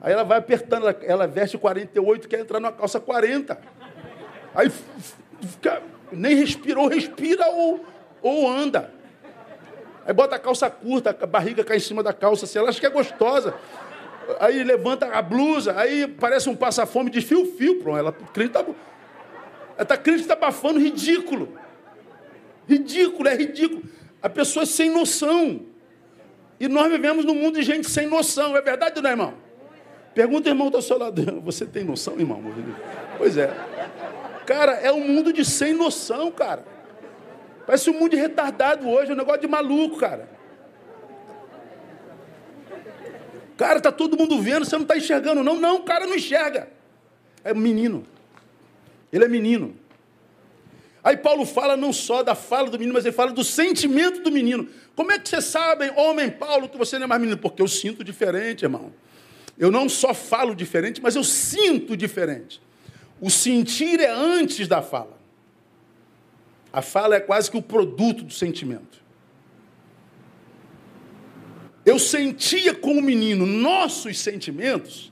Aí 0.00 0.14
ela 0.14 0.22
vai 0.22 0.38
apertando, 0.38 0.88
ela, 0.88 0.98
ela 1.02 1.26
veste 1.26 1.58
48, 1.58 2.26
quer 2.26 2.40
entrar 2.40 2.58
numa 2.58 2.72
calça 2.72 2.98
40. 2.98 3.76
Aí 4.58 4.72
fica, 5.40 5.80
nem 6.10 6.34
respirou, 6.34 6.88
respira 6.88 7.46
ou, 7.46 7.86
ou 8.20 8.50
anda. 8.50 8.92
Aí 10.04 10.12
bota 10.12 10.34
a 10.34 10.38
calça 10.38 10.68
curta, 10.68 11.10
a 11.10 11.26
barriga 11.26 11.62
cai 11.62 11.76
em 11.76 11.80
cima 11.80 12.02
da 12.02 12.12
calça, 12.12 12.44
assim, 12.44 12.58
ela 12.58 12.68
acha 12.68 12.80
que 12.80 12.86
é 12.86 12.90
gostosa. 12.90 13.54
Aí 14.40 14.64
levanta 14.64 15.06
a 15.06 15.22
blusa, 15.22 15.78
aí 15.78 16.08
parece 16.08 16.48
um 16.48 16.56
passa-fome 16.56 17.08
de 17.08 17.20
fio-fio. 17.20 17.80
Pronto, 17.80 17.98
ela 17.98 18.10
crente 18.10 18.50
tá, 18.50 18.64
está 19.78 19.94
está 20.10 20.32
abafando 20.34 20.80
ridículo. 20.80 21.56
Ridículo, 22.68 23.28
é 23.28 23.36
ridículo. 23.36 23.84
A 24.20 24.28
pessoa 24.28 24.64
é 24.64 24.66
sem 24.66 24.90
noção. 24.90 25.60
E 26.58 26.66
nós 26.66 26.90
vivemos 26.90 27.24
num 27.24 27.34
mundo 27.34 27.54
de 27.60 27.62
gente 27.62 27.88
sem 27.88 28.08
noção. 28.08 28.56
É 28.56 28.60
verdade 28.60 28.94
ou 28.96 29.02
não 29.04 29.10
irmão? 29.10 29.34
Pergunta, 30.16 30.48
irmão, 30.48 30.68
do 30.68 30.82
seu 30.82 30.98
lado. 30.98 31.22
Você 31.44 31.64
tem 31.64 31.84
noção, 31.84 32.18
irmão? 32.18 32.42
Pois 33.16 33.36
é. 33.36 33.54
Cara, 34.48 34.72
é 34.76 34.90
um 34.90 35.06
mundo 35.06 35.30
de 35.30 35.44
sem 35.44 35.74
noção, 35.74 36.32
cara. 36.32 36.64
Parece 37.66 37.90
um 37.90 37.92
mundo 37.92 38.16
retardado 38.16 38.88
hoje, 38.88 39.10
é 39.10 39.14
um 39.14 39.18
negócio 39.18 39.42
de 39.42 39.46
maluco, 39.46 39.98
cara. 39.98 40.26
Cara, 43.58 43.78
tá 43.78 43.92
todo 43.92 44.16
mundo 44.16 44.40
vendo, 44.40 44.64
você 44.64 44.74
não 44.76 44.84
está 44.84 44.96
enxergando, 44.96 45.44
não. 45.44 45.54
Não, 45.54 45.76
o 45.76 45.82
cara 45.82 46.06
não 46.06 46.14
enxerga. 46.14 46.66
É 47.44 47.52
menino. 47.52 48.06
Ele 49.12 49.26
é 49.26 49.28
menino. 49.28 49.76
Aí 51.04 51.18
Paulo 51.18 51.44
fala 51.44 51.76
não 51.76 51.92
só 51.92 52.22
da 52.22 52.34
fala 52.34 52.70
do 52.70 52.78
menino, 52.78 52.94
mas 52.94 53.04
ele 53.04 53.14
fala 53.14 53.32
do 53.32 53.44
sentimento 53.44 54.22
do 54.22 54.32
menino. 54.32 54.66
Como 54.96 55.12
é 55.12 55.18
que 55.18 55.28
você 55.28 55.42
sabe, 55.42 55.92
homem 55.94 56.30
Paulo, 56.30 56.70
que 56.70 56.78
você 56.78 56.96
não 56.98 57.04
é 57.04 57.06
mais 57.06 57.20
menino? 57.20 57.36
Porque 57.36 57.60
eu 57.60 57.68
sinto 57.68 58.02
diferente, 58.02 58.62
irmão. 58.62 58.94
Eu 59.58 59.70
não 59.70 59.90
só 59.90 60.14
falo 60.14 60.54
diferente, 60.54 61.02
mas 61.02 61.16
eu 61.16 61.22
sinto 61.22 61.94
diferente. 61.94 62.66
O 63.20 63.30
sentir 63.30 64.00
é 64.00 64.10
antes 64.10 64.68
da 64.68 64.82
fala. 64.82 65.18
A 66.72 66.82
fala 66.82 67.16
é 67.16 67.20
quase 67.20 67.50
que 67.50 67.56
o 67.56 67.62
produto 67.62 68.22
do 68.22 68.32
sentimento. 68.32 68.98
Eu 71.84 71.98
sentia 71.98 72.74
como 72.74 73.00
menino, 73.00 73.46
nossos 73.46 74.18
sentimentos, 74.18 75.10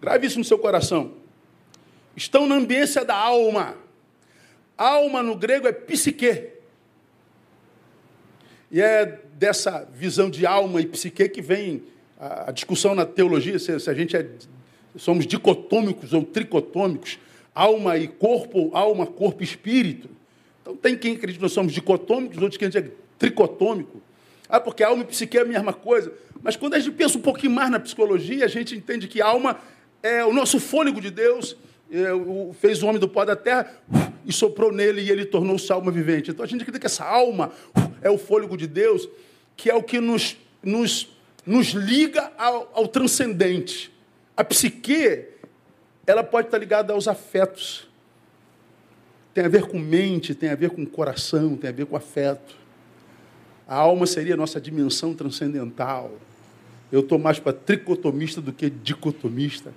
grave 0.00 0.26
isso 0.26 0.38
no 0.38 0.44
seu 0.44 0.58
coração, 0.58 1.12
estão 2.16 2.46
na 2.46 2.54
ambiência 2.54 3.04
da 3.04 3.14
alma. 3.14 3.76
Alma 4.76 5.22
no 5.22 5.36
grego 5.36 5.68
é 5.68 5.72
psique. 5.72 6.48
E 8.70 8.80
é 8.80 9.20
dessa 9.34 9.86
visão 9.92 10.30
de 10.30 10.46
alma 10.46 10.80
e 10.80 10.86
psique 10.86 11.28
que 11.28 11.42
vem 11.42 11.82
a, 12.18 12.50
discussão 12.52 12.94
na 12.94 13.04
teologia, 13.04 13.58
se, 13.58 13.78
se 13.78 13.90
a 13.90 13.94
gente 13.94 14.16
é, 14.16 14.26
somos 14.96 15.26
dicotômicos 15.26 16.12
ou 16.12 16.24
tricotômicos, 16.24 17.18
alma 17.54 17.96
e 17.96 18.08
corpo, 18.08 18.70
alma, 18.72 19.06
corpo 19.06 19.42
e 19.42 19.44
espírito. 19.44 20.08
Então 20.62 20.74
tem 20.76 20.96
quem 20.96 21.12
acredita 21.12 21.38
que 21.38 21.42
nós 21.42 21.52
somos 21.52 21.72
dicotômicos, 21.72 22.38
outros 22.38 22.56
que 22.56 22.64
a 22.64 22.70
gente 22.70 22.86
é 22.86 22.90
tricotômico. 23.18 24.02
Ah, 24.48 24.60
porque 24.60 24.82
alma 24.82 25.02
e 25.02 25.06
psique 25.06 25.38
é 25.38 25.42
a 25.42 25.44
mesma 25.44 25.72
coisa. 25.72 26.12
Mas 26.42 26.56
quando 26.56 26.74
a 26.74 26.78
gente 26.78 26.92
pensa 26.92 27.16
um 27.16 27.22
pouquinho 27.22 27.52
mais 27.52 27.70
na 27.70 27.80
psicologia, 27.80 28.44
a 28.44 28.48
gente 28.48 28.74
entende 28.74 29.08
que 29.08 29.20
alma 29.20 29.58
é 30.02 30.24
o 30.24 30.32
nosso 30.32 30.60
fôlego 30.60 31.00
de 31.00 31.10
Deus, 31.10 31.56
é, 31.90 32.08
fez 32.60 32.82
o 32.82 32.86
homem 32.86 33.00
do 33.00 33.08
pó 33.08 33.24
da 33.24 33.36
terra 33.36 33.74
e 34.26 34.32
soprou 34.32 34.72
nele 34.72 35.02
e 35.02 35.10
ele 35.10 35.24
tornou-se 35.24 35.70
alma 35.72 35.90
vivente. 35.90 36.30
Então 36.30 36.44
a 36.44 36.48
gente 36.48 36.60
acredita 36.60 36.80
que 36.80 36.86
essa 36.86 37.04
alma 37.04 37.52
é 38.02 38.10
o 38.10 38.18
fôlego 38.18 38.56
de 38.56 38.66
Deus, 38.66 39.08
que 39.56 39.70
é 39.70 39.74
o 39.74 39.82
que 39.82 40.00
nos, 40.00 40.36
nos, 40.62 41.08
nos 41.46 41.68
liga 41.68 42.32
ao, 42.36 42.70
ao 42.74 42.88
transcendente. 42.88 43.92
A 44.36 44.42
psique, 44.44 45.26
ela 46.06 46.22
pode 46.22 46.48
estar 46.48 46.58
ligada 46.58 46.92
aos 46.92 47.08
afetos. 47.08 47.88
Tem 49.32 49.44
a 49.44 49.48
ver 49.48 49.66
com 49.66 49.78
mente, 49.78 50.34
tem 50.34 50.50
a 50.50 50.54
ver 50.54 50.70
com 50.70 50.84
coração, 50.86 51.56
tem 51.56 51.70
a 51.70 51.72
ver 51.72 51.86
com 51.86 51.96
afeto. 51.96 52.56
A 53.66 53.76
alma 53.76 54.06
seria 54.06 54.34
a 54.34 54.36
nossa 54.36 54.60
dimensão 54.60 55.14
transcendental. 55.14 56.12
Eu 56.92 57.00
estou 57.00 57.18
mais 57.18 57.38
para 57.38 57.52
tricotomista 57.52 58.40
do 58.40 58.52
que 58.52 58.70
dicotomista. 58.70 59.72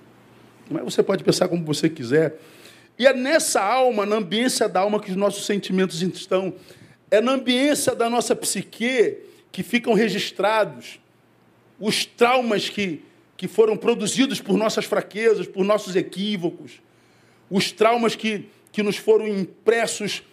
Mas 0.70 0.84
você 0.84 1.02
pode 1.02 1.24
pensar 1.24 1.48
como 1.48 1.64
você 1.64 1.88
quiser. 1.88 2.38
E 2.98 3.06
é 3.06 3.14
nessa 3.14 3.62
alma, 3.62 4.04
na 4.04 4.16
ambiência 4.16 4.68
da 4.68 4.80
alma, 4.80 5.00
que 5.00 5.10
os 5.10 5.16
nossos 5.16 5.46
sentimentos 5.46 6.02
estão. 6.02 6.54
É 7.10 7.20
na 7.20 7.32
ambiência 7.32 7.94
da 7.94 8.10
nossa 8.10 8.36
psique 8.36 9.18
que 9.50 9.62
ficam 9.62 9.94
registrados 9.94 11.00
os 11.80 12.04
traumas 12.04 12.68
que, 12.68 13.02
que 13.38 13.46
foram 13.46 13.76
produzidos 13.76 14.40
por 14.40 14.58
nossas 14.58 14.84
fraquezas, 14.84 15.46
por 15.46 15.64
nossos 15.64 15.94
equívocos, 15.94 16.82
os 17.48 17.70
traumas 17.70 18.16
que, 18.16 18.50
que 18.72 18.82
nos 18.82 18.96
foram 18.96 19.28
impressos 19.28 20.24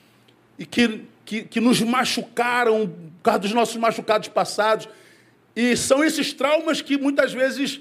e 0.58 0.65
que, 0.65 1.04
que, 1.24 1.44
que 1.44 1.62
nos 1.62 1.80
machucaram 1.82 2.88
por 2.88 3.22
causa 3.22 3.39
dos 3.39 3.54
nossos 3.54 3.76
machucados 3.76 4.28
passados. 4.28 4.89
E 5.56 5.78
são 5.78 6.04
esses 6.04 6.34
traumas 6.34 6.82
que 6.82 6.98
muitas 6.98 7.32
vezes 7.32 7.80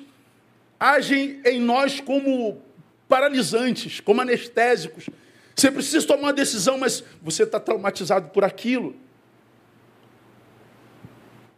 agem 0.79 1.41
em 1.47 1.59
nós 1.59 2.01
como 2.01 2.61
paralisantes, 3.09 4.01
como 4.01 4.21
anestésicos. 4.21 5.09
Você 5.57 5.71
precisa 5.71 6.07
tomar 6.07 6.25
uma 6.25 6.33
decisão, 6.35 6.77
mas 6.77 7.03
você 7.23 7.45
está 7.45 7.59
traumatizado 7.59 8.29
por 8.29 8.45
aquilo. 8.45 8.95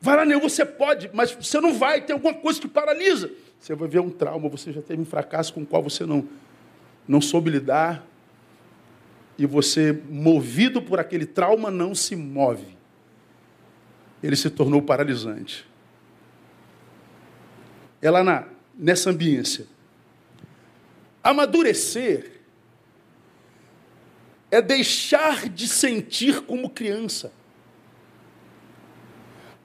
Vai 0.00 0.14
lá, 0.18 0.24
Neu, 0.24 0.38
você 0.38 0.64
pode, 0.64 1.10
mas 1.12 1.32
você 1.32 1.60
não 1.60 1.74
vai, 1.74 2.00
tem 2.00 2.14
alguma 2.14 2.34
coisa 2.34 2.60
que 2.60 2.68
paralisa. 2.68 3.28
Você 3.60 3.74
vai 3.74 3.88
ver 3.88 4.00
um 4.00 4.10
trauma, 4.10 4.48
você 4.48 4.72
já 4.72 4.80
teve 4.80 5.00
um 5.02 5.04
fracasso 5.04 5.52
com 5.52 5.62
o 5.62 5.66
qual 5.66 5.82
você 5.82 6.06
não, 6.06 6.28
não 7.06 7.20
soube 7.20 7.50
lidar. 7.50 8.06
E 9.38 9.44
você, 9.44 9.92
movido 10.08 10.80
por 10.80 10.98
aquele 10.98 11.26
trauma, 11.26 11.70
não 11.70 11.94
se 11.94 12.16
move. 12.16 12.76
Ele 14.22 14.36
se 14.36 14.48
tornou 14.48 14.80
paralisante. 14.80 15.66
É 18.00 18.10
lá 18.10 18.48
nessa 18.74 19.10
ambiência. 19.10 19.66
Amadurecer 21.22 22.40
é 24.50 24.62
deixar 24.62 25.48
de 25.48 25.66
sentir 25.66 26.42
como 26.42 26.70
criança. 26.70 27.32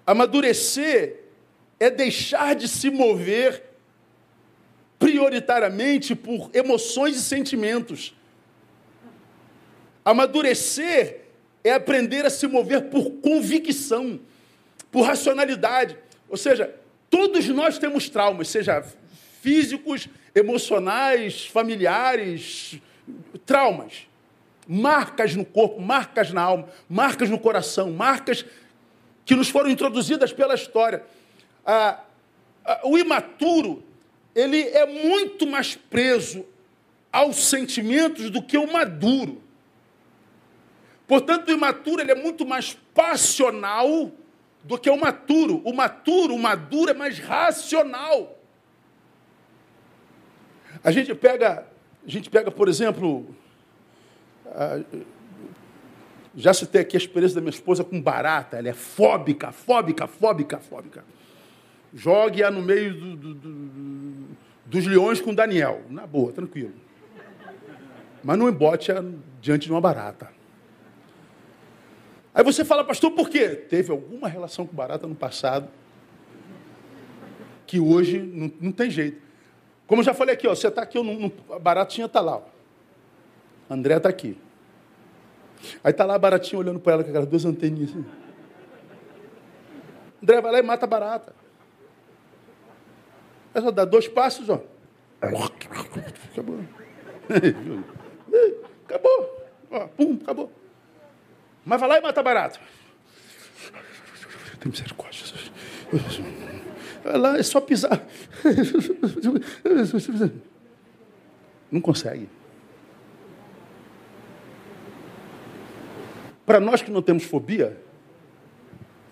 Amadurecer 0.05 1.19
é 1.79 1.89
deixar 1.89 2.55
de 2.55 2.67
se 2.67 2.89
mover 2.89 3.70
prioritariamente 5.01 6.13
por 6.13 6.51
emoções 6.53 7.17
e 7.17 7.21
sentimentos. 7.23 8.13
Amadurecer 10.05 11.21
é 11.63 11.73
aprender 11.73 12.23
a 12.23 12.29
se 12.29 12.45
mover 12.45 12.83
por 12.83 13.09
convicção, 13.13 14.19
por 14.91 15.01
racionalidade. 15.01 15.97
Ou 16.29 16.37
seja, 16.37 16.75
todos 17.09 17.47
nós 17.47 17.79
temos 17.79 18.09
traumas, 18.09 18.49
seja 18.49 18.85
físicos, 19.41 20.07
emocionais, 20.35 21.47
familiares, 21.47 22.79
traumas. 23.43 24.07
Marcas 24.67 25.35
no 25.35 25.43
corpo, 25.43 25.81
marcas 25.81 26.31
na 26.31 26.43
alma, 26.43 26.69
marcas 26.87 27.27
no 27.27 27.39
coração, 27.39 27.91
marcas 27.91 28.45
que 29.25 29.35
nos 29.35 29.49
foram 29.49 29.71
introduzidas 29.71 30.31
pela 30.31 30.53
história. 30.53 31.03
Ah, 31.65 32.03
ah, 32.63 32.81
o 32.83 32.99
imaturo, 32.99 33.83
ele 34.35 34.61
é 34.61 34.85
muito 34.85 35.45
mais 35.45 35.75
preso 35.75 36.45
aos 37.11 37.49
sentimentos 37.49 38.29
do 38.29 38.41
que 38.41 38.57
o 38.57 38.71
maduro. 38.71 39.41
Portanto, 41.07 41.49
o 41.49 41.51
imaturo 41.51 42.01
ele 42.01 42.11
é 42.11 42.15
muito 42.15 42.45
mais 42.45 42.77
passional 42.93 44.11
do 44.63 44.77
que 44.77 44.89
o 44.89 44.95
maturo. 44.95 45.61
O 45.65 45.73
maturo, 45.73 46.35
o 46.35 46.39
maduro 46.39 46.89
é 46.89 46.93
mais 46.93 47.19
racional. 47.19 48.39
A 50.81 50.89
gente 50.89 51.13
pega, 51.13 51.67
a 52.05 52.09
gente 52.09 52.29
pega, 52.29 52.49
por 52.49 52.69
exemplo, 52.69 53.35
já 56.35 56.53
citei 56.53 56.81
aqui 56.81 56.95
a 56.95 56.99
experiência 56.99 57.35
da 57.35 57.41
minha 57.41 57.51
esposa 57.51 57.83
com 57.83 58.01
barata. 58.01 58.57
Ela 58.57 58.69
é 58.69 58.73
fóbica, 58.73 59.51
fóbica, 59.51 60.07
fóbica, 60.07 60.59
fóbica. 60.59 61.03
Jogue-a 61.93 62.49
no 62.49 62.61
meio 62.61 62.93
do, 62.93 63.15
do, 63.15 63.33
do, 63.33 64.27
dos 64.65 64.85
leões 64.85 65.19
com 65.19 65.33
Daniel. 65.33 65.81
Na 65.89 66.07
boa, 66.07 66.31
tranquilo. 66.31 66.73
Mas 68.23 68.37
não 68.37 68.47
embote-a 68.47 69.03
diante 69.41 69.65
de 69.65 69.71
uma 69.71 69.81
barata. 69.81 70.29
Aí 72.33 72.43
você 72.43 72.63
fala, 72.63 72.83
pastor, 72.83 73.11
por 73.11 73.29
quê? 73.29 73.49
Teve 73.49 73.91
alguma 73.91 74.27
relação 74.27 74.65
com 74.65 74.75
barata 74.75 75.05
no 75.05 75.15
passado 75.15 75.67
que 77.67 77.79
hoje 77.79 78.19
não, 78.19 78.51
não 78.59 78.71
tem 78.71 78.89
jeito. 78.89 79.21
Como 79.87 80.01
eu 80.01 80.05
já 80.05 80.13
falei 80.13 80.35
aqui, 80.35 80.47
ó, 80.47 80.55
você 80.55 80.67
está 80.67 80.83
aqui, 80.83 80.97
eu 80.97 81.03
não, 81.03 81.31
a 81.51 81.59
baratinha 81.59 82.05
está 82.05 82.21
lá. 82.21 82.37
Ó. 82.37 82.43
André 83.69 83.97
está 83.97 84.09
aqui. 84.09 84.37
Aí 85.83 85.91
está 85.91 86.05
lá 86.05 86.15
a 86.15 86.19
baratinha 86.19 86.59
olhando 86.59 86.79
para 86.79 86.93
ela 86.93 87.03
com 87.03 87.09
aquelas 87.09 87.27
duas 87.27 87.45
anteninhas 87.45 87.91
assim. 87.91 88.05
André 90.21 90.41
vai 90.41 90.51
lá 90.51 90.59
e 90.59 90.61
mata 90.61 90.85
a 90.85 90.87
barata. 90.87 91.40
Ela 93.53 93.65
só 93.65 93.71
dá 93.71 93.85
dois 93.85 94.07
passos, 94.07 94.49
ó. 94.49 94.63
Acabou. 96.31 96.59
Acabou. 98.85 99.47
Ó, 99.69 99.87
pum, 99.87 100.19
acabou. 100.21 100.51
Mas 101.65 101.79
vai 101.79 101.89
lá 101.89 101.97
e 101.97 102.01
mata 102.01 102.19
a 102.19 102.23
barata. 102.23 102.59
Tem 104.59 104.71
misericórdia, 104.71 105.25
Jesus. 105.25 105.51
Vai 107.03 107.17
lá, 107.17 107.37
é 107.37 107.43
só 107.43 107.61
pisar. 107.61 108.01
Não 111.71 111.81
consegue. 111.81 112.29
Para 116.45 116.59
nós 116.59 116.81
que 116.81 116.91
não 116.91 117.01
temos 117.01 117.23
fobia, 117.23 117.81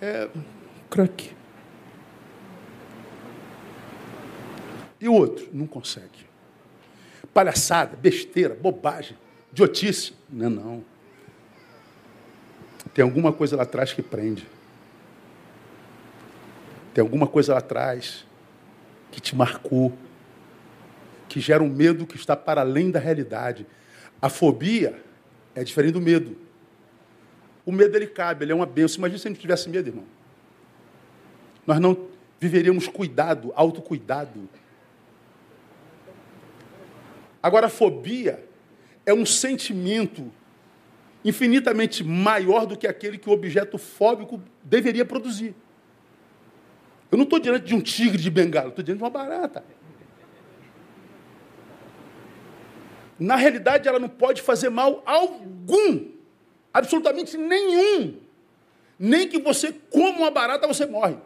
é 0.01 0.29
crack. 0.89 1.38
E 4.99 5.07
o 5.07 5.13
outro? 5.13 5.47
Não 5.53 5.65
consegue. 5.65 6.27
Palhaçada, 7.33 7.95
besteira, 7.95 8.55
bobagem, 8.55 9.17
idiotice. 9.51 10.13
Não, 10.29 10.49
não. 10.49 10.85
Tem 12.93 13.03
alguma 13.03 13.31
coisa 13.31 13.55
lá 13.55 13.63
atrás 13.63 13.93
que 13.93 14.01
prende. 14.01 14.47
Tem 16.93 17.01
alguma 17.01 17.27
coisa 17.27 17.53
lá 17.53 17.59
atrás 17.59 18.25
que 19.11 19.21
te 19.21 19.35
marcou, 19.35 19.93
que 21.27 21.39
gera 21.39 21.63
um 21.63 21.69
medo 21.69 22.05
que 22.05 22.15
está 22.15 22.35
para 22.35 22.61
além 22.61 22.91
da 22.91 22.99
realidade. 22.99 23.65
A 24.21 24.29
fobia 24.29 25.01
é 25.55 25.63
diferente 25.63 25.93
do 25.93 26.01
medo. 26.01 26.35
O 27.65 27.71
medo 27.71 27.95
ele 27.95 28.07
cabe, 28.07 28.43
ele 28.43 28.51
é 28.51 28.55
uma 28.55 28.65
benção. 28.65 28.99
Imagina 28.99 29.19
se 29.19 29.27
a 29.27 29.31
gente 29.31 29.39
tivesse 29.39 29.69
medo, 29.69 29.89
irmão. 29.89 30.05
Nós 31.65 31.79
não 31.79 32.07
viveríamos 32.39 32.87
cuidado, 32.87 33.51
autocuidado. 33.55 34.49
Agora, 37.41 37.67
a 37.67 37.69
fobia 37.69 38.45
é 39.05 39.13
um 39.13 39.25
sentimento 39.25 40.31
infinitamente 41.23 42.03
maior 42.03 42.65
do 42.65 42.77
que 42.77 42.87
aquele 42.87 43.17
que 43.17 43.29
o 43.29 43.33
objeto 43.33 43.77
fóbico 43.77 44.41
deveria 44.63 45.05
produzir. 45.05 45.55
Eu 47.11 47.17
não 47.17 47.23
estou 47.23 47.39
diante 47.39 47.65
de 47.65 47.75
um 47.75 47.81
tigre 47.81 48.21
de 48.21 48.29
bengala, 48.29 48.69
estou 48.69 48.83
diante 48.83 48.97
de 48.97 49.03
uma 49.03 49.09
barata. 49.09 49.63
Na 53.19 53.35
realidade, 53.35 53.87
ela 53.87 53.99
não 53.99 54.07
pode 54.07 54.41
fazer 54.41 54.69
mal 54.69 55.03
algum, 55.05 56.05
absolutamente 56.73 57.35
nenhum. 57.35 58.17
Nem 58.97 59.27
que 59.27 59.39
você 59.39 59.73
coma 59.73 60.19
uma 60.19 60.31
barata, 60.31 60.67
você 60.67 60.85
morre. 60.85 61.17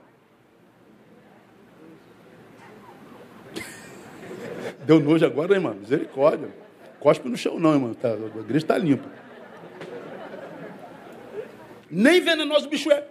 Deu 4.85 4.99
nojo 4.99 5.25
agora, 5.25 5.53
irmão? 5.53 5.73
Misericórdia. 5.73 6.49
Cospe 6.99 7.27
no 7.29 7.37
chão, 7.37 7.59
não, 7.59 7.73
irmão. 7.73 7.93
Tá, 7.93 8.09
a 8.09 8.39
igreja 8.39 8.65
está 8.65 8.77
limpa. 8.77 9.09
Nem 11.89 12.21
venenoso 12.21 12.67
o 12.67 12.69
bicho 12.69 12.91
é. 12.91 13.05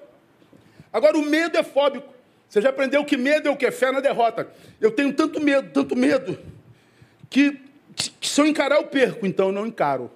Agora, 0.93 1.17
o 1.17 1.23
medo 1.23 1.57
é 1.57 1.63
fóbico. 1.63 2.13
Você 2.49 2.61
já 2.61 2.69
aprendeu 2.69 3.05
que 3.05 3.17
medo 3.17 3.49
é 3.49 3.51
o 3.51 3.57
que? 3.57 3.71
Fé 3.71 3.91
na 3.91 4.01
derrota. 4.01 4.51
Eu 4.81 4.91
tenho 4.91 5.13
tanto 5.15 5.41
medo, 5.41 5.71
tanto 5.71 5.97
medo, 5.97 6.39
que, 7.31 7.59
que 7.95 8.29
se 8.29 8.41
eu 8.41 8.47
encarar, 8.47 8.77
eu 8.77 8.85
perco. 8.85 9.27
Então 9.27 9.47
eu 9.47 9.53
não 9.53 9.67
encaro. 9.67 10.11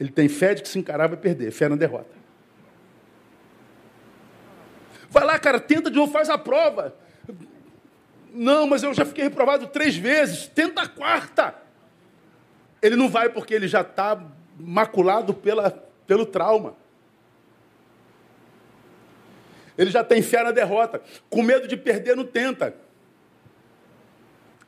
Ele 0.00 0.10
tem 0.10 0.28
fé 0.28 0.54
de 0.54 0.62
que 0.62 0.68
se 0.68 0.78
encarar 0.78 1.06
vai 1.06 1.16
perder. 1.16 1.52
Fé 1.52 1.68
na 1.68 1.76
derrota. 1.76 2.16
Vai 5.08 5.24
lá, 5.24 5.38
cara, 5.38 5.60
tenta 5.60 5.90
de 5.90 5.96
novo, 5.96 6.12
faz 6.12 6.28
a 6.28 6.36
prova. 6.36 6.94
Não, 8.36 8.66
mas 8.66 8.82
eu 8.82 8.92
já 8.92 9.04
fiquei 9.04 9.24
reprovado 9.24 9.66
três 9.68 9.96
vezes. 9.96 10.46
Tenta 10.46 10.82
a 10.82 10.88
quarta. 10.88 11.54
Ele 12.82 12.94
não 12.94 13.08
vai 13.08 13.28
porque 13.30 13.54
ele 13.54 13.66
já 13.66 13.80
está 13.80 14.22
maculado 14.58 15.32
pela, 15.32 15.70
pelo 16.06 16.26
trauma. 16.26 16.76
Ele 19.78 19.90
já 19.90 20.04
tem 20.04 20.22
fé 20.22 20.42
na 20.42 20.52
derrota. 20.52 21.02
Com 21.30 21.42
medo 21.42 21.66
de 21.66 21.76
perder, 21.76 22.14
não 22.14 22.24
tenta. 22.24 22.74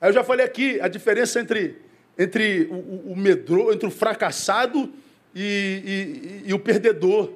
Aí 0.00 0.09
eu 0.09 0.14
já 0.14 0.24
falei 0.24 0.46
aqui 0.46 0.81
a 0.81 0.88
diferença 0.88 1.40
entre 1.40 1.83
entre 2.18 2.64
o, 2.64 3.12
o 3.12 3.16
medro, 3.16 3.72
entre 3.72 3.87
o 3.87 3.92
fracassado 3.92 4.92
e, 5.33 6.42
e, 6.44 6.48
e 6.48 6.52
o 6.52 6.59
perdedor. 6.59 7.33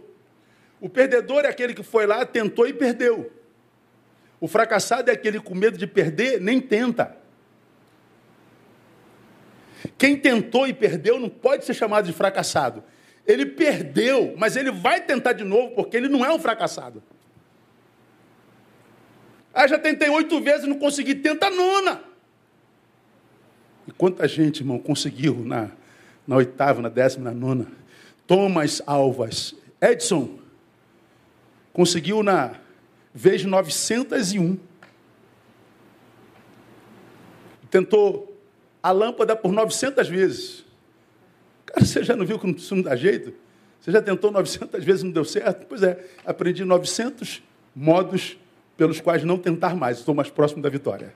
O 0.80 0.88
perdedor 0.88 1.44
é 1.44 1.48
aquele 1.48 1.72
que 1.72 1.84
foi 1.84 2.04
lá, 2.04 2.26
tentou 2.26 2.66
e 2.66 2.72
perdeu. 2.72 3.30
O 4.42 4.48
fracassado 4.48 5.08
é 5.08 5.14
aquele 5.14 5.38
com 5.38 5.54
medo 5.54 5.78
de 5.78 5.86
perder, 5.86 6.40
nem 6.40 6.60
tenta. 6.60 7.16
Quem 9.96 10.16
tentou 10.16 10.66
e 10.66 10.74
perdeu 10.74 11.20
não 11.20 11.28
pode 11.28 11.64
ser 11.64 11.74
chamado 11.74 12.06
de 12.06 12.12
fracassado. 12.12 12.82
Ele 13.24 13.46
perdeu, 13.46 14.34
mas 14.36 14.56
ele 14.56 14.72
vai 14.72 15.00
tentar 15.00 15.32
de 15.34 15.44
novo, 15.44 15.76
porque 15.76 15.96
ele 15.96 16.08
não 16.08 16.24
é 16.24 16.34
um 16.34 16.40
fracassado. 16.40 17.00
Ah, 19.54 19.68
já 19.68 19.78
tentei 19.78 20.10
oito 20.10 20.40
vezes 20.40 20.64
e 20.64 20.68
não 20.68 20.76
consegui, 20.76 21.14
tenta 21.14 21.46
a 21.46 21.50
nona. 21.50 22.02
E 23.86 23.92
quanta 23.92 24.26
gente, 24.26 24.58
irmão, 24.58 24.80
conseguiu 24.80 25.36
na, 25.44 25.70
na 26.26 26.34
oitava, 26.34 26.82
na 26.82 26.88
décima, 26.88 27.30
na 27.30 27.32
nona. 27.32 27.68
Thomas 28.26 28.82
Alvas, 28.86 29.54
Edson, 29.80 30.36
conseguiu 31.72 32.24
na 32.24 32.60
vez 33.14 33.44
901. 33.44 34.58
Tentou 37.70 38.38
a 38.82 38.90
lâmpada 38.90 39.36
por 39.36 39.52
900 39.52 40.08
vezes. 40.08 40.64
Cara, 41.66 41.84
você 41.84 42.02
já 42.02 42.16
não 42.16 42.26
viu 42.26 42.38
que 42.38 42.50
isso 42.50 42.74
não 42.74 42.82
dá 42.82 42.96
jeito? 42.96 43.32
Você 43.80 43.90
já 43.90 44.00
tentou 44.00 44.30
900 44.30 44.84
vezes 44.84 45.02
e 45.02 45.04
não 45.04 45.12
deu 45.12 45.24
certo? 45.24 45.66
Pois 45.66 45.82
é, 45.82 46.04
aprendi 46.24 46.64
900 46.64 47.42
modos 47.74 48.38
pelos 48.76 49.00
quais 49.00 49.24
não 49.24 49.38
tentar 49.38 49.74
mais. 49.74 49.98
Estou 49.98 50.14
mais 50.14 50.30
próximo 50.30 50.62
da 50.62 50.68
vitória. 50.68 51.14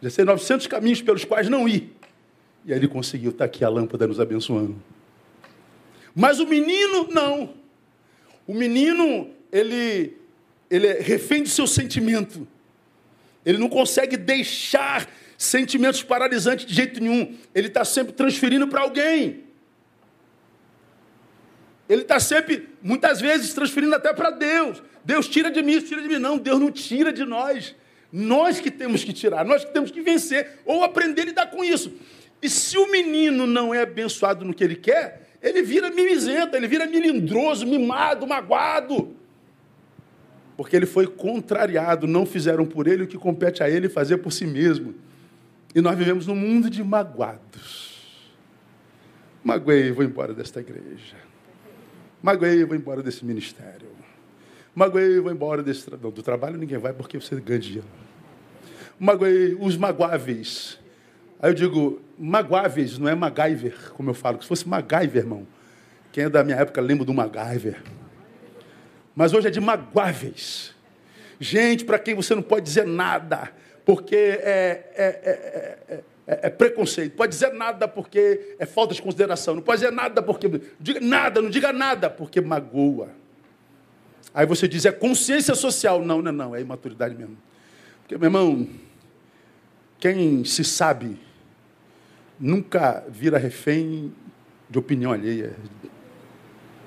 Já 0.00 0.10
sei 0.10 0.24
900 0.24 0.66
caminhos 0.66 1.00
pelos 1.00 1.24
quais 1.24 1.48
não 1.48 1.68
ir. 1.68 1.94
E 2.64 2.72
aí 2.72 2.78
ele 2.78 2.88
conseguiu. 2.88 3.30
Está 3.30 3.44
aqui 3.44 3.64
a 3.64 3.68
lâmpada 3.68 4.06
nos 4.06 4.18
abençoando. 4.18 4.76
Mas 6.14 6.40
o 6.40 6.46
menino, 6.46 7.08
não. 7.10 7.54
O 8.46 8.54
menino, 8.54 9.30
ele, 9.50 10.16
ele 10.72 10.86
é 10.86 11.00
refém 11.02 11.42
do 11.42 11.50
seu 11.50 11.66
sentimento. 11.66 12.48
Ele 13.44 13.58
não 13.58 13.68
consegue 13.68 14.16
deixar 14.16 15.06
sentimentos 15.36 16.02
paralisantes 16.02 16.64
de 16.64 16.72
jeito 16.74 16.98
nenhum. 16.98 17.36
Ele 17.54 17.68
está 17.68 17.84
sempre 17.84 18.14
transferindo 18.14 18.66
para 18.66 18.80
alguém. 18.80 19.44
Ele 21.86 22.00
está 22.00 22.18
sempre, 22.18 22.70
muitas 22.80 23.20
vezes, 23.20 23.52
transferindo 23.52 23.94
até 23.94 24.14
para 24.14 24.30
Deus. 24.30 24.82
Deus 25.04 25.28
tira 25.28 25.50
de 25.50 25.62
mim, 25.62 25.78
tira 25.78 26.00
de 26.00 26.08
mim. 26.08 26.18
Não, 26.18 26.38
Deus 26.38 26.58
não 26.58 26.70
tira 26.70 27.12
de 27.12 27.24
nós. 27.26 27.74
Nós 28.10 28.58
que 28.58 28.70
temos 28.70 29.04
que 29.04 29.12
tirar, 29.12 29.44
nós 29.44 29.66
que 29.66 29.74
temos 29.74 29.90
que 29.90 30.00
vencer, 30.00 30.60
ou 30.64 30.82
aprender 30.82 31.22
a 31.22 31.24
lidar 31.26 31.50
com 31.50 31.62
isso. 31.62 31.92
E 32.40 32.48
se 32.48 32.78
o 32.78 32.90
menino 32.90 33.46
não 33.46 33.74
é 33.74 33.82
abençoado 33.82 34.42
no 34.42 34.54
que 34.54 34.64
ele 34.64 34.76
quer, 34.76 35.28
ele 35.42 35.60
vira 35.60 35.90
mimizento, 35.90 36.56
ele 36.56 36.66
vira 36.66 36.86
milindroso, 36.86 37.66
mimado, 37.66 38.26
magoado. 38.26 39.20
Porque 40.56 40.76
ele 40.76 40.86
foi 40.86 41.06
contrariado, 41.06 42.06
não 42.06 42.26
fizeram 42.26 42.66
por 42.66 42.86
ele 42.86 43.04
o 43.04 43.06
que 43.06 43.16
compete 43.16 43.62
a 43.62 43.70
ele 43.70 43.88
fazer 43.88 44.18
por 44.18 44.32
si 44.32 44.46
mesmo. 44.46 44.94
E 45.74 45.80
nós 45.80 45.96
vivemos 45.96 46.26
num 46.26 46.34
mundo 46.34 46.68
de 46.68 46.84
magoados. 46.84 47.92
Magoei, 49.42 49.90
vou 49.90 50.04
embora 50.04 50.34
desta 50.34 50.60
igreja. 50.60 51.16
Magoei, 52.22 52.64
vou 52.64 52.76
embora 52.76 53.02
desse 53.02 53.24
ministério. 53.24 53.88
Magoei, 54.74 55.18
vou 55.18 55.32
embora 55.32 55.62
desse 55.62 55.84
tra... 55.84 55.96
do 55.96 56.22
trabalho, 56.22 56.56
ninguém 56.56 56.78
vai 56.78 56.92
porque 56.92 57.18
você 57.18 57.40
ganha 57.40 57.58
dinheiro. 57.58 57.88
Magoei, 58.98 59.56
os 59.58 59.76
magoáveis. 59.76 60.78
Aí 61.40 61.50
eu 61.50 61.54
digo, 61.54 62.00
magoáveis, 62.16 62.98
não 62.98 63.08
é 63.08 63.14
MacGyver, 63.14 63.92
como 63.94 64.10
eu 64.10 64.14
falo. 64.14 64.40
Se 64.40 64.46
fosse 64.46 64.68
MacGyver, 64.68 65.22
irmão, 65.22 65.46
quem 66.12 66.24
é 66.24 66.28
da 66.28 66.44
minha 66.44 66.58
época 66.58 66.80
lembra 66.80 67.04
do 67.04 67.12
MacGyver. 67.12 67.82
Mas 69.14 69.32
hoje 69.32 69.48
é 69.48 69.50
de 69.50 69.60
magoáveis. 69.60 70.74
Gente 71.38 71.84
para 71.84 71.98
quem 71.98 72.14
você 72.14 72.34
não 72.34 72.42
pode 72.42 72.64
dizer 72.64 72.86
nada 72.86 73.52
porque 73.84 74.14
é, 74.14 74.92
é, 74.94 76.02
é, 76.26 76.40
é, 76.46 76.50
preconceito. 76.50 77.16
Pode 77.16 77.32
dizer 77.32 77.52
nada 77.52 77.88
porque 77.88 78.54
é 78.58 78.66
falta 78.66 78.94
de 78.94 79.02
consideração. 79.02 79.56
Não 79.56 79.62
pode 79.62 79.80
dizer 79.80 79.92
nada 79.92 80.22
porque. 80.22 80.48
Diga 80.78 81.00
nada, 81.00 81.42
não 81.42 81.50
diga 81.50 81.72
nada 81.72 82.08
porque 82.08 82.40
magoa. 82.40 83.10
Aí 84.34 84.46
você 84.46 84.66
diz, 84.66 84.86
é 84.86 84.92
consciência 84.92 85.54
social. 85.54 86.04
Não, 86.04 86.22
não, 86.22 86.32
não, 86.32 86.56
é 86.56 86.60
imaturidade 86.60 87.14
mesmo. 87.14 87.36
Porque, 88.00 88.16
meu 88.16 88.26
irmão, 88.26 88.68
quem 89.98 90.44
se 90.44 90.64
sabe 90.64 91.18
nunca 92.38 93.04
vira 93.08 93.36
refém 93.38 94.12
de 94.70 94.78
opinião 94.78 95.12
alheia, 95.12 95.54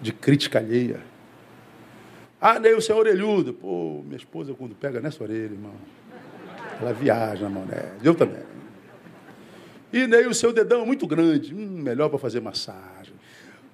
de 0.01 0.11
crítica 0.11 0.59
alheia. 0.59 0.99
Ah, 2.47 2.59
nem 2.59 2.75
o 2.75 2.81
senhor 2.81 2.99
orelhudo. 2.99 3.55
Pô, 3.55 4.03
minha 4.03 4.17
esposa, 4.17 4.53
quando 4.53 4.75
pega 4.75 5.01
nessa 5.01 5.23
orelha, 5.23 5.45
irmão. 5.45 5.73
Ela 6.79 6.93
viaja, 6.93 7.49
mané. 7.49 7.93
Eu 8.03 8.13
também. 8.13 8.43
E 9.91 10.05
nem 10.05 10.27
o 10.27 10.33
seu 10.35 10.53
dedão 10.53 10.83
é 10.83 10.85
muito 10.85 11.07
grande. 11.07 11.55
Hum, 11.55 11.81
melhor 11.81 12.07
para 12.07 12.19
fazer 12.19 12.41
massagem. 12.41 13.15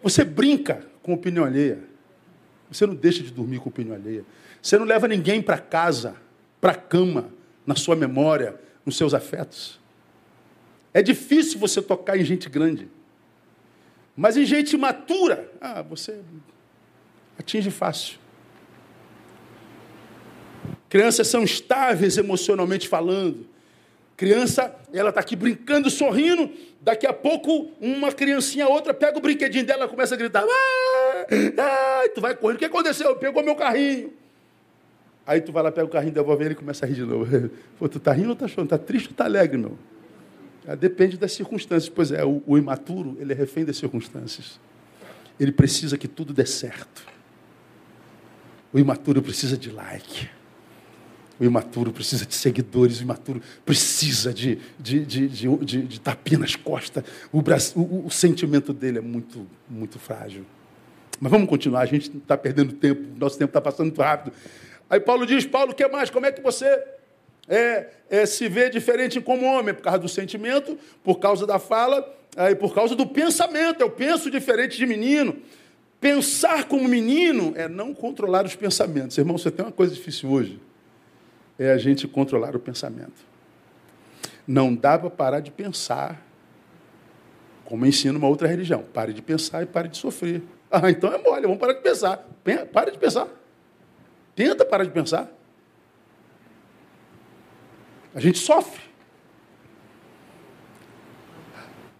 Você 0.01 0.23
brinca 0.23 0.85
com 1.03 1.11
opinião 1.11 1.43
alheia. 1.43 1.79
Você 2.71 2.85
não 2.85 2.95
deixa 2.95 3.21
de 3.21 3.29
dormir 3.29 3.59
com 3.59 3.67
opinião 3.67 3.93
alheia. 3.93 4.23
Você 4.61 4.77
não 4.77 4.85
leva 4.85 5.05
ninguém 5.05 5.41
para 5.41 5.57
casa, 5.57 6.15
para 6.61 6.73
cama, 6.73 7.27
na 7.67 7.75
sua 7.75 7.97
memória, 7.97 8.57
nos 8.85 8.95
seus 8.95 9.13
afetos. 9.13 9.81
É 10.93 11.01
difícil 11.01 11.59
você 11.59 11.81
tocar 11.81 12.17
em 12.17 12.23
gente 12.23 12.47
grande. 12.47 12.87
Mas 14.15 14.37
em 14.37 14.45
gente 14.45 14.77
matura, 14.77 15.51
ah, 15.59 15.81
você 15.81 16.21
atinge 17.37 17.69
fácil. 17.69 18.21
Crianças 20.91 21.29
são 21.29 21.41
estáveis 21.41 22.17
emocionalmente 22.17 22.85
falando. 22.85 23.47
Criança, 24.17 24.75
ela 24.91 25.07
está 25.07 25.21
aqui 25.21 25.37
brincando, 25.37 25.89
sorrindo. 25.89 26.51
Daqui 26.81 27.07
a 27.07 27.13
pouco, 27.13 27.71
uma 27.79 28.11
criancinha, 28.11 28.67
outra, 28.67 28.93
pega 28.93 29.17
o 29.17 29.21
brinquedinho 29.21 29.65
dela 29.65 29.87
começa 29.87 30.15
a 30.15 30.17
gritar. 30.17 30.43
Ah, 30.43 31.25
ah, 31.57 32.09
tu 32.13 32.19
vai 32.19 32.35
correndo. 32.35 32.57
O 32.57 32.59
que 32.59 32.65
aconteceu? 32.65 33.15
Pegou 33.15 33.41
meu 33.41 33.55
carrinho. 33.55 34.11
Aí 35.25 35.39
tu 35.39 35.53
vai 35.53 35.63
lá, 35.63 35.71
pega 35.71 35.87
o 35.87 35.89
carrinho, 35.89 36.11
devolve 36.11 36.43
ele 36.43 36.55
e 36.55 36.57
começa 36.57 36.85
a 36.85 36.89
rir 36.89 36.95
de 36.95 37.05
novo. 37.05 37.49
Pô, 37.79 37.87
tu 37.87 37.97
tá 37.97 38.11
rindo 38.11 38.31
ou 38.31 38.35
tá 38.35 38.49
chorando? 38.49 38.71
Tá 38.71 38.77
triste 38.77 39.07
ou 39.07 39.13
tá 39.13 39.23
alegre, 39.23 39.57
meu? 39.57 39.77
Ah, 40.67 40.75
depende 40.75 41.15
das 41.15 41.31
circunstâncias. 41.31 41.87
Pois 41.87 42.11
é, 42.11 42.25
o, 42.25 42.43
o 42.45 42.57
imaturo, 42.57 43.15
ele 43.17 43.31
é 43.31 43.35
refém 43.35 43.63
das 43.63 43.77
circunstâncias. 43.77 44.59
Ele 45.39 45.53
precisa 45.53 45.97
que 45.97 46.09
tudo 46.09 46.33
dê 46.33 46.45
certo. 46.45 47.07
O 48.73 48.77
imaturo 48.77 49.21
precisa 49.21 49.57
de 49.57 49.71
like. 49.71 50.40
O 51.41 51.43
imaturo 51.43 51.91
precisa 51.91 52.23
de 52.23 52.35
seguidores, 52.35 52.99
o 52.99 53.01
imaturo 53.01 53.41
precisa 53.65 54.31
de, 54.31 54.59
de, 54.77 55.03
de, 55.03 55.27
de, 55.27 55.57
de, 55.57 55.81
de 55.81 55.99
tapinha 55.99 56.37
nas 56.37 56.55
costas. 56.55 57.03
O, 57.33 57.39
o, 57.39 58.05
o, 58.05 58.11
sentimento 58.11 58.71
dele 58.71 58.99
é 58.99 59.01
muito, 59.01 59.47
muito 59.67 59.97
frágil. 59.97 60.45
Mas 61.19 61.31
vamos 61.31 61.49
continuar, 61.49 61.81
a 61.81 61.85
gente 61.87 62.15
está 62.15 62.37
perdendo 62.37 62.73
tempo, 62.73 63.01
nosso 63.17 63.39
tempo 63.39 63.49
está 63.49 63.59
passando 63.59 63.87
muito 63.87 63.99
rápido. 63.99 64.35
Aí 64.87 64.99
Paulo 64.99 65.25
diz, 65.25 65.43
Paulo, 65.43 65.71
o 65.71 65.73
que 65.73 65.87
mais? 65.87 66.11
Como 66.11 66.27
é 66.27 66.31
que 66.31 66.43
você 66.43 66.67
é, 67.47 67.87
é, 68.07 68.25
se 68.27 68.47
vê 68.47 68.69
diferente 68.69 69.19
como 69.19 69.43
homem? 69.43 69.73
Por 69.73 69.81
causa 69.81 69.97
do 69.97 70.09
sentimento, 70.09 70.77
por 71.03 71.17
causa 71.17 71.47
da 71.47 71.57
fala, 71.57 72.07
aí 72.37 72.53
por 72.53 72.71
causa 72.71 72.95
do 72.95 73.07
pensamento. 73.07 73.81
Eu 73.81 73.89
penso 73.89 74.29
diferente 74.29 74.77
de 74.77 74.85
menino. 74.85 75.37
Pensar 75.99 76.65
como 76.65 76.87
menino 76.87 77.51
é 77.55 77.67
não 77.67 77.95
controlar 77.95 78.45
os 78.45 78.55
pensamentos. 78.55 79.17
Irmão, 79.17 79.39
você 79.39 79.49
tem 79.49 79.65
uma 79.65 79.71
coisa 79.71 79.91
difícil 79.91 80.29
hoje 80.29 80.59
é 81.61 81.71
a 81.71 81.77
gente 81.77 82.07
controlar 82.07 82.55
o 82.55 82.59
pensamento. 82.59 83.23
Não 84.47 84.73
dá 84.73 84.97
para 84.97 85.11
parar 85.11 85.39
de 85.41 85.51
pensar, 85.51 86.25
como 87.63 87.85
ensina 87.85 88.17
uma 88.17 88.27
outra 88.27 88.47
religião. 88.47 88.81
Pare 88.81 89.13
de 89.13 89.21
pensar 89.21 89.61
e 89.61 89.67
pare 89.67 89.87
de 89.87 89.97
sofrer. 89.97 90.41
Ah, 90.71 90.89
então 90.89 91.13
é 91.13 91.17
mole, 91.19 91.43
vamos 91.43 91.59
parar 91.59 91.73
de 91.73 91.81
pensar. 91.81 92.27
Pare 92.73 92.91
de 92.91 92.97
pensar. 92.97 93.27
Tenta 94.35 94.65
parar 94.65 94.85
de 94.85 94.89
pensar. 94.89 95.31
A 98.15 98.19
gente 98.19 98.39
sofre. 98.39 98.81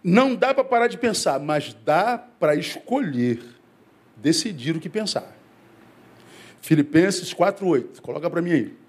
Não 0.04 0.34
dá 0.34 0.56
para 0.56 0.64
parar 0.64 0.88
de 0.88 0.98
pensar, 0.98 1.40
mas 1.40 1.76
dá 1.86 2.18
para 2.18 2.56
escolher, 2.56 3.40
decidir 4.18 4.76
o 4.76 4.80
que 4.80 4.90
pensar. 4.90 5.38
Filipenses 6.62 7.32
4:8. 7.32 8.02
Coloca 8.02 8.28
para 8.28 8.42
mim 8.42 8.52
aí. 8.52 8.81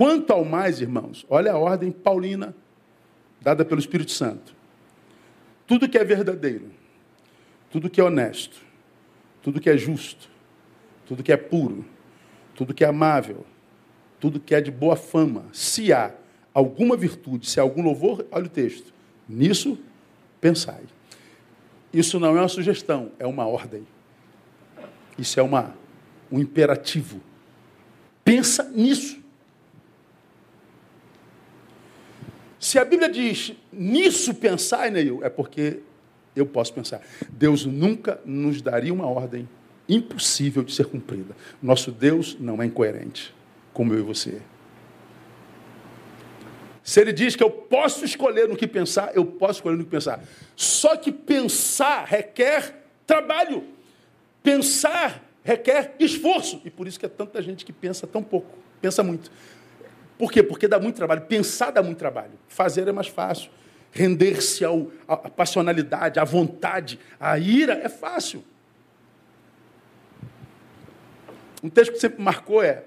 Quanto 0.00 0.32
ao 0.32 0.46
mais, 0.46 0.80
irmãos, 0.80 1.26
olha 1.28 1.52
a 1.52 1.58
ordem 1.58 1.90
paulina 1.92 2.56
dada 3.38 3.66
pelo 3.66 3.78
Espírito 3.78 4.12
Santo. 4.12 4.54
Tudo 5.66 5.86
que 5.86 5.98
é 5.98 6.02
verdadeiro, 6.02 6.70
tudo 7.70 7.90
que 7.90 8.00
é 8.00 8.04
honesto, 8.04 8.62
tudo 9.42 9.60
que 9.60 9.68
é 9.68 9.76
justo, 9.76 10.30
tudo 11.04 11.22
que 11.22 11.30
é 11.30 11.36
puro, 11.36 11.84
tudo 12.54 12.72
que 12.72 12.82
é 12.82 12.86
amável, 12.88 13.44
tudo 14.18 14.40
que 14.40 14.54
é 14.54 14.62
de 14.62 14.70
boa 14.70 14.96
fama, 14.96 15.44
se 15.52 15.92
há 15.92 16.14
alguma 16.54 16.96
virtude, 16.96 17.46
se 17.46 17.60
há 17.60 17.62
algum 17.62 17.82
louvor, 17.82 18.24
olha 18.30 18.46
o 18.46 18.48
texto. 18.48 18.94
Nisso 19.28 19.78
pensai. 20.40 20.80
Isso 21.92 22.18
não 22.18 22.38
é 22.38 22.40
uma 22.40 22.48
sugestão, 22.48 23.12
é 23.18 23.26
uma 23.26 23.46
ordem. 23.46 23.86
Isso 25.18 25.38
é 25.38 25.42
uma, 25.42 25.74
um 26.32 26.40
imperativo. 26.40 27.20
Pensa 28.24 28.64
nisso. 28.70 29.19
Se 32.60 32.78
a 32.78 32.84
Bíblia 32.84 33.08
diz 33.08 33.54
nisso 33.72 34.34
pensai, 34.34 34.90
Neil, 34.90 35.20
é 35.24 35.30
porque 35.30 35.80
eu 36.36 36.44
posso 36.44 36.74
pensar. 36.74 37.00
Deus 37.30 37.64
nunca 37.64 38.20
nos 38.22 38.60
daria 38.60 38.92
uma 38.92 39.06
ordem 39.06 39.48
impossível 39.88 40.62
de 40.62 40.72
ser 40.72 40.84
cumprida. 40.84 41.34
Nosso 41.62 41.90
Deus 41.90 42.36
não 42.38 42.62
é 42.62 42.66
incoerente, 42.66 43.34
como 43.72 43.94
eu 43.94 44.00
e 44.00 44.02
você. 44.02 44.42
Se 46.84 47.00
ele 47.00 47.14
diz 47.14 47.34
que 47.34 47.42
eu 47.42 47.50
posso 47.50 48.04
escolher 48.04 48.46
no 48.46 48.56
que 48.56 48.66
pensar, 48.66 49.10
eu 49.14 49.24
posso 49.24 49.60
escolher 49.60 49.76
no 49.76 49.84
que 49.84 49.90
pensar. 49.90 50.22
Só 50.54 50.96
que 50.96 51.10
pensar 51.10 52.04
requer 52.04 52.84
trabalho. 53.06 53.64
Pensar 54.42 55.24
requer 55.42 55.94
esforço. 55.98 56.60
E 56.64 56.70
por 56.70 56.86
isso 56.86 57.00
que 57.00 57.06
é 57.06 57.08
tanta 57.08 57.40
gente 57.40 57.64
que 57.64 57.72
pensa 57.72 58.06
tão 58.06 58.22
pouco, 58.22 58.58
pensa 58.82 59.02
muito. 59.02 59.30
Por 60.20 60.30
quê? 60.30 60.42
Porque 60.42 60.68
dá 60.68 60.78
muito 60.78 60.96
trabalho. 60.96 61.22
Pensar 61.22 61.70
dá 61.70 61.82
muito 61.82 61.96
trabalho. 61.96 62.32
Fazer 62.46 62.86
é 62.86 62.92
mais 62.92 63.08
fácil. 63.08 63.50
Render-se 63.90 64.62
à 65.08 65.16
passionalidade, 65.16 66.20
à 66.20 66.24
vontade, 66.24 67.00
à 67.18 67.38
ira 67.38 67.72
é 67.72 67.88
fácil. 67.88 68.44
Um 71.62 71.70
texto 71.70 71.92
que 71.92 71.98
sempre 71.98 72.22
marcou 72.22 72.62
é: 72.62 72.84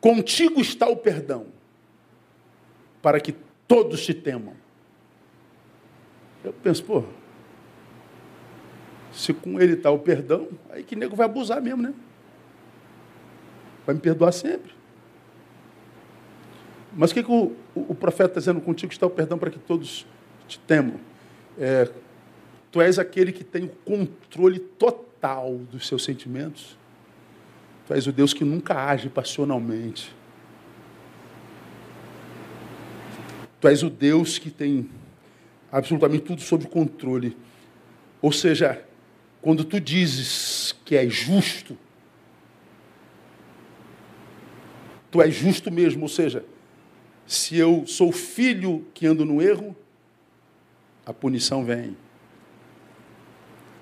Contigo 0.00 0.60
está 0.60 0.86
o 0.86 0.96
perdão, 0.96 1.48
para 3.02 3.18
que 3.18 3.34
todos 3.66 4.06
te 4.06 4.14
temam. 4.14 4.54
Eu 6.44 6.52
penso, 6.52 6.84
pô, 6.84 7.02
se 9.12 9.34
com 9.34 9.60
ele 9.60 9.72
está 9.72 9.90
o 9.90 9.98
perdão, 9.98 10.48
aí 10.70 10.84
que 10.84 10.94
nego 10.94 11.16
vai 11.16 11.26
abusar 11.26 11.60
mesmo, 11.60 11.82
né? 11.82 11.92
Vai 13.84 13.96
me 13.96 14.00
perdoar 14.00 14.30
sempre. 14.30 14.78
Mas 16.92 17.10
o 17.10 17.14
que, 17.14 17.22
que 17.22 17.30
o, 17.30 17.54
o, 17.74 17.94
profeta 17.94 18.30
está 18.30 18.40
dizendo 18.40 18.60
contigo 18.60 18.92
está 18.92 19.06
o 19.06 19.10
perdão 19.10 19.38
para 19.38 19.50
que 19.50 19.58
todos 19.58 20.06
te 20.48 20.58
temam? 20.58 20.98
É, 21.58 21.88
tu 22.70 22.80
és 22.80 22.98
aquele 22.98 23.32
que 23.32 23.44
tem 23.44 23.64
o 23.64 23.68
controle 23.68 24.58
total 24.58 25.58
dos 25.70 25.86
seus 25.86 26.02
sentimentos. 26.02 26.76
Tu 27.86 27.94
és 27.94 28.06
o 28.06 28.12
Deus 28.12 28.32
que 28.32 28.44
nunca 28.44 28.74
age 28.74 29.08
passionalmente. 29.08 30.14
Tu 33.60 33.68
és 33.68 33.82
o 33.82 33.90
Deus 33.90 34.38
que 34.38 34.50
tem 34.50 34.88
absolutamente 35.70 36.24
tudo 36.24 36.40
sob 36.40 36.66
controle. 36.66 37.36
Ou 38.22 38.32
seja, 38.32 38.82
quando 39.40 39.64
tu 39.64 39.80
dizes 39.80 40.74
que 40.84 40.96
é 40.96 41.08
justo, 41.08 41.76
tu 45.10 45.20
és 45.20 45.34
justo 45.34 45.70
mesmo, 45.70 46.02
ou 46.02 46.08
seja, 46.08 46.44
se 47.30 47.56
eu 47.56 47.86
sou 47.86 48.10
filho 48.10 48.84
que 48.92 49.06
ando 49.06 49.24
no 49.24 49.40
erro, 49.40 49.76
a 51.06 51.12
punição 51.12 51.64
vem. 51.64 51.96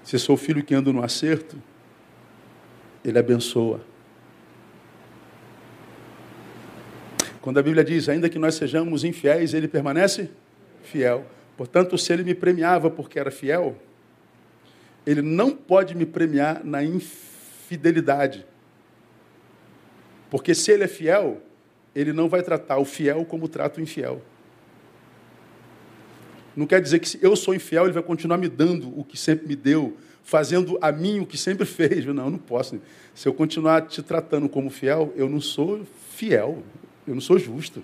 Se 0.04 0.18
sou 0.18 0.36
filho 0.36 0.62
que 0.62 0.74
ando 0.74 0.92
no 0.92 1.02
acerto, 1.02 1.56
ele 3.02 3.18
abençoa. 3.18 3.80
Quando 7.40 7.56
a 7.56 7.62
Bíblia 7.62 7.82
diz, 7.82 8.06
ainda 8.10 8.28
que 8.28 8.38
nós 8.38 8.54
sejamos 8.54 9.02
infiéis, 9.02 9.54
ele 9.54 9.66
permanece 9.66 10.30
fiel. 10.82 11.24
Portanto, 11.56 11.96
se 11.96 12.12
ele 12.12 12.24
me 12.24 12.34
premiava 12.34 12.90
porque 12.90 13.18
era 13.18 13.30
fiel, 13.30 13.80
ele 15.06 15.22
não 15.22 15.56
pode 15.56 15.94
me 15.96 16.04
premiar 16.04 16.62
na 16.62 16.84
infidelidade. 16.84 18.44
Porque 20.28 20.54
se 20.54 20.70
ele 20.70 20.84
é 20.84 20.88
fiel, 20.88 21.47
ele 21.98 22.12
não 22.12 22.28
vai 22.28 22.44
tratar 22.44 22.78
o 22.78 22.84
fiel 22.84 23.24
como 23.24 23.48
trata 23.48 23.80
o 23.80 23.82
infiel. 23.82 24.22
Não 26.54 26.64
quer 26.64 26.80
dizer 26.80 27.00
que 27.00 27.08
se 27.08 27.18
eu 27.20 27.34
sou 27.34 27.52
infiel, 27.52 27.84
ele 27.84 27.92
vai 27.92 28.04
continuar 28.04 28.38
me 28.38 28.48
dando 28.48 28.96
o 28.96 29.02
que 29.02 29.16
sempre 29.16 29.48
me 29.48 29.56
deu, 29.56 29.96
fazendo 30.22 30.78
a 30.80 30.92
mim 30.92 31.18
o 31.18 31.26
que 31.26 31.36
sempre 31.36 31.66
fez. 31.66 32.06
Não, 32.06 32.26
eu 32.26 32.30
não 32.30 32.38
posso. 32.38 32.80
Se 33.12 33.26
eu 33.26 33.34
continuar 33.34 33.82
te 33.88 34.00
tratando 34.00 34.48
como 34.48 34.70
fiel, 34.70 35.12
eu 35.16 35.28
não 35.28 35.40
sou 35.40 35.84
fiel, 36.10 36.62
eu 37.04 37.14
não 37.14 37.20
sou 37.20 37.36
justo. 37.36 37.82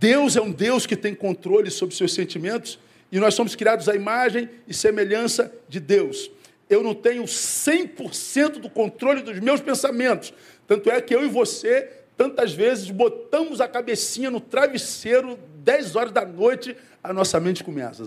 Deus 0.00 0.34
é 0.34 0.42
um 0.42 0.50
Deus 0.50 0.84
que 0.84 0.96
tem 0.96 1.14
controle 1.14 1.70
sobre 1.70 1.94
seus 1.94 2.12
sentimentos 2.12 2.78
e 3.12 3.20
nós 3.20 3.34
somos 3.34 3.54
criados 3.54 3.88
à 3.88 3.94
imagem 3.94 4.50
e 4.66 4.74
semelhança 4.74 5.54
de 5.68 5.78
Deus 5.78 6.28
eu 6.68 6.82
não 6.82 6.94
tenho 6.94 7.24
100% 7.24 8.60
do 8.60 8.70
controle 8.70 9.22
dos 9.22 9.38
meus 9.40 9.60
pensamentos. 9.60 10.32
Tanto 10.66 10.90
é 10.90 11.00
que 11.00 11.14
eu 11.14 11.24
e 11.24 11.28
você, 11.28 11.90
tantas 12.16 12.52
vezes, 12.52 12.90
botamos 12.90 13.60
a 13.60 13.68
cabecinha 13.68 14.30
no 14.30 14.40
travesseiro, 14.40 15.38
10 15.56 15.96
horas 15.96 16.12
da 16.12 16.24
noite, 16.24 16.76
a 17.02 17.12
nossa 17.12 17.38
mente 17.38 17.62
começa. 17.62 18.02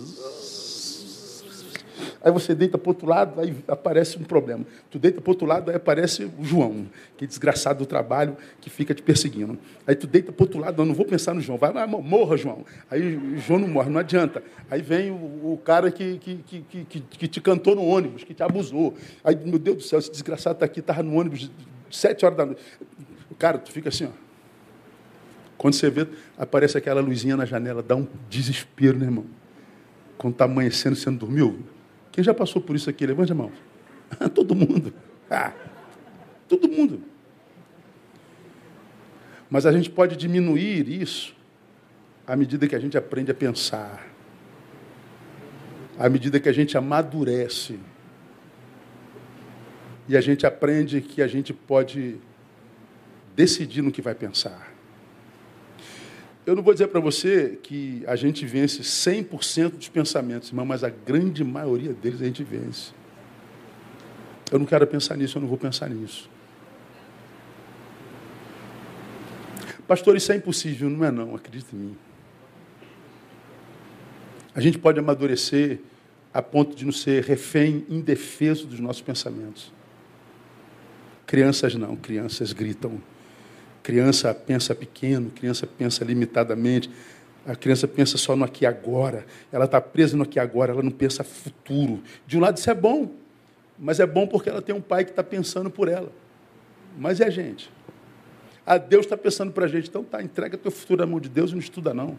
Aí 2.21 2.31
você 2.31 2.53
deita 2.53 2.77
para 2.77 2.87
o 2.87 2.91
outro 2.91 3.07
lado, 3.07 3.39
aí 3.39 3.55
aparece 3.67 4.17
um 4.17 4.23
problema. 4.23 4.65
Tu 4.89 4.99
deita 4.99 5.21
para 5.21 5.29
o 5.29 5.31
outro 5.31 5.47
lado, 5.47 5.69
aí 5.69 5.77
aparece 5.77 6.25
o 6.37 6.43
João, 6.43 6.87
que 7.15 7.25
é 7.25 7.27
desgraçado 7.27 7.79
do 7.79 7.85
trabalho, 7.85 8.35
que 8.59 8.69
fica 8.69 8.93
te 8.93 9.01
perseguindo. 9.01 9.57
Aí 9.85 9.95
tu 9.95 10.07
deita 10.07 10.31
para 10.31 10.43
o 10.43 10.45
outro 10.45 10.59
lado, 10.59 10.77
não, 10.77 10.85
não 10.85 10.95
vou 10.95 11.05
pensar 11.05 11.33
no 11.33 11.41
João. 11.41 11.57
Vai, 11.57 11.71
morra, 11.87 12.37
João. 12.37 12.65
Aí 12.89 13.15
o 13.15 13.37
João 13.37 13.59
não 13.59 13.67
morre, 13.67 13.89
não 13.89 13.99
adianta. 13.99 14.43
Aí 14.69 14.81
vem 14.81 15.11
o, 15.11 15.53
o 15.53 15.61
cara 15.63 15.91
que, 15.91 16.17
que, 16.17 16.37
que, 16.37 16.85
que, 16.85 16.99
que 17.01 17.27
te 17.27 17.41
cantou 17.41 17.75
no 17.75 17.85
ônibus, 17.85 18.23
que 18.23 18.33
te 18.33 18.43
abusou. 18.43 18.93
Aí, 19.23 19.35
meu 19.35 19.59
Deus 19.59 19.77
do 19.77 19.83
céu, 19.83 19.99
esse 19.99 20.11
desgraçado 20.11 20.55
está 20.55 20.65
aqui, 20.65 20.79
estava 20.79 21.03
no 21.03 21.15
ônibus 21.15 21.51
sete 21.89 22.25
horas 22.25 22.37
da 22.37 22.45
noite. 22.45 22.61
Cara, 23.37 23.57
tu 23.57 23.71
fica 23.71 23.89
assim, 23.89 24.05
ó. 24.05 24.27
Quando 25.57 25.73
você 25.73 25.89
vê, 25.89 26.07
aparece 26.37 26.77
aquela 26.77 27.01
luzinha 27.01 27.35
na 27.35 27.45
janela, 27.45 27.81
dá 27.81 27.95
um 27.95 28.07
desespero, 28.29 28.97
né, 28.97 29.05
irmão? 29.05 29.25
Quando 30.17 30.33
está 30.33 30.45
amanhecendo, 30.45 30.95
você 30.95 31.09
não 31.09 31.17
dormiu? 31.17 31.59
Quem 32.18 32.24
já 32.24 32.34
passou 32.34 32.59
por 32.59 32.76
isso 32.76 32.89
aqui? 32.89 33.05
Levante 33.05 33.32
a 33.32 33.36
mão. 33.36 33.51
todo 34.34 34.55
mundo. 34.55 34.91
Ah, 35.30 35.53
todo 36.49 36.68
mundo. 36.68 37.03
Mas 39.47 39.68
a 39.68 39.72
gente 39.72 39.88
pode 39.88 40.18
diminuir 40.18 40.89
isso 40.89 41.36
à 42.26 42.36
medida 42.36 42.68
que 42.68 42.76
a 42.76 42.80
gente 42.80 42.97
aprende 42.97 43.30
a 43.30 43.36
pensar, 43.36 44.03
à 45.99 46.09
medida 46.09 46.39
que 46.39 46.49
a 46.49 46.51
gente 46.51 46.76
amadurece. 46.76 47.80
E 50.09 50.18
a 50.18 50.22
gente 50.22 50.43
aprende 50.47 51.01
que 51.01 51.22
a 51.22 51.28
gente 51.28 51.53
pode 51.53 52.18
decidir 53.36 53.84
no 53.84 53.91
que 53.91 54.01
vai 54.01 54.15
pensar. 54.15 54.74
Eu 56.47 56.55
não 56.55 56.63
vou 56.63 56.73
dizer 56.73 56.87
para 56.87 57.01
você 57.01 57.59
que 57.61 58.05
a 58.07 58.15
gente 58.15 58.45
vence 58.45 58.81
100% 58.81 59.71
dos 59.71 59.89
pensamentos, 59.89 60.47
irmão, 60.47 60.65
mas 60.65 60.81
a 60.81 60.89
grande 60.89 61.43
maioria 61.43 61.91
deles 61.91 62.21
a 62.21 62.25
gente 62.25 62.41
vence. 62.41 62.93
Eu 64.49 64.57
não 64.57 64.65
quero 64.65 64.87
pensar 64.87 65.17
nisso, 65.17 65.37
eu 65.37 65.41
não 65.41 65.49
vou 65.49 65.57
pensar 65.57 65.89
nisso. 65.89 66.29
Pastor, 69.85 70.15
isso 70.15 70.31
é 70.31 70.37
impossível. 70.37 70.89
Não 70.89 71.03
é 71.03 71.11
não, 71.11 71.35
acredita 71.35 71.75
em 71.75 71.79
mim. 71.79 71.97
A 74.55 74.61
gente 74.61 74.79
pode 74.79 74.97
amadurecer 74.99 75.81
a 76.33 76.41
ponto 76.41 76.77
de 76.77 76.85
não 76.85 76.93
ser 76.93 77.25
refém 77.25 77.85
indefeso 77.89 78.65
dos 78.65 78.79
nossos 78.79 79.01
pensamentos. 79.01 79.73
Crianças 81.25 81.75
não, 81.75 81.97
crianças 81.97 82.53
gritam 82.53 83.01
criança 83.88 84.33
pensa 84.33 84.75
pequeno, 84.75 85.29
criança 85.29 85.65
pensa 85.65 86.03
limitadamente, 86.03 86.91
a 87.45 87.55
criança 87.55 87.88
pensa 87.88 88.17
só 88.17 88.35
no 88.35 88.43
aqui 88.43 88.65
e 88.65 88.67
agora. 88.67 89.25
Ela 89.49 89.63
está 89.63 89.79
presa 89.79 90.17
no 90.17 90.23
aqui 90.23 90.38
e 90.38 90.41
agora, 90.41 90.73
ela 90.73 90.83
não 90.83 90.91
pensa 90.91 91.23
futuro. 91.23 92.03
De 92.25 92.38
um 92.38 92.41
lado 92.41 92.57
isso 92.57 92.69
é 92.69 92.73
bom, 92.73 93.09
mas 93.79 94.01
é 94.01 94.05
bom 94.05 94.27
porque 94.27 94.49
ela 94.49 94.61
tem 94.61 94.75
um 94.75 94.81
pai 94.81 95.05
que 95.05 95.11
está 95.11 95.23
pensando 95.23 95.69
por 95.69 95.88
ela. 95.88 96.11
Mas 96.97 97.21
é 97.21 97.27
a 97.27 97.29
gente. 97.29 97.71
Ah, 98.65 98.77
Deus 98.77 99.05
está 99.05 99.15
pensando 99.15 99.53
para 99.53 99.63
a 99.63 99.67
gente. 99.69 99.88
Então 99.88 100.03
tá, 100.03 100.21
entrega 100.21 100.57
teu 100.57 100.69
futuro 100.69 100.99
na 100.99 101.07
mão 101.07 101.21
de 101.21 101.29
Deus 101.29 101.51
e 101.51 101.53
não 101.53 101.61
estuda 101.61 101.93
não. 101.93 102.17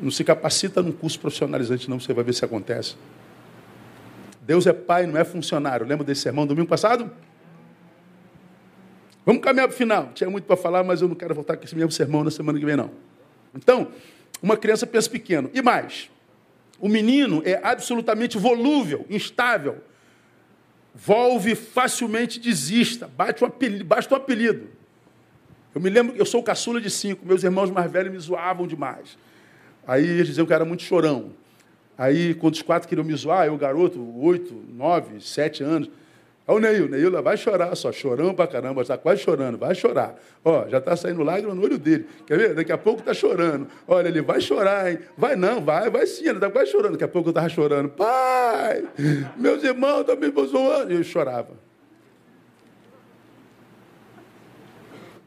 Não 0.00 0.10
se 0.10 0.24
capacita 0.24 0.82
num 0.82 0.92
curso 0.92 1.20
profissionalizante 1.20 1.90
não, 1.90 2.00
você 2.00 2.14
vai 2.14 2.24
ver 2.24 2.32
se 2.32 2.42
acontece. 2.42 2.96
Deus 4.40 4.66
é 4.66 4.72
pai, 4.72 5.06
não 5.06 5.20
é 5.20 5.24
funcionário. 5.24 5.86
Lembra 5.86 6.06
desse 6.06 6.22
sermão 6.22 6.46
domingo 6.46 6.68
passado? 6.70 7.10
Vamos 9.24 9.42
caminhar 9.42 9.68
para 9.68 9.74
o 9.74 9.78
final. 9.78 10.10
Tinha 10.14 10.28
muito 10.28 10.44
para 10.44 10.56
falar, 10.56 10.82
mas 10.82 11.00
eu 11.00 11.08
não 11.08 11.14
quero 11.14 11.34
voltar 11.34 11.56
com 11.56 11.64
esse 11.64 11.74
mesmo 11.74 11.92
sermão 11.92 12.24
na 12.24 12.30
semana 12.30 12.58
que 12.58 12.64
vem, 12.64 12.76
não. 12.76 12.90
Então, 13.54 13.88
uma 14.42 14.56
criança 14.56 14.86
pensa 14.86 15.08
pequeno. 15.08 15.50
E 15.54 15.62
mais, 15.62 16.10
o 16.80 16.88
menino 16.88 17.42
é 17.44 17.60
absolutamente 17.62 18.36
volúvel, 18.36 19.06
instável. 19.08 19.78
Volve 20.94 21.54
facilmente 21.54 22.40
desista, 22.40 23.08
bate 23.16 23.42
um 23.42 23.46
apelido, 23.46 23.84
basta 23.84 24.12
um 24.12 24.16
apelido. 24.16 24.68
Eu 25.74 25.80
me 25.80 25.88
lembro 25.88 26.14
que 26.14 26.20
eu 26.20 26.26
sou 26.26 26.42
caçula 26.42 26.80
de 26.80 26.90
cinco, 26.90 27.24
meus 27.24 27.42
irmãos 27.42 27.70
mais 27.70 27.90
velhos 27.90 28.12
me 28.12 28.18
zoavam 28.18 28.66
demais. 28.66 29.16
Aí 29.86 30.04
eles 30.04 30.26
diziam 30.26 30.44
que 30.44 30.52
eu 30.52 30.56
era 30.56 30.64
muito 30.64 30.82
chorão. 30.82 31.32
Aí, 31.96 32.34
quando 32.34 32.54
os 32.54 32.62
quatro 32.62 32.88
queriam 32.88 33.04
me 33.04 33.14
zoar, 33.14 33.46
eu, 33.46 33.56
garoto, 33.56 34.00
oito, 34.18 34.54
nove, 34.68 35.20
sete 35.20 35.62
anos, 35.62 35.88
Olha 36.46 36.56
o 36.56 36.60
Neil, 36.60 36.88
Neil 36.88 37.22
vai 37.22 37.36
chorar 37.36 37.74
só, 37.76 37.92
chorando 37.92 38.34
pra 38.34 38.48
caramba, 38.48 38.82
está 38.82 38.98
quase 38.98 39.22
chorando, 39.22 39.56
vai 39.56 39.74
chorar. 39.76 40.16
Ó, 40.44 40.68
já 40.68 40.78
está 40.78 40.96
saindo 40.96 41.22
lágrima 41.22 41.54
no 41.54 41.62
olho 41.62 41.78
dele. 41.78 42.06
Quer 42.26 42.36
ver? 42.36 42.54
Daqui 42.54 42.72
a 42.72 42.78
pouco 42.78 42.98
está 42.98 43.14
chorando. 43.14 43.68
Olha, 43.86 44.08
ele 44.08 44.20
vai 44.20 44.40
chorar, 44.40 44.90
hein? 44.90 44.98
Vai 45.16 45.36
não, 45.36 45.60
vai, 45.60 45.88
vai 45.88 46.04
sim, 46.04 46.24
ele 46.24 46.34
está 46.34 46.50
quase 46.50 46.72
chorando. 46.72 46.92
Daqui 46.92 47.04
a 47.04 47.08
pouco 47.08 47.28
eu 47.28 47.30
estava 47.30 47.48
chorando. 47.48 47.88
Pai, 47.90 48.84
meus 49.36 49.62
irmãos 49.62 50.02
também 50.04 50.32
me 50.32 50.46
zoando. 50.46 50.92
E 50.92 50.96
eu 50.96 51.04
chorava. 51.04 51.52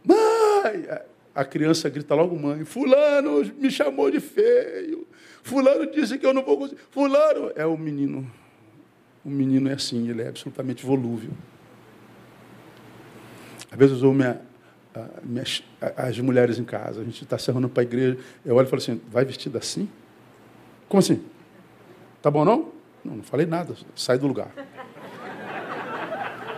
Mãe! 0.04 0.86
A 1.34 1.46
criança 1.46 1.90
grita 1.90 2.14
logo, 2.14 2.38
mãe, 2.38 2.64
fulano 2.66 3.42
me 3.58 3.72
chamou 3.72 4.12
de 4.12 4.20
feio. 4.20 5.08
Fulano 5.44 5.90
disse 5.90 6.18
que 6.18 6.26
eu 6.26 6.34
não 6.34 6.44
vou 6.44 6.58
conseguir. 6.58 6.82
Fulano 6.92 7.52
é 7.56 7.66
o 7.66 7.78
menino 7.78 8.30
o 9.26 9.30
menino 9.30 9.68
é 9.70 9.74
assim, 9.74 10.08
ele 10.08 10.22
é 10.22 10.28
absolutamente 10.28 10.86
volúvel. 10.86 11.32
Às 13.72 13.78
vezes 13.78 14.02
eu 14.02 14.14
minha, 14.14 14.40
as 15.98 16.20
mulheres 16.20 16.60
em 16.60 16.64
casa, 16.64 17.02
a 17.02 17.04
gente 17.04 17.24
está 17.24 17.38
se 17.38 17.50
arrumando 17.50 17.72
para 17.72 17.82
a 17.82 17.84
igreja, 17.84 18.18
eu 18.46 18.56
olho 18.56 18.68
e 18.68 18.70
falo 18.70 18.82
assim, 18.82 19.02
vai 19.10 19.26
vestida 19.26 19.58
assim? 19.58 19.90
Como 20.88 21.00
assim? 21.00 21.24
Tá 22.22 22.30
bom 22.30 22.46
não? 22.46 22.72
Não, 23.04 23.16
não 23.18 23.24
falei 23.24 23.48
nada, 23.48 23.76
sai 23.96 24.20
do 24.20 24.28
lugar. 24.28 24.52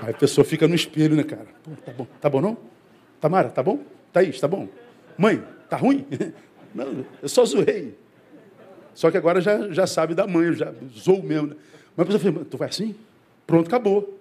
Aí 0.04 0.12
a 0.12 0.14
pessoa 0.14 0.44
fica 0.44 0.68
no 0.68 0.76
espelho, 0.76 1.16
né, 1.16 1.24
cara? 1.24 1.48
Tá 1.86 1.94
bom, 1.94 2.08
tá 2.22 2.30
bom 2.30 2.42
não? 2.42 2.58
Tamara, 3.20 3.50
tá 3.50 3.64
bom? 3.64 3.80
Thaís, 4.12 4.40
tá 4.40 4.48
bom? 4.48 4.68
Mãe, 5.18 5.44
tá 5.70 5.78
ruim? 5.78 6.06
Não, 6.76 7.04
eu 7.22 7.30
só 7.30 7.44
zoei. 7.44 7.98
Só 8.94 9.10
que 9.10 9.18
agora 9.18 9.42
já, 9.42 9.72
já 9.72 9.88
sabe 9.88 10.14
da 10.14 10.28
mãe, 10.28 10.54
já 10.54 10.72
zoou 10.96 11.24
mesmo. 11.24 11.48
Né? 11.48 11.56
Mas 11.98 12.04
a 12.04 12.06
pessoa 12.06 12.34
fala, 12.34 12.46
tu 12.46 12.58
vai 12.58 12.70
assim? 12.70 12.96
Pronto, 13.48 13.68
acabou. 13.68 14.20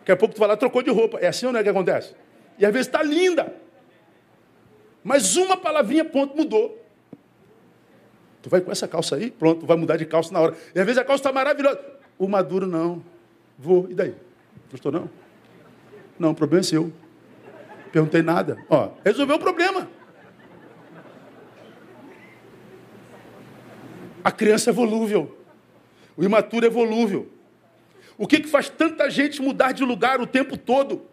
Daqui 0.00 0.10
a 0.10 0.16
pouco 0.16 0.34
tu 0.34 0.38
vai 0.40 0.48
lá, 0.48 0.56
trocou 0.56 0.82
de 0.82 0.90
roupa. 0.90 1.18
É 1.18 1.28
assim 1.28 1.46
ou 1.46 1.52
não 1.52 1.60
é 1.60 1.62
que 1.62 1.68
acontece? 1.68 2.14
E 2.58 2.66
às 2.66 2.72
vezes 2.72 2.88
está 2.88 3.02
linda. 3.04 3.54
Mas 5.04 5.36
uma 5.36 5.56
palavrinha, 5.56 6.04
ponto, 6.04 6.36
mudou. 6.36 6.82
Tu 8.42 8.50
vai 8.50 8.60
com 8.60 8.72
essa 8.72 8.88
calça 8.88 9.14
aí, 9.16 9.30
pronto, 9.30 9.64
vai 9.64 9.76
mudar 9.76 9.96
de 9.96 10.04
calça 10.04 10.32
na 10.32 10.40
hora. 10.40 10.56
E 10.74 10.80
às 10.80 10.84
vezes 10.84 10.98
a 11.00 11.04
calça 11.04 11.20
está 11.20 11.32
maravilhosa. 11.32 11.80
O 12.18 12.26
maduro 12.26 12.66
não. 12.66 13.02
Vou, 13.56 13.88
e 13.88 13.94
daí? 13.94 14.14
Gostou 14.70 14.90
não? 14.90 15.08
Não, 16.18 16.32
o 16.32 16.34
problema 16.34 16.60
é 16.60 16.64
seu. 16.64 16.92
Perguntei 17.92 18.22
nada. 18.22 18.58
Ó, 18.68 18.90
resolveu 19.04 19.36
o 19.36 19.38
problema. 19.38 19.88
A 24.24 24.32
criança 24.32 24.70
é 24.70 24.72
volúvel. 24.72 25.43
O 26.16 26.24
imaturo 26.24 26.66
é 26.66 26.70
volúvel. 26.70 27.30
O 28.16 28.26
que, 28.26 28.40
que 28.40 28.48
faz 28.48 28.68
tanta 28.68 29.10
gente 29.10 29.42
mudar 29.42 29.72
de 29.72 29.84
lugar 29.84 30.20
o 30.20 30.26
tempo 30.26 30.56
todo? 30.56 31.06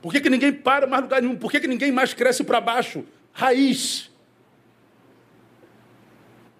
Por 0.00 0.12
que, 0.12 0.20
que 0.20 0.30
ninguém 0.30 0.52
para 0.52 0.86
mais 0.86 1.02
lugar 1.02 1.20
nenhum? 1.20 1.36
Por 1.36 1.50
que, 1.50 1.60
que 1.60 1.66
ninguém 1.66 1.90
mais 1.90 2.14
cresce 2.14 2.44
para 2.44 2.60
baixo? 2.60 3.04
Raiz. 3.32 4.10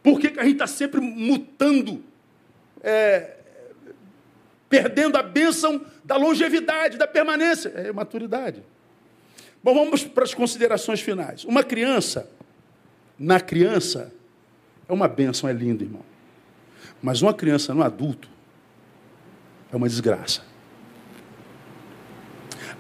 Por 0.03 0.19
que, 0.19 0.31
que 0.31 0.41
a 0.41 0.43
gente 0.43 0.55
está 0.55 0.67
sempre 0.67 1.01
mutando? 1.01 2.03
É, 2.83 3.37
perdendo 4.69 5.17
a 5.17 5.23
bênção 5.23 5.85
da 6.05 6.17
longevidade, 6.17 6.99
da 6.99 7.07
permanência. 7.07 7.69
É 7.71 7.93
maturidade. 7.93 8.63
Bom, 9.63 9.75
vamos 9.75 10.05
para 10.05 10.25
as 10.25 10.35
considerações 10.35 11.01
finais. 11.01 11.45
Uma 11.45 11.63
criança, 11.63 12.31
na 13.19 13.41
criança, 13.41 14.13
é 14.89 14.93
uma 14.93 15.09
bênção, 15.09 15.49
é 15.49 15.53
lindo, 15.53 15.85
irmão. 15.85 16.03
Mas 17.03 17.23
uma 17.23 17.33
criança 17.33 17.73
no 17.75 17.83
adulto 17.83 18.29
é 19.73 19.77
uma 19.77 19.89
desgraça. 19.89 20.43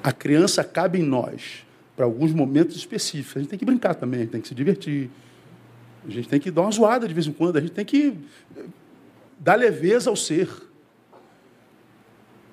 A 0.02 0.12
criança 0.12 0.62
cabe 0.64 0.98
em 0.98 1.02
nós 1.02 1.66
para 1.96 2.04
alguns 2.04 2.32
momentos 2.32 2.76
específicos. 2.76 3.36
A 3.36 3.40
gente 3.40 3.50
tem 3.50 3.58
que 3.58 3.64
brincar 3.64 3.94
também, 3.94 4.26
tem 4.26 4.40
que 4.40 4.48
se 4.48 4.54
divertir. 4.54 5.10
A 6.06 6.10
gente 6.10 6.28
tem 6.28 6.40
que 6.40 6.50
dar 6.50 6.62
uma 6.62 6.70
zoada 6.70 7.06
de 7.06 7.14
vez 7.14 7.26
em 7.26 7.32
quando, 7.32 7.56
a 7.56 7.60
gente 7.60 7.72
tem 7.72 7.84
que 7.84 8.16
eh, 8.56 8.64
dar 9.38 9.56
leveza 9.56 10.08
ao 10.08 10.16
ser. 10.16 10.48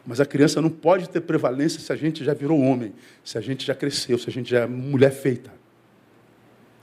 Mas 0.05 0.19
a 0.19 0.25
criança 0.25 0.61
não 0.61 0.69
pode 0.69 1.09
ter 1.09 1.21
prevalência 1.21 1.79
se 1.79 1.91
a 1.91 1.95
gente 1.95 2.23
já 2.23 2.33
virou 2.33 2.59
homem, 2.59 2.93
se 3.23 3.37
a 3.37 3.41
gente 3.41 3.65
já 3.65 3.73
cresceu, 3.73 4.17
se 4.17 4.29
a 4.29 4.33
gente 4.33 4.49
já 4.49 4.61
é 4.61 4.67
mulher 4.67 5.11
feita. 5.11 5.51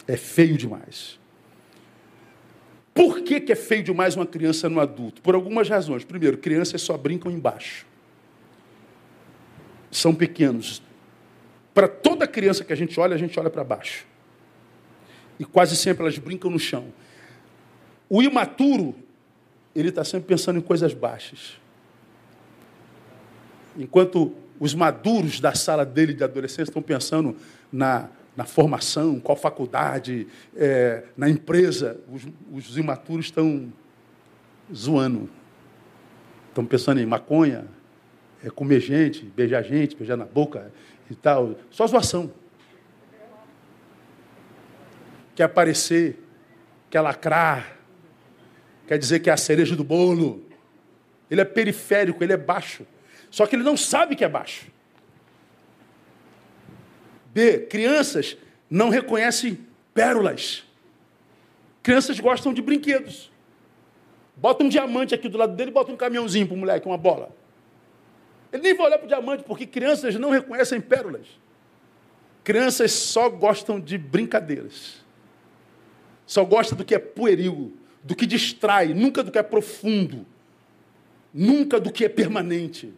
É 0.07 0.17
feio 0.17 0.57
demais. 0.57 1.21
Por 2.95 3.23
que, 3.23 3.41
que 3.41 3.53
é 3.53 3.57
feio 3.57 3.83
demais 3.83 4.17
uma 4.17 4.27
criança 4.27 4.69
no 4.69 4.79
adulto? 4.81 5.23
Por 5.23 5.35
algumas 5.35 5.69
razões. 5.69 6.05
Primeiro, 6.05 6.37
crianças 6.37 6.83
só 6.83 6.97
brincam 6.97 7.31
embaixo. 7.31 7.87
São 9.91 10.15
pequenos. 10.15 10.83
Para 11.73 11.89
toda 11.89 12.27
criança 12.27 12.65
que 12.65 12.73
a 12.73 12.77
gente 12.77 12.99
olha, 13.01 13.15
a 13.15 13.19
gente 13.19 13.39
olha 13.41 13.49
para 13.49 13.65
baixo. 13.65 14.07
E 15.39 15.45
quase 15.45 15.75
sempre 15.77 16.03
elas 16.03 16.19
brincam 16.19 16.51
no 16.51 16.59
chão. 16.59 16.93
O 18.09 18.23
imaturo, 18.23 18.95
ele 19.75 19.89
está 19.89 20.05
sempre 20.05 20.29
pensando 20.29 20.59
em 20.59 20.63
coisas 20.63 20.93
baixas. 20.93 21.59
Enquanto 23.77 24.35
os 24.61 24.75
maduros 24.75 25.41
da 25.41 25.55
sala 25.55 25.85
dele 25.85 26.13
de 26.13 26.23
adolescência 26.23 26.65
estão 26.65 26.83
pensando 26.83 27.35
na 27.73 28.11
na 28.37 28.45
formação, 28.45 29.21
qual 29.21 29.37
faculdade, 29.37 30.27
é, 30.57 31.05
na 31.17 31.29
empresa, 31.29 32.01
os, 32.11 32.27
os 32.51 32.79
imaturos 32.79 33.27
estão 33.27 33.71
zoando. 34.75 35.29
Estão 36.49 36.65
pensando 36.65 37.01
em 37.01 37.07
maconha, 37.07 37.67
é, 38.43 38.51
comer 38.51 38.81
gente, 38.81 39.25
beijar 39.25 39.63
gente, 39.63 39.97
beijar 39.97 40.17
na 40.17 40.25
boca 40.25 40.73
e 41.11 41.15
tal. 41.15 41.57
Só 41.71 41.87
zoação. 41.87 42.33
Quer 45.35 45.45
aparecer, 45.45 46.19
quer 46.91 47.01
lacrar, 47.01 47.77
quer 48.87 48.99
dizer 48.99 49.21
que 49.21 49.29
é 49.29 49.33
a 49.33 49.37
cereja 49.37 49.77
do 49.77 49.85
bolo. 49.85 50.43
Ele 51.31 51.41
é 51.41 51.45
periférico, 51.45 52.23
ele 52.25 52.33
é 52.33 52.37
baixo. 52.37 52.87
Só 53.31 53.47
que 53.47 53.57
ele 53.57 53.63
não 53.63 53.77
sabe 53.77 54.17
que 54.17 54.25
é 54.25 54.29
baixo. 54.29 54.72
B. 57.33 57.61
Crianças 57.61 58.37
não 58.69 58.89
reconhecem 58.89 59.59
pérolas. 59.95 60.65
Crianças 61.83 62.19
gostam 62.21 62.53
de 62.53 62.63
brinquedos. 62.63 63.31
Bota 64.37 64.65
um 64.65 64.69
diamante 64.69 65.15
aqui 65.15 65.29
do 65.29 65.39
lado 65.39 65.55
dele 65.55 65.71
bota 65.71 65.93
um 65.93 65.97
caminhãozinho 65.97 66.47
para 66.47 66.55
o 66.55 66.59
moleque, 66.59 66.87
uma 66.87 66.99
bola. 66.99 67.31
Ele 68.53 68.63
nem 68.63 68.75
vai 68.75 68.87
olhar 68.87 68.99
para 68.99 69.05
o 69.07 69.09
diamante, 69.09 69.45
porque 69.45 69.67
crianças 69.67 70.15
não 70.17 70.31
reconhecem 70.31 70.81
pérolas. 70.81 71.27
Crianças 72.45 72.93
só 72.93 73.29
gostam 73.29 73.81
de 73.81 73.97
brincadeiras. 73.97 75.03
Só 76.27 76.45
gostam 76.45 76.77
do 76.77 76.85
que 76.85 76.95
é 76.95 76.99
pueril, 76.99 77.77
do 78.03 78.15
que 78.15 78.27
distrai, 78.27 78.95
nunca 78.95 79.23
do 79.23 79.31
que 79.31 79.39
é 79.39 79.43
profundo, 79.43 80.27
nunca 81.33 81.81
do 81.81 81.93
que 81.93 82.05
é 82.05 82.09
permanente. 82.09 82.93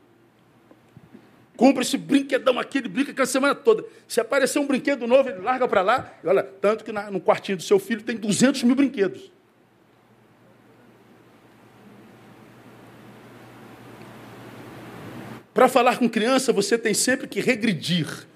Compra 1.56 1.82
esse 1.82 1.96
brinquedão 1.96 2.58
aqui, 2.58 2.78
ele 2.78 2.88
brinca 2.88 3.22
a 3.22 3.26
semana 3.26 3.54
toda. 3.54 3.84
Se 4.08 4.20
aparecer 4.20 4.58
um 4.58 4.66
brinquedo 4.66 5.06
novo, 5.06 5.28
ele 5.28 5.40
larga 5.40 5.68
para 5.68 5.82
lá. 5.82 6.12
E 6.22 6.26
olha, 6.26 6.42
tanto 6.42 6.84
que 6.84 6.90
na, 6.90 7.10
no 7.10 7.20
quartinho 7.20 7.56
do 7.56 7.62
seu 7.62 7.78
filho 7.78 8.02
tem 8.02 8.16
200 8.16 8.64
mil 8.64 8.74
brinquedos. 8.74 9.30
Para 15.52 15.68
falar 15.68 15.98
com 15.98 16.08
criança, 16.08 16.52
você 16.52 16.76
tem 16.76 16.92
sempre 16.92 17.28
que 17.28 17.40
regredir. 17.40 18.26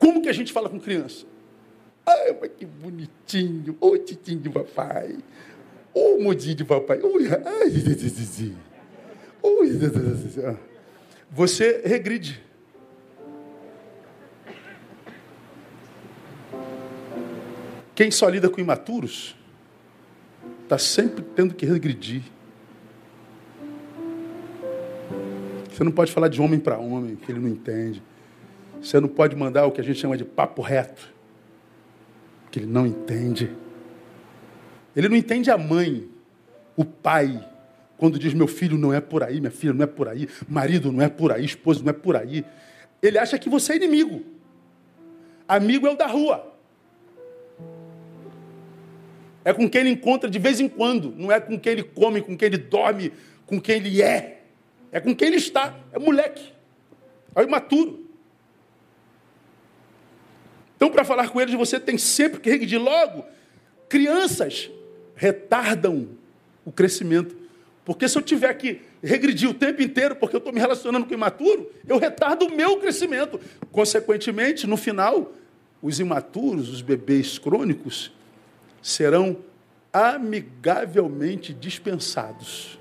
Como 0.00 0.20
que 0.20 0.28
a 0.28 0.32
gente 0.32 0.52
fala 0.52 0.68
com 0.68 0.80
criança? 0.80 1.24
Ai, 2.04 2.36
mas 2.40 2.50
que 2.56 2.66
bonitinho. 2.66 3.76
Ô, 3.80 3.96
titinho 3.96 4.40
de 4.40 4.50
papai. 4.50 5.16
Ô, 5.94 6.18
modinho 6.20 6.56
de 6.56 6.64
papai. 6.64 6.98
Ai, 7.44 7.70
você 11.30 11.82
regride. 11.84 12.42
Quem 17.94 18.10
só 18.10 18.28
lida 18.28 18.50
com 18.50 18.60
imaturos 18.60 19.34
está 20.62 20.76
sempre 20.76 21.24
tendo 21.34 21.54
que 21.54 21.64
regredir. 21.64 22.22
Você 25.70 25.84
não 25.84 25.92
pode 25.92 26.12
falar 26.12 26.28
de 26.28 26.40
homem 26.40 26.58
para 26.58 26.78
homem, 26.78 27.16
que 27.16 27.30
ele 27.30 27.40
não 27.40 27.48
entende. 27.48 28.02
Você 28.80 29.00
não 29.00 29.08
pode 29.08 29.34
mandar 29.34 29.66
o 29.66 29.72
que 29.72 29.80
a 29.80 29.84
gente 29.84 29.98
chama 29.98 30.16
de 30.16 30.24
papo 30.24 30.62
reto, 30.62 31.12
que 32.50 32.60
ele 32.60 32.66
não 32.66 32.86
entende. 32.86 33.54
Ele 34.94 35.08
não 35.08 35.16
entende 35.16 35.50
a 35.50 35.58
mãe, 35.58 36.08
o 36.76 36.84
pai, 36.84 37.46
quando 37.96 38.18
diz 38.18 38.34
meu 38.34 38.46
filho 38.46 38.76
não 38.76 38.92
é 38.92 39.00
por 39.00 39.22
aí, 39.22 39.40
minha 39.40 39.50
filha 39.50 39.72
não 39.72 39.84
é 39.84 39.86
por 39.86 40.08
aí, 40.08 40.28
marido 40.48 40.92
não 40.92 41.02
é 41.02 41.08
por 41.08 41.32
aí, 41.32 41.44
esposo 41.44 41.82
não 41.82 41.90
é 41.90 41.92
por 41.92 42.16
aí. 42.16 42.44
Ele 43.02 43.18
acha 43.18 43.38
que 43.38 43.48
você 43.48 43.72
é 43.72 43.76
inimigo. 43.76 44.22
Amigo 45.48 45.86
é 45.86 45.90
o 45.90 45.96
da 45.96 46.06
rua. 46.06 46.54
É 49.44 49.52
com 49.52 49.68
quem 49.70 49.82
ele 49.82 49.90
encontra 49.90 50.28
de 50.28 50.38
vez 50.38 50.60
em 50.60 50.68
quando, 50.68 51.14
não 51.16 51.30
é 51.30 51.38
com 51.38 51.58
quem 51.58 51.72
ele 51.72 51.84
come, 51.84 52.20
com 52.20 52.36
quem 52.36 52.46
ele 52.46 52.58
dorme, 52.58 53.12
com 53.46 53.60
quem 53.60 53.76
ele 53.76 54.02
é. 54.02 54.42
É 54.90 55.00
com 55.00 55.14
quem 55.14 55.28
ele 55.28 55.36
está. 55.36 55.78
É 55.92 55.98
moleque. 55.98 56.52
É 57.34 57.42
imaturo. 57.42 58.06
Então, 60.76 60.90
para 60.90 61.04
falar 61.04 61.30
com 61.30 61.40
eles, 61.40 61.54
você 61.54 61.80
tem 61.80 61.96
sempre 61.96 62.40
que 62.40 62.50
regredir 62.50 62.80
logo. 62.80 63.24
Crianças 63.88 64.70
retardam 65.14 66.08
o 66.64 66.72
crescimento. 66.72 67.45
Porque 67.86 68.08
se 68.08 68.18
eu 68.18 68.22
tiver 68.22 68.52
que 68.54 68.80
regredir 69.00 69.48
o 69.48 69.54
tempo 69.54 69.80
inteiro, 69.80 70.16
porque 70.16 70.34
eu 70.34 70.38
estou 70.38 70.52
me 70.52 70.58
relacionando 70.58 71.06
com 71.06 71.12
o 71.12 71.16
imaturo, 71.16 71.70
eu 71.86 71.98
retardo 71.98 72.46
o 72.46 72.54
meu 72.54 72.78
crescimento. 72.78 73.38
Consequentemente, 73.70 74.66
no 74.66 74.76
final, 74.76 75.32
os 75.80 76.00
imaturos, 76.00 76.68
os 76.68 76.82
bebês 76.82 77.38
crônicos, 77.38 78.12
serão 78.82 79.36
amigavelmente 79.92 81.54
dispensados. 81.54 82.76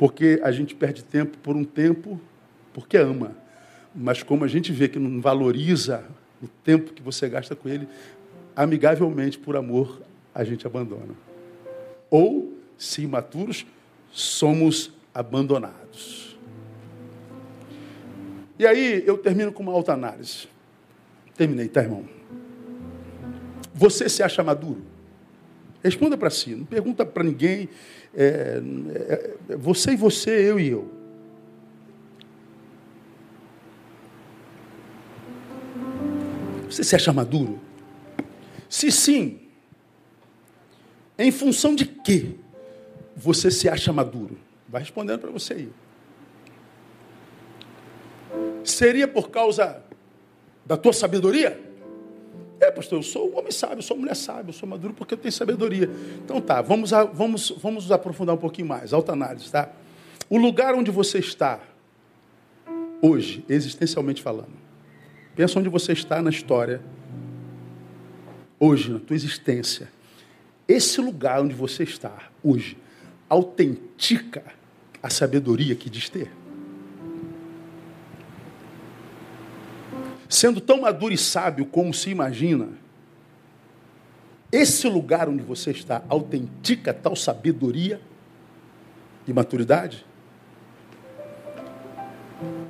Porque 0.00 0.40
a 0.42 0.50
gente 0.50 0.74
perde 0.74 1.04
tempo 1.04 1.38
por 1.38 1.54
um 1.54 1.62
tempo 1.62 2.20
porque 2.74 2.96
ama. 2.96 3.36
Mas 3.94 4.20
como 4.20 4.44
a 4.44 4.48
gente 4.48 4.72
vê 4.72 4.88
que 4.88 4.98
não 4.98 5.20
valoriza 5.20 6.04
o 6.42 6.48
tempo 6.48 6.92
que 6.92 7.00
você 7.02 7.28
gasta 7.28 7.54
com 7.54 7.68
ele, 7.68 7.86
amigavelmente, 8.56 9.38
por 9.38 9.54
amor, 9.54 10.02
a 10.34 10.42
gente 10.42 10.66
abandona. 10.66 11.30
Ou, 12.12 12.52
se 12.76 13.00
imaturos, 13.00 13.64
somos 14.10 14.92
abandonados. 15.14 16.38
E 18.58 18.66
aí 18.66 19.02
eu 19.06 19.16
termino 19.16 19.50
com 19.50 19.62
uma 19.62 19.72
alta 19.72 19.94
análise. 19.94 20.46
Terminei, 21.34 21.68
tá, 21.68 21.80
irmão? 21.80 22.04
Você 23.72 24.10
se 24.10 24.22
acha 24.22 24.44
maduro? 24.44 24.82
Responda 25.82 26.18
para 26.18 26.28
si, 26.28 26.54
não 26.54 26.66
pergunta 26.66 27.06
para 27.06 27.24
ninguém. 27.24 27.70
É, 28.14 28.60
é, 28.94 29.36
é, 29.48 29.56
você 29.56 29.92
e 29.92 29.96
você, 29.96 30.50
eu 30.50 30.60
e 30.60 30.68
eu. 30.68 30.92
Você 36.68 36.84
se 36.84 36.94
acha 36.94 37.10
maduro? 37.10 37.58
Se 38.68 38.92
sim, 38.92 39.41
em 41.18 41.30
função 41.30 41.74
de 41.74 41.84
que 41.86 42.38
você 43.16 43.50
se 43.50 43.68
acha 43.68 43.92
maduro? 43.92 44.38
Vai 44.68 44.80
respondendo 44.80 45.20
para 45.20 45.30
você 45.30 45.54
aí. 45.54 45.68
Seria 48.64 49.06
por 49.06 49.30
causa 49.30 49.82
da 50.64 50.76
tua 50.76 50.92
sabedoria? 50.92 51.60
É, 52.60 52.70
pastor, 52.70 53.00
eu 53.00 53.02
sou 53.02 53.36
homem 53.36 53.50
sábio, 53.50 53.78
eu 53.78 53.82
sou 53.82 53.96
mulher 53.96 54.14
sábia, 54.14 54.50
eu 54.50 54.52
sou 54.52 54.68
maduro 54.68 54.94
porque 54.94 55.14
eu 55.14 55.18
tenho 55.18 55.32
sabedoria. 55.32 55.90
Então 56.24 56.40
tá, 56.40 56.62
vamos, 56.62 56.92
a, 56.92 57.02
vamos, 57.02 57.50
vamos 57.60 57.90
aprofundar 57.90 58.36
um 58.36 58.38
pouquinho 58.38 58.68
mais, 58.68 58.92
alta 58.92 59.12
análise, 59.12 59.50
tá? 59.50 59.68
O 60.30 60.38
lugar 60.38 60.72
onde 60.74 60.90
você 60.90 61.18
está 61.18 61.60
hoje, 63.02 63.44
existencialmente 63.48 64.22
falando, 64.22 64.52
pensa 65.34 65.58
onde 65.58 65.68
você 65.68 65.92
está 65.92 66.22
na 66.22 66.30
história, 66.30 66.80
hoje, 68.60 68.92
na 68.92 69.00
tua 69.00 69.16
existência. 69.16 69.90
Esse 70.66 71.00
lugar 71.00 71.40
onde 71.40 71.54
você 71.54 71.82
está 71.82 72.30
hoje 72.42 72.76
autentica 73.28 74.44
a 75.02 75.10
sabedoria 75.10 75.74
que 75.74 75.90
diz 75.90 76.08
ter? 76.08 76.30
Sendo 80.28 80.60
tão 80.60 80.80
maduro 80.80 81.12
e 81.12 81.18
sábio 81.18 81.66
como 81.66 81.92
se 81.92 82.10
imagina, 82.10 82.68
esse 84.50 84.86
lugar 84.86 85.28
onde 85.28 85.42
você 85.42 85.70
está 85.70 86.02
autentica 86.08 86.92
tal 86.92 87.16
sabedoria 87.16 88.00
e 89.26 89.32
maturidade? 89.32 90.06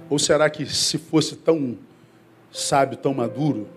Ou 0.08 0.18
será 0.18 0.48
que 0.48 0.64
se 0.66 0.98
fosse 0.98 1.36
tão 1.36 1.76
sábio, 2.50 2.96
tão 2.96 3.12
maduro, 3.12 3.68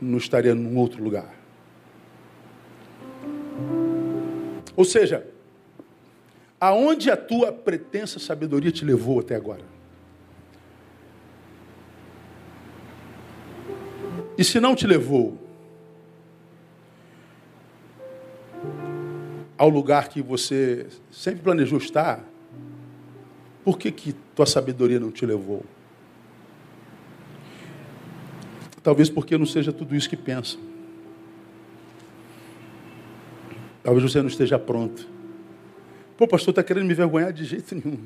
não 0.00 0.18
estaria 0.18 0.54
num 0.54 0.76
outro 0.76 1.02
lugar? 1.02 1.41
Ou 4.76 4.84
seja, 4.84 5.26
aonde 6.60 7.10
a 7.10 7.16
tua 7.16 7.52
pretensa 7.52 8.18
sabedoria 8.18 8.70
te 8.70 8.84
levou 8.84 9.20
até 9.20 9.34
agora? 9.34 9.62
E 14.36 14.44
se 14.44 14.58
não 14.58 14.74
te 14.74 14.86
levou 14.86 15.38
ao 19.58 19.68
lugar 19.68 20.08
que 20.08 20.22
você 20.22 20.86
sempre 21.10 21.42
planejou 21.42 21.78
estar, 21.78 22.24
por 23.64 23.78
que, 23.78 23.92
que 23.92 24.12
tua 24.34 24.46
sabedoria 24.46 24.98
não 24.98 25.12
te 25.12 25.24
levou? 25.24 25.64
Talvez 28.82 29.08
porque 29.08 29.38
não 29.38 29.46
seja 29.46 29.72
tudo 29.72 29.94
isso 29.94 30.08
que 30.08 30.16
pensa. 30.16 30.58
Talvez 33.82 34.10
você 34.10 34.20
não 34.20 34.28
esteja 34.28 34.58
pronto. 34.58 35.08
Pô, 36.16 36.28
pastor, 36.28 36.52
está 36.52 36.62
querendo 36.62 36.86
me 36.86 36.94
vergonhar 36.94 37.32
de 37.32 37.44
jeito 37.44 37.74
nenhum. 37.74 37.98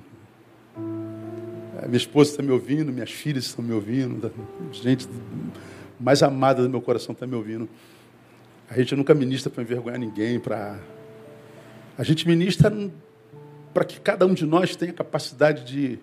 É, 1.83 1.87
minha 1.87 1.97
esposa 1.97 2.31
está 2.31 2.43
me 2.43 2.51
ouvindo, 2.51 2.91
minhas 2.93 3.11
filhas 3.11 3.45
estão 3.45 3.65
me 3.65 3.73
ouvindo, 3.73 4.29
tá, 4.29 4.31
gente 4.73 5.07
mais 5.99 6.23
amada 6.23 6.63
do 6.63 6.71
meu 6.71 6.81
coração 6.81 7.13
está 7.13 7.27
me 7.27 7.35
ouvindo. 7.35 7.69
A 8.69 8.79
gente 8.79 8.95
nunca 8.97 9.15
ministra 9.15 9.51
para 9.51 9.63
envergonhar 9.63 9.99
ninguém, 9.99 10.41
para. 10.41 10.79
A 11.97 12.03
gente 12.03 12.27
ministra 12.27 12.73
para 13.73 13.85
que 13.85 14.01
cada 14.01 14.27
um 14.27 14.35
de 14.35 14.47
nós 14.47 14.75
tenha 14.77 14.93
capacidade 14.93 15.65
de 15.65 15.99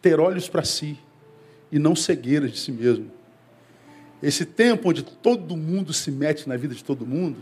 ter 0.00 0.20
olhos 0.20 0.48
para 0.48 0.64
si 0.64 0.98
e 1.70 1.78
não 1.78 1.96
cegueiras 1.96 2.52
de 2.52 2.58
si 2.58 2.72
mesmo. 2.72 3.10
Esse 4.22 4.44
tempo 4.46 4.88
onde 4.88 5.02
todo 5.02 5.56
mundo 5.56 5.92
se 5.92 6.10
mete 6.10 6.48
na 6.48 6.56
vida 6.56 6.74
de 6.74 6.82
todo 6.82 7.04
mundo, 7.04 7.38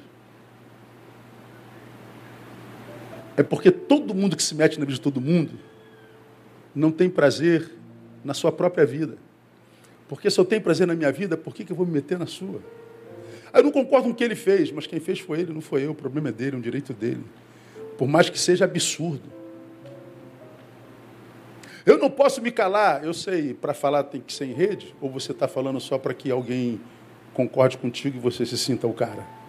É 3.36 3.42
porque 3.42 3.70
todo 3.70 4.14
mundo 4.14 4.36
que 4.36 4.42
se 4.42 4.54
mete 4.54 4.78
na 4.78 4.84
vida 4.84 4.94
de 4.94 5.00
todo 5.00 5.20
mundo 5.20 5.52
não 6.74 6.90
tem 6.90 7.08
prazer 7.08 7.70
na 8.24 8.34
sua 8.34 8.52
própria 8.52 8.86
vida. 8.86 9.16
Porque 10.08 10.30
se 10.30 10.38
eu 10.38 10.44
tenho 10.44 10.62
prazer 10.62 10.86
na 10.86 10.94
minha 10.94 11.10
vida, 11.10 11.36
por 11.36 11.54
que, 11.54 11.64
que 11.64 11.72
eu 11.72 11.76
vou 11.76 11.86
me 11.86 11.92
meter 11.92 12.18
na 12.18 12.26
sua? 12.26 12.60
Eu 13.52 13.62
não 13.62 13.70
concordo 13.70 14.08
com 14.08 14.12
o 14.12 14.14
que 14.14 14.24
ele 14.24 14.34
fez, 14.34 14.70
mas 14.70 14.86
quem 14.86 15.00
fez 15.00 15.20
foi 15.20 15.40
ele, 15.40 15.52
não 15.52 15.60
foi 15.60 15.84
eu. 15.84 15.92
O 15.92 15.94
problema 15.94 16.28
é 16.28 16.32
dele, 16.32 16.56
é 16.56 16.58
um 16.58 16.62
direito 16.62 16.92
dele. 16.92 17.24
Por 17.96 18.08
mais 18.08 18.28
que 18.28 18.38
seja 18.38 18.64
absurdo. 18.64 19.32
Eu 21.86 21.98
não 21.98 22.10
posso 22.10 22.40
me 22.40 22.50
calar, 22.50 23.04
eu 23.04 23.12
sei, 23.12 23.52
para 23.52 23.74
falar 23.74 24.04
tem 24.04 24.20
que 24.20 24.32
ser 24.32 24.46
em 24.46 24.54
rede, 24.54 24.94
ou 25.00 25.10
você 25.10 25.32
está 25.32 25.46
falando 25.46 25.78
só 25.78 25.98
para 25.98 26.14
que 26.14 26.30
alguém 26.30 26.80
concorde 27.34 27.76
contigo 27.76 28.16
e 28.16 28.20
você 28.20 28.46
se 28.46 28.56
sinta 28.56 28.86
o 28.86 28.94
cara? 28.94 29.43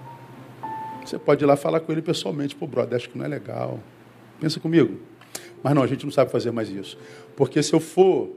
Você 1.06 1.20
pode 1.20 1.44
ir 1.44 1.48
lá 1.48 1.56
falar 1.56 1.80
com 1.80 1.92
ele 1.92 2.02
pessoalmente. 2.02 2.56
Pô, 2.56 2.66
brother, 2.66 2.96
acho 2.96 3.10
que 3.10 3.18
não 3.18 3.26
é 3.26 3.28
legal. 3.28 3.80
Pensa 4.40 4.60
comigo. 4.60 5.00
Mas 5.62 5.76
não, 5.76 5.84
a 5.84 5.88
gente 5.88 6.04
não 6.04 6.12
sabe 6.12 6.32
fazer 6.32 6.52
mais 6.52 6.70
isso. 6.70 6.98
Porque 7.36 7.62
se 7.62 7.74
eu 7.74 7.80
for 7.80 8.32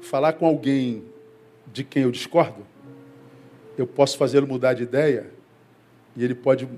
falar 0.00 0.32
com 0.32 0.46
alguém 0.46 1.04
de 1.72 1.84
quem 1.84 2.02
eu 2.02 2.10
discordo, 2.10 2.66
eu 3.78 3.86
posso 3.86 4.18
fazê-lo 4.18 4.46
mudar 4.46 4.74
de 4.74 4.82
ideia 4.82 5.30
e 6.16 6.24
ele 6.24 6.34
pode 6.34 6.68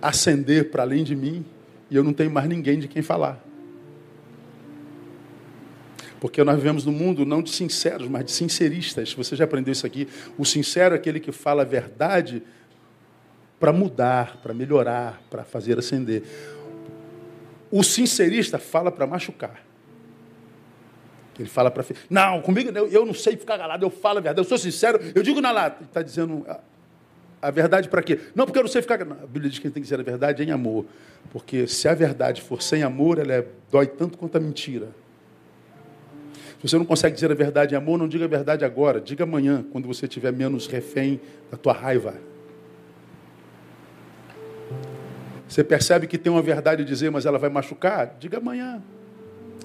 ascender 0.00 0.70
para 0.70 0.82
além 0.82 1.02
de 1.02 1.16
mim 1.16 1.44
e 1.90 1.96
eu 1.96 2.04
não 2.04 2.12
tenho 2.12 2.30
mais 2.30 2.48
ninguém 2.48 2.78
de 2.78 2.86
quem 2.86 3.02
falar. 3.02 3.42
Porque 6.20 6.42
nós 6.42 6.56
vivemos 6.56 6.84
num 6.86 6.92
mundo 6.92 7.26
não 7.26 7.42
de 7.42 7.50
sinceros, 7.50 8.08
mas 8.08 8.24
de 8.24 8.32
sinceristas. 8.32 9.12
Você 9.12 9.36
já 9.36 9.44
aprendeu 9.44 9.72
isso 9.72 9.86
aqui? 9.86 10.08
O 10.38 10.44
sincero 10.44 10.94
é 10.94 10.96
aquele 10.96 11.20
que 11.20 11.32
fala 11.32 11.62
a 11.62 11.64
verdade 11.66 12.42
para 13.64 13.72
mudar, 13.72 14.36
para 14.42 14.52
melhorar, 14.52 15.22
para 15.30 15.42
fazer 15.42 15.78
ascender. 15.78 16.22
O 17.70 17.82
sincerista 17.82 18.58
fala 18.58 18.92
para 18.92 19.06
machucar. 19.06 19.64
Ele 21.38 21.48
fala 21.48 21.70
para. 21.70 21.82
Não, 22.10 22.42
comigo 22.42 22.70
eu 22.76 23.06
não 23.06 23.14
sei 23.14 23.38
ficar 23.38 23.56
calado, 23.56 23.82
eu 23.82 23.88
falo 23.88 24.18
a 24.18 24.20
verdade, 24.20 24.38
eu 24.38 24.44
sou 24.44 24.58
sincero, 24.58 25.00
eu 25.14 25.22
digo 25.22 25.40
na 25.40 25.50
lata. 25.50 25.78
Ele 25.78 25.86
está 25.86 26.02
dizendo 26.02 26.44
a, 26.46 26.60
a 27.40 27.50
verdade 27.50 27.88
para 27.88 28.02
quê? 28.02 28.20
Não, 28.34 28.44
porque 28.44 28.58
eu 28.58 28.64
não 28.64 28.70
sei 28.70 28.82
ficar. 28.82 29.02
Não, 29.02 29.16
a 29.16 29.26
Bíblia 29.26 29.48
diz 29.48 29.58
que 29.58 29.70
tem 29.70 29.82
que 29.82 29.88
dizer 29.88 29.98
a 29.98 30.02
verdade 30.02 30.42
em 30.42 30.50
amor. 30.50 30.84
Porque 31.32 31.66
se 31.66 31.88
a 31.88 31.94
verdade 31.94 32.42
for 32.42 32.60
sem 32.60 32.82
amor, 32.82 33.18
ela 33.18 33.32
é, 33.32 33.46
dói 33.72 33.86
tanto 33.86 34.18
quanto 34.18 34.36
a 34.36 34.40
mentira. 34.40 34.88
Se 36.60 36.68
você 36.68 36.76
não 36.76 36.84
consegue 36.84 37.14
dizer 37.14 37.32
a 37.32 37.34
verdade 37.34 37.74
em 37.74 37.78
amor, 37.78 37.96
não 37.96 38.08
diga 38.08 38.26
a 38.26 38.28
verdade 38.28 38.62
agora, 38.62 39.00
diga 39.00 39.24
amanhã, 39.24 39.64
quando 39.72 39.88
você 39.88 40.06
tiver 40.06 40.34
menos 40.34 40.66
refém 40.66 41.18
da 41.50 41.56
tua 41.56 41.72
raiva. 41.72 42.12
Você 45.54 45.62
percebe 45.62 46.08
que 46.08 46.18
tem 46.18 46.32
uma 46.32 46.42
verdade 46.42 46.82
a 46.82 46.84
dizer, 46.84 47.12
mas 47.12 47.24
ela 47.26 47.38
vai 47.38 47.48
machucar? 47.48 48.16
Diga 48.18 48.38
amanhã. 48.38 48.82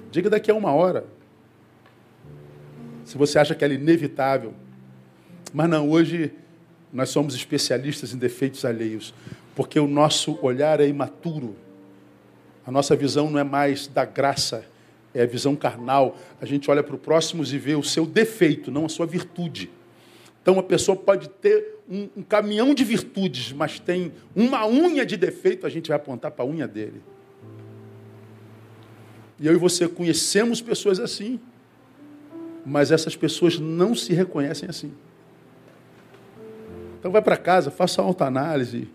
Diga 0.08 0.30
daqui 0.30 0.48
a 0.48 0.54
uma 0.54 0.72
hora. 0.72 1.04
Se 3.04 3.18
você 3.18 3.40
acha 3.40 3.56
que 3.56 3.64
ela 3.64 3.74
é 3.74 3.76
inevitável. 3.76 4.54
Mas 5.52 5.68
não, 5.68 5.90
hoje 5.90 6.32
nós 6.92 7.08
somos 7.08 7.34
especialistas 7.34 8.14
em 8.14 8.18
defeitos 8.18 8.64
alheios, 8.64 9.12
porque 9.56 9.80
o 9.80 9.88
nosso 9.88 10.38
olhar 10.42 10.78
é 10.78 10.86
imaturo. 10.86 11.56
A 12.64 12.70
nossa 12.70 12.94
visão 12.94 13.28
não 13.28 13.40
é 13.40 13.44
mais 13.44 13.88
da 13.88 14.04
graça, 14.04 14.64
é 15.12 15.24
a 15.24 15.26
visão 15.26 15.56
carnal. 15.56 16.16
A 16.40 16.46
gente 16.46 16.70
olha 16.70 16.84
para 16.84 16.94
o 16.94 16.98
próximo 16.98 17.42
e 17.42 17.58
vê 17.58 17.74
o 17.74 17.82
seu 17.82 18.06
defeito, 18.06 18.70
não 18.70 18.86
a 18.86 18.88
sua 18.88 19.06
virtude. 19.06 19.68
Então, 20.42 20.54
uma 20.54 20.62
pessoa 20.62 20.96
pode 20.96 21.28
ter 21.28 21.76
um, 21.88 22.08
um, 22.16 22.22
caminhão 22.22 22.72
de 22.72 22.82
virtudes, 22.82 23.52
mas 23.52 23.78
tem 23.78 24.12
uma 24.34 24.66
unha 24.66 25.04
de 25.04 25.16
defeito, 25.16 25.66
a 25.66 25.70
gente 25.70 25.88
vai 25.88 25.96
apontar 25.96 26.30
para 26.30 26.44
a 26.44 26.48
unha 26.48 26.66
dele. 26.66 27.02
E 29.38 29.46
eu 29.46 29.52
e 29.52 29.56
você 29.56 29.86
conhecemos 29.86 30.60
pessoas 30.62 30.98
assim, 30.98 31.38
mas 32.64 32.90
essas 32.90 33.16
pessoas 33.16 33.58
não 33.58 33.94
se 33.94 34.12
reconhecem 34.12 34.68
assim. 34.68 34.92
Então, 36.98 37.10
vai 37.10 37.22
para 37.22 37.36
casa, 37.36 37.70
faça 37.70 38.00
autoanálise, 38.00 38.88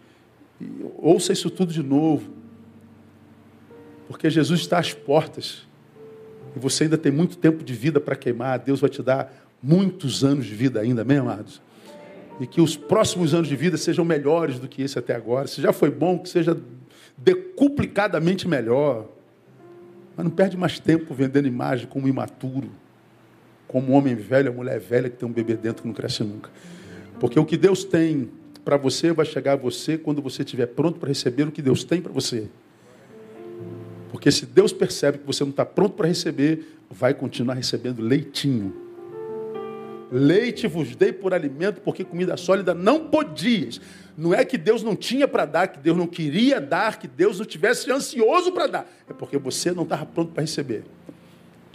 ouça 0.98 1.34
isso 1.34 1.50
tudo 1.50 1.74
de 1.74 1.84
novo, 1.84 2.32
porque 4.08 4.30
Jesus 4.30 4.62
está 4.62 4.80
às 4.80 4.94
portas 4.94 5.68
e 6.56 6.60
você 6.60 6.86
ainda 6.86 6.98
tem 6.98 7.12
muito 7.12 7.38
tempo 7.38 7.64
de 7.64 7.74
vida 7.74 8.00
para 8.00 8.16
queimar. 8.16 8.60
Deus 8.60 8.80
vai 8.80 8.90
te 8.90 9.04
dar 9.04 9.45
muitos 9.66 10.24
anos 10.24 10.46
de 10.46 10.54
vida 10.54 10.80
ainda, 10.80 11.02
amém, 11.02 11.18
amados? 11.18 11.60
E 12.40 12.46
que 12.46 12.62
os 12.62 12.78
próximos 12.78 13.34
anos 13.34 13.48
de 13.48 13.56
vida 13.56 13.78
sejam 13.78 14.06
melhores 14.06 14.60
do 14.60 14.68
que 14.68 14.84
esse 14.84 15.00
até 15.00 15.16
agora. 15.16 15.48
Se 15.48 15.60
já 15.60 15.74
foi 15.74 15.90
bom, 15.90 16.20
que 16.20 16.30
seja 16.30 16.56
decuplicadamente 17.18 18.48
melhor. 18.48 19.10
Mas 20.16 20.24
não 20.24 20.32
perde 20.32 20.56
mais 20.56 20.80
tempo 20.80 21.14
vendendo 21.16 21.48
imagem 21.48 21.88
como 21.88 22.08
imaturo, 22.08 22.70
como 23.68 23.94
homem 23.94 24.14
velho, 24.16 24.54
mulher 24.54 24.80
velha 24.80 25.10
que 25.10 25.18
tem 25.18 25.28
um 25.28 25.32
bebê 25.32 25.56
dentro 25.56 25.82
que 25.82 25.88
não 25.88 25.96
cresce 25.96 26.24
nunca. 26.24 26.52
Porque 27.20 27.40
o 27.40 27.46
que 27.46 27.58
Deus 27.58 27.84
tem 27.84 28.30
para 28.64 28.78
você 28.78 29.12
vai 29.12 29.26
chegar 29.26 29.54
a 29.54 29.56
você 29.56 29.98
quando 29.98 30.22
você 30.22 30.44
estiver 30.44 30.68
pronto 30.68 31.00
para 31.00 31.10
receber 31.10 31.48
o 31.48 31.52
que 31.52 31.62
Deus 31.62 31.84
tem 31.84 32.02
para 32.02 32.12
você. 32.12 32.48
Porque 34.12 34.32
se 34.32 34.46
Deus 34.46 34.72
percebe 34.72 35.18
que 35.18 35.26
você 35.26 35.44
não 35.44 35.52
está 35.52 35.66
pronto 35.66 35.96
para 35.96 36.08
receber, 36.08 36.78
vai 36.90 37.14
continuar 37.14 37.56
recebendo 37.56 38.02
leitinho 38.02 38.85
Leite 40.12 40.68
vos 40.68 40.96
dei 40.96 41.12
por 41.12 41.34
alimento, 41.34 41.82
porque 41.82 42.04
comida 42.04 42.38
sólida 42.38 42.74
não 42.74 43.08
podias. 43.08 43.82
Não 44.18 44.34
é 44.34 44.46
que 44.46 44.58
Deus 44.58 44.82
não 44.84 44.96
tinha 44.96 45.28
para 45.28 45.46
dar, 45.46 45.68
que 45.68 45.80
Deus 45.80 45.98
não 45.98 46.08
queria 46.08 46.62
dar, 46.62 47.00
que 47.00 47.08
Deus 47.08 47.40
não 47.40 47.46
tivesse 47.46 47.92
ansioso 47.92 48.52
para 48.52 48.68
dar. 48.68 48.90
É 49.10 49.14
porque 49.14 49.38
você 49.38 49.72
não 49.72 49.84
estava 49.84 50.06
pronto 50.06 50.32
para 50.32 50.42
receber. 50.42 50.84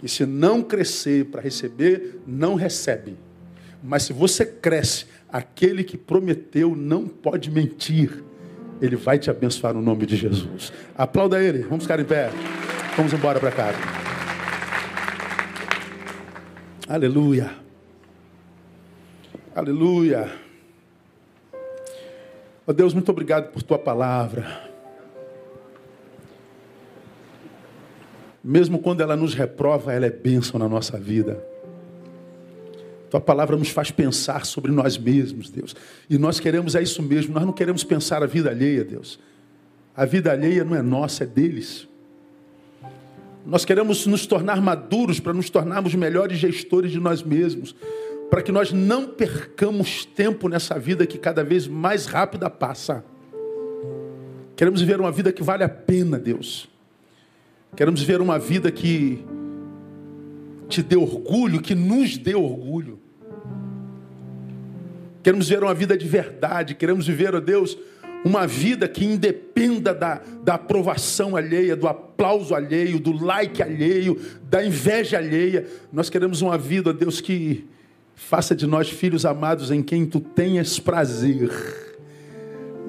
E 0.01 0.09
se 0.09 0.25
não 0.25 0.63
crescer 0.63 1.25
para 1.25 1.41
receber, 1.41 2.19
não 2.25 2.55
recebe. 2.55 3.15
Mas 3.83 4.03
se 4.03 4.13
você 4.13 4.45
cresce, 4.45 5.05
aquele 5.29 5.83
que 5.83 5.97
prometeu 5.97 6.75
não 6.75 7.07
pode 7.07 7.51
mentir. 7.51 8.23
Ele 8.81 8.95
vai 8.95 9.19
te 9.19 9.29
abençoar 9.29 9.73
no 9.73 9.81
nome 9.81 10.07
de 10.07 10.15
Jesus. 10.15 10.73
Aplauda 10.97 11.41
ele. 11.41 11.59
Vamos 11.63 11.83
ficar 11.83 11.99
em 11.99 12.05
pé. 12.05 12.31
Vamos 12.97 13.13
embora 13.13 13.39
para 13.39 13.51
casa. 13.51 13.77
Aleluia. 16.87 17.60
Aleluia. 19.53 20.31
Oh 22.65 22.71
Deus, 22.71 22.93
muito 22.93 23.11
obrigado 23.11 23.51
por 23.51 23.61
tua 23.61 23.77
palavra. 23.77 24.69
Mesmo 28.41 28.79
quando 28.79 29.01
ela 29.01 29.17
nos 29.17 29.33
reprova, 29.33 29.91
ela 29.91 30.05
é 30.05 30.09
bênção 30.09 30.57
na 30.57 30.69
nossa 30.69 30.97
vida. 30.97 31.43
Tua 33.09 33.19
palavra 33.19 33.57
nos 33.57 33.69
faz 33.69 33.91
pensar 33.91 34.45
sobre 34.45 34.71
nós 34.71 34.97
mesmos, 34.97 35.49
Deus. 35.49 35.75
E 36.09 36.17
nós 36.17 36.39
queremos 36.39 36.73
é 36.73 36.81
isso 36.81 37.03
mesmo, 37.03 37.33
nós 37.33 37.45
não 37.45 37.51
queremos 37.51 37.83
pensar 37.83 38.23
a 38.23 38.27
vida 38.27 38.49
alheia, 38.49 38.85
Deus. 38.85 39.19
A 39.93 40.05
vida 40.05 40.31
alheia 40.31 40.63
não 40.63 40.77
é 40.77 40.81
nossa, 40.81 41.25
é 41.25 41.27
deles. 41.27 41.89
Nós 43.45 43.65
queremos 43.65 44.07
nos 44.07 44.25
tornar 44.25 44.61
maduros 44.61 45.19
para 45.19 45.33
nos 45.33 45.49
tornarmos 45.49 45.93
melhores 45.93 46.37
gestores 46.37 46.89
de 46.89 47.01
nós 47.01 47.21
mesmos 47.21 47.75
para 48.31 48.41
que 48.41 48.49
nós 48.49 48.71
não 48.71 49.09
percamos 49.09 50.05
tempo 50.05 50.47
nessa 50.47 50.79
vida 50.79 51.05
que 51.05 51.17
cada 51.17 51.43
vez 51.43 51.67
mais 51.67 52.05
rápida 52.05 52.49
passa. 52.49 53.03
Queremos 54.55 54.79
viver 54.79 55.01
uma 55.01 55.11
vida 55.11 55.33
que 55.33 55.43
vale 55.43 55.65
a 55.65 55.69
pena, 55.69 56.17
Deus. 56.17 56.69
Queremos 57.75 57.99
viver 57.99 58.21
uma 58.21 58.39
vida 58.39 58.71
que 58.71 59.21
te 60.69 60.81
dê 60.81 60.95
orgulho, 60.95 61.61
que 61.61 61.75
nos 61.75 62.17
dê 62.17 62.33
orgulho. 62.33 63.01
Queremos 65.21 65.49
viver 65.49 65.63
uma 65.63 65.73
vida 65.73 65.97
de 65.97 66.07
verdade, 66.07 66.73
queremos 66.73 67.05
viver, 67.05 67.35
ó 67.35 67.37
oh 67.37 67.41
Deus, 67.41 67.77
uma 68.23 68.47
vida 68.47 68.87
que 68.87 69.03
independa 69.03 69.93
da, 69.93 70.21
da 70.41 70.53
aprovação 70.53 71.35
alheia, 71.35 71.75
do 71.75 71.85
aplauso 71.85 72.55
alheio, 72.55 72.97
do 72.97 73.11
like 73.11 73.61
alheio, 73.61 74.17
da 74.43 74.65
inveja 74.65 75.17
alheia. 75.17 75.67
Nós 75.91 76.09
queremos 76.09 76.41
uma 76.41 76.57
vida, 76.57 76.91
ó 76.91 76.93
Deus, 76.93 77.19
que 77.19 77.69
Faça 78.27 78.55
de 78.55 78.65
nós 78.65 78.89
filhos 78.89 79.25
amados 79.25 79.71
em 79.71 79.81
quem 79.81 80.05
tu 80.05 80.21
tenhas 80.21 80.79
prazer. 80.79 81.51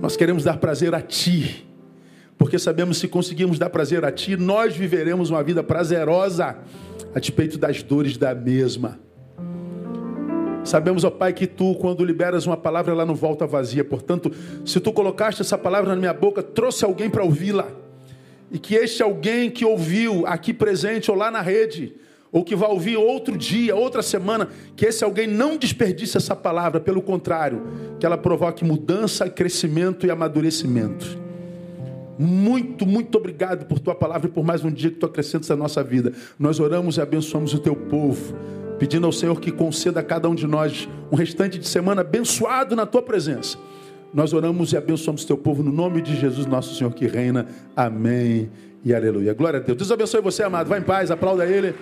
Nós 0.00 0.14
queremos 0.16 0.44
dar 0.44 0.58
prazer 0.58 0.94
a 0.94 1.00
ti, 1.00 1.66
porque 2.38 2.58
sabemos 2.58 2.98
se 2.98 3.08
conseguirmos 3.08 3.58
dar 3.58 3.70
prazer 3.70 4.04
a 4.04 4.12
ti, 4.12 4.36
nós 4.36 4.76
viveremos 4.76 5.30
uma 5.30 5.42
vida 5.42 5.60
prazerosa 5.64 6.58
a 7.12 7.18
despeito 7.18 7.58
das 7.58 7.82
dores 7.82 8.16
da 8.16 8.34
mesma. 8.34 9.00
Sabemos, 10.64 11.02
ó 11.02 11.10
Pai, 11.10 11.32
que 11.32 11.46
tu, 11.46 11.74
quando 11.74 12.04
liberas 12.04 12.46
uma 12.46 12.56
palavra, 12.56 12.92
ela 12.92 13.04
não 13.04 13.16
volta 13.16 13.44
vazia. 13.44 13.82
Portanto, 13.82 14.30
se 14.64 14.78
tu 14.78 14.92
colocaste 14.92 15.40
essa 15.40 15.58
palavra 15.58 15.90
na 15.90 15.96
minha 15.96 16.14
boca, 16.14 16.40
trouxe 16.40 16.84
alguém 16.84 17.10
para 17.10 17.24
ouvi-la. 17.24 17.68
E 18.50 18.60
que 18.60 18.76
este 18.76 19.02
alguém 19.02 19.50
que 19.50 19.64
ouviu 19.64 20.24
aqui 20.24 20.52
presente 20.52 21.10
ou 21.10 21.16
lá 21.16 21.32
na 21.32 21.40
rede, 21.40 21.96
ou 22.32 22.42
que 22.42 22.56
vai 22.56 22.70
ouvir 22.70 22.96
outro 22.96 23.36
dia, 23.36 23.76
outra 23.76 24.00
semana, 24.02 24.48
que 24.74 24.86
esse 24.86 25.04
alguém 25.04 25.26
não 25.26 25.58
desperdice 25.58 26.16
essa 26.16 26.34
palavra, 26.34 26.80
pelo 26.80 27.02
contrário, 27.02 27.62
que 28.00 28.06
ela 28.06 28.16
provoque 28.16 28.64
mudança, 28.64 29.28
crescimento 29.28 30.06
e 30.06 30.10
amadurecimento. 30.10 31.20
Muito, 32.18 32.86
muito 32.86 33.18
obrigado 33.18 33.66
por 33.66 33.78
tua 33.78 33.94
palavra 33.94 34.28
e 34.28 34.32
por 34.32 34.44
mais 34.44 34.64
um 34.64 34.70
dia 34.70 34.90
que 34.90 34.96
tu 34.96 35.04
acrescentas 35.04 35.48
na 35.50 35.56
nossa 35.56 35.84
vida. 35.84 36.12
Nós 36.38 36.58
oramos 36.58 36.96
e 36.96 37.02
abençoamos 37.02 37.52
o 37.52 37.58
teu 37.58 37.76
povo, 37.76 38.34
pedindo 38.78 39.04
ao 39.06 39.12
Senhor 39.12 39.38
que 39.38 39.52
conceda 39.52 40.00
a 40.00 40.02
cada 40.02 40.28
um 40.28 40.34
de 40.34 40.46
nós 40.46 40.88
um 41.10 41.16
restante 41.16 41.58
de 41.58 41.68
semana 41.68 42.00
abençoado 42.00 42.74
na 42.74 42.86
tua 42.86 43.02
presença. 43.02 43.58
Nós 44.12 44.32
oramos 44.32 44.72
e 44.72 44.76
abençoamos 44.76 45.24
o 45.24 45.26
teu 45.26 45.36
povo 45.36 45.62
no 45.62 45.72
nome 45.72 46.00
de 46.00 46.16
Jesus, 46.16 46.46
nosso 46.46 46.74
Senhor 46.74 46.94
que 46.94 47.06
reina. 47.06 47.46
Amém 47.76 48.50
e 48.84 48.94
aleluia. 48.94 49.34
Glória 49.34 49.58
a 49.58 49.62
Deus. 49.62 49.76
Deus 49.76 49.90
abençoe 49.90 50.20
você, 50.20 50.42
amado. 50.42 50.68
Vá 50.68 50.78
em 50.78 50.82
paz, 50.82 51.10
aplauda 51.10 51.46
ele. 51.46 51.74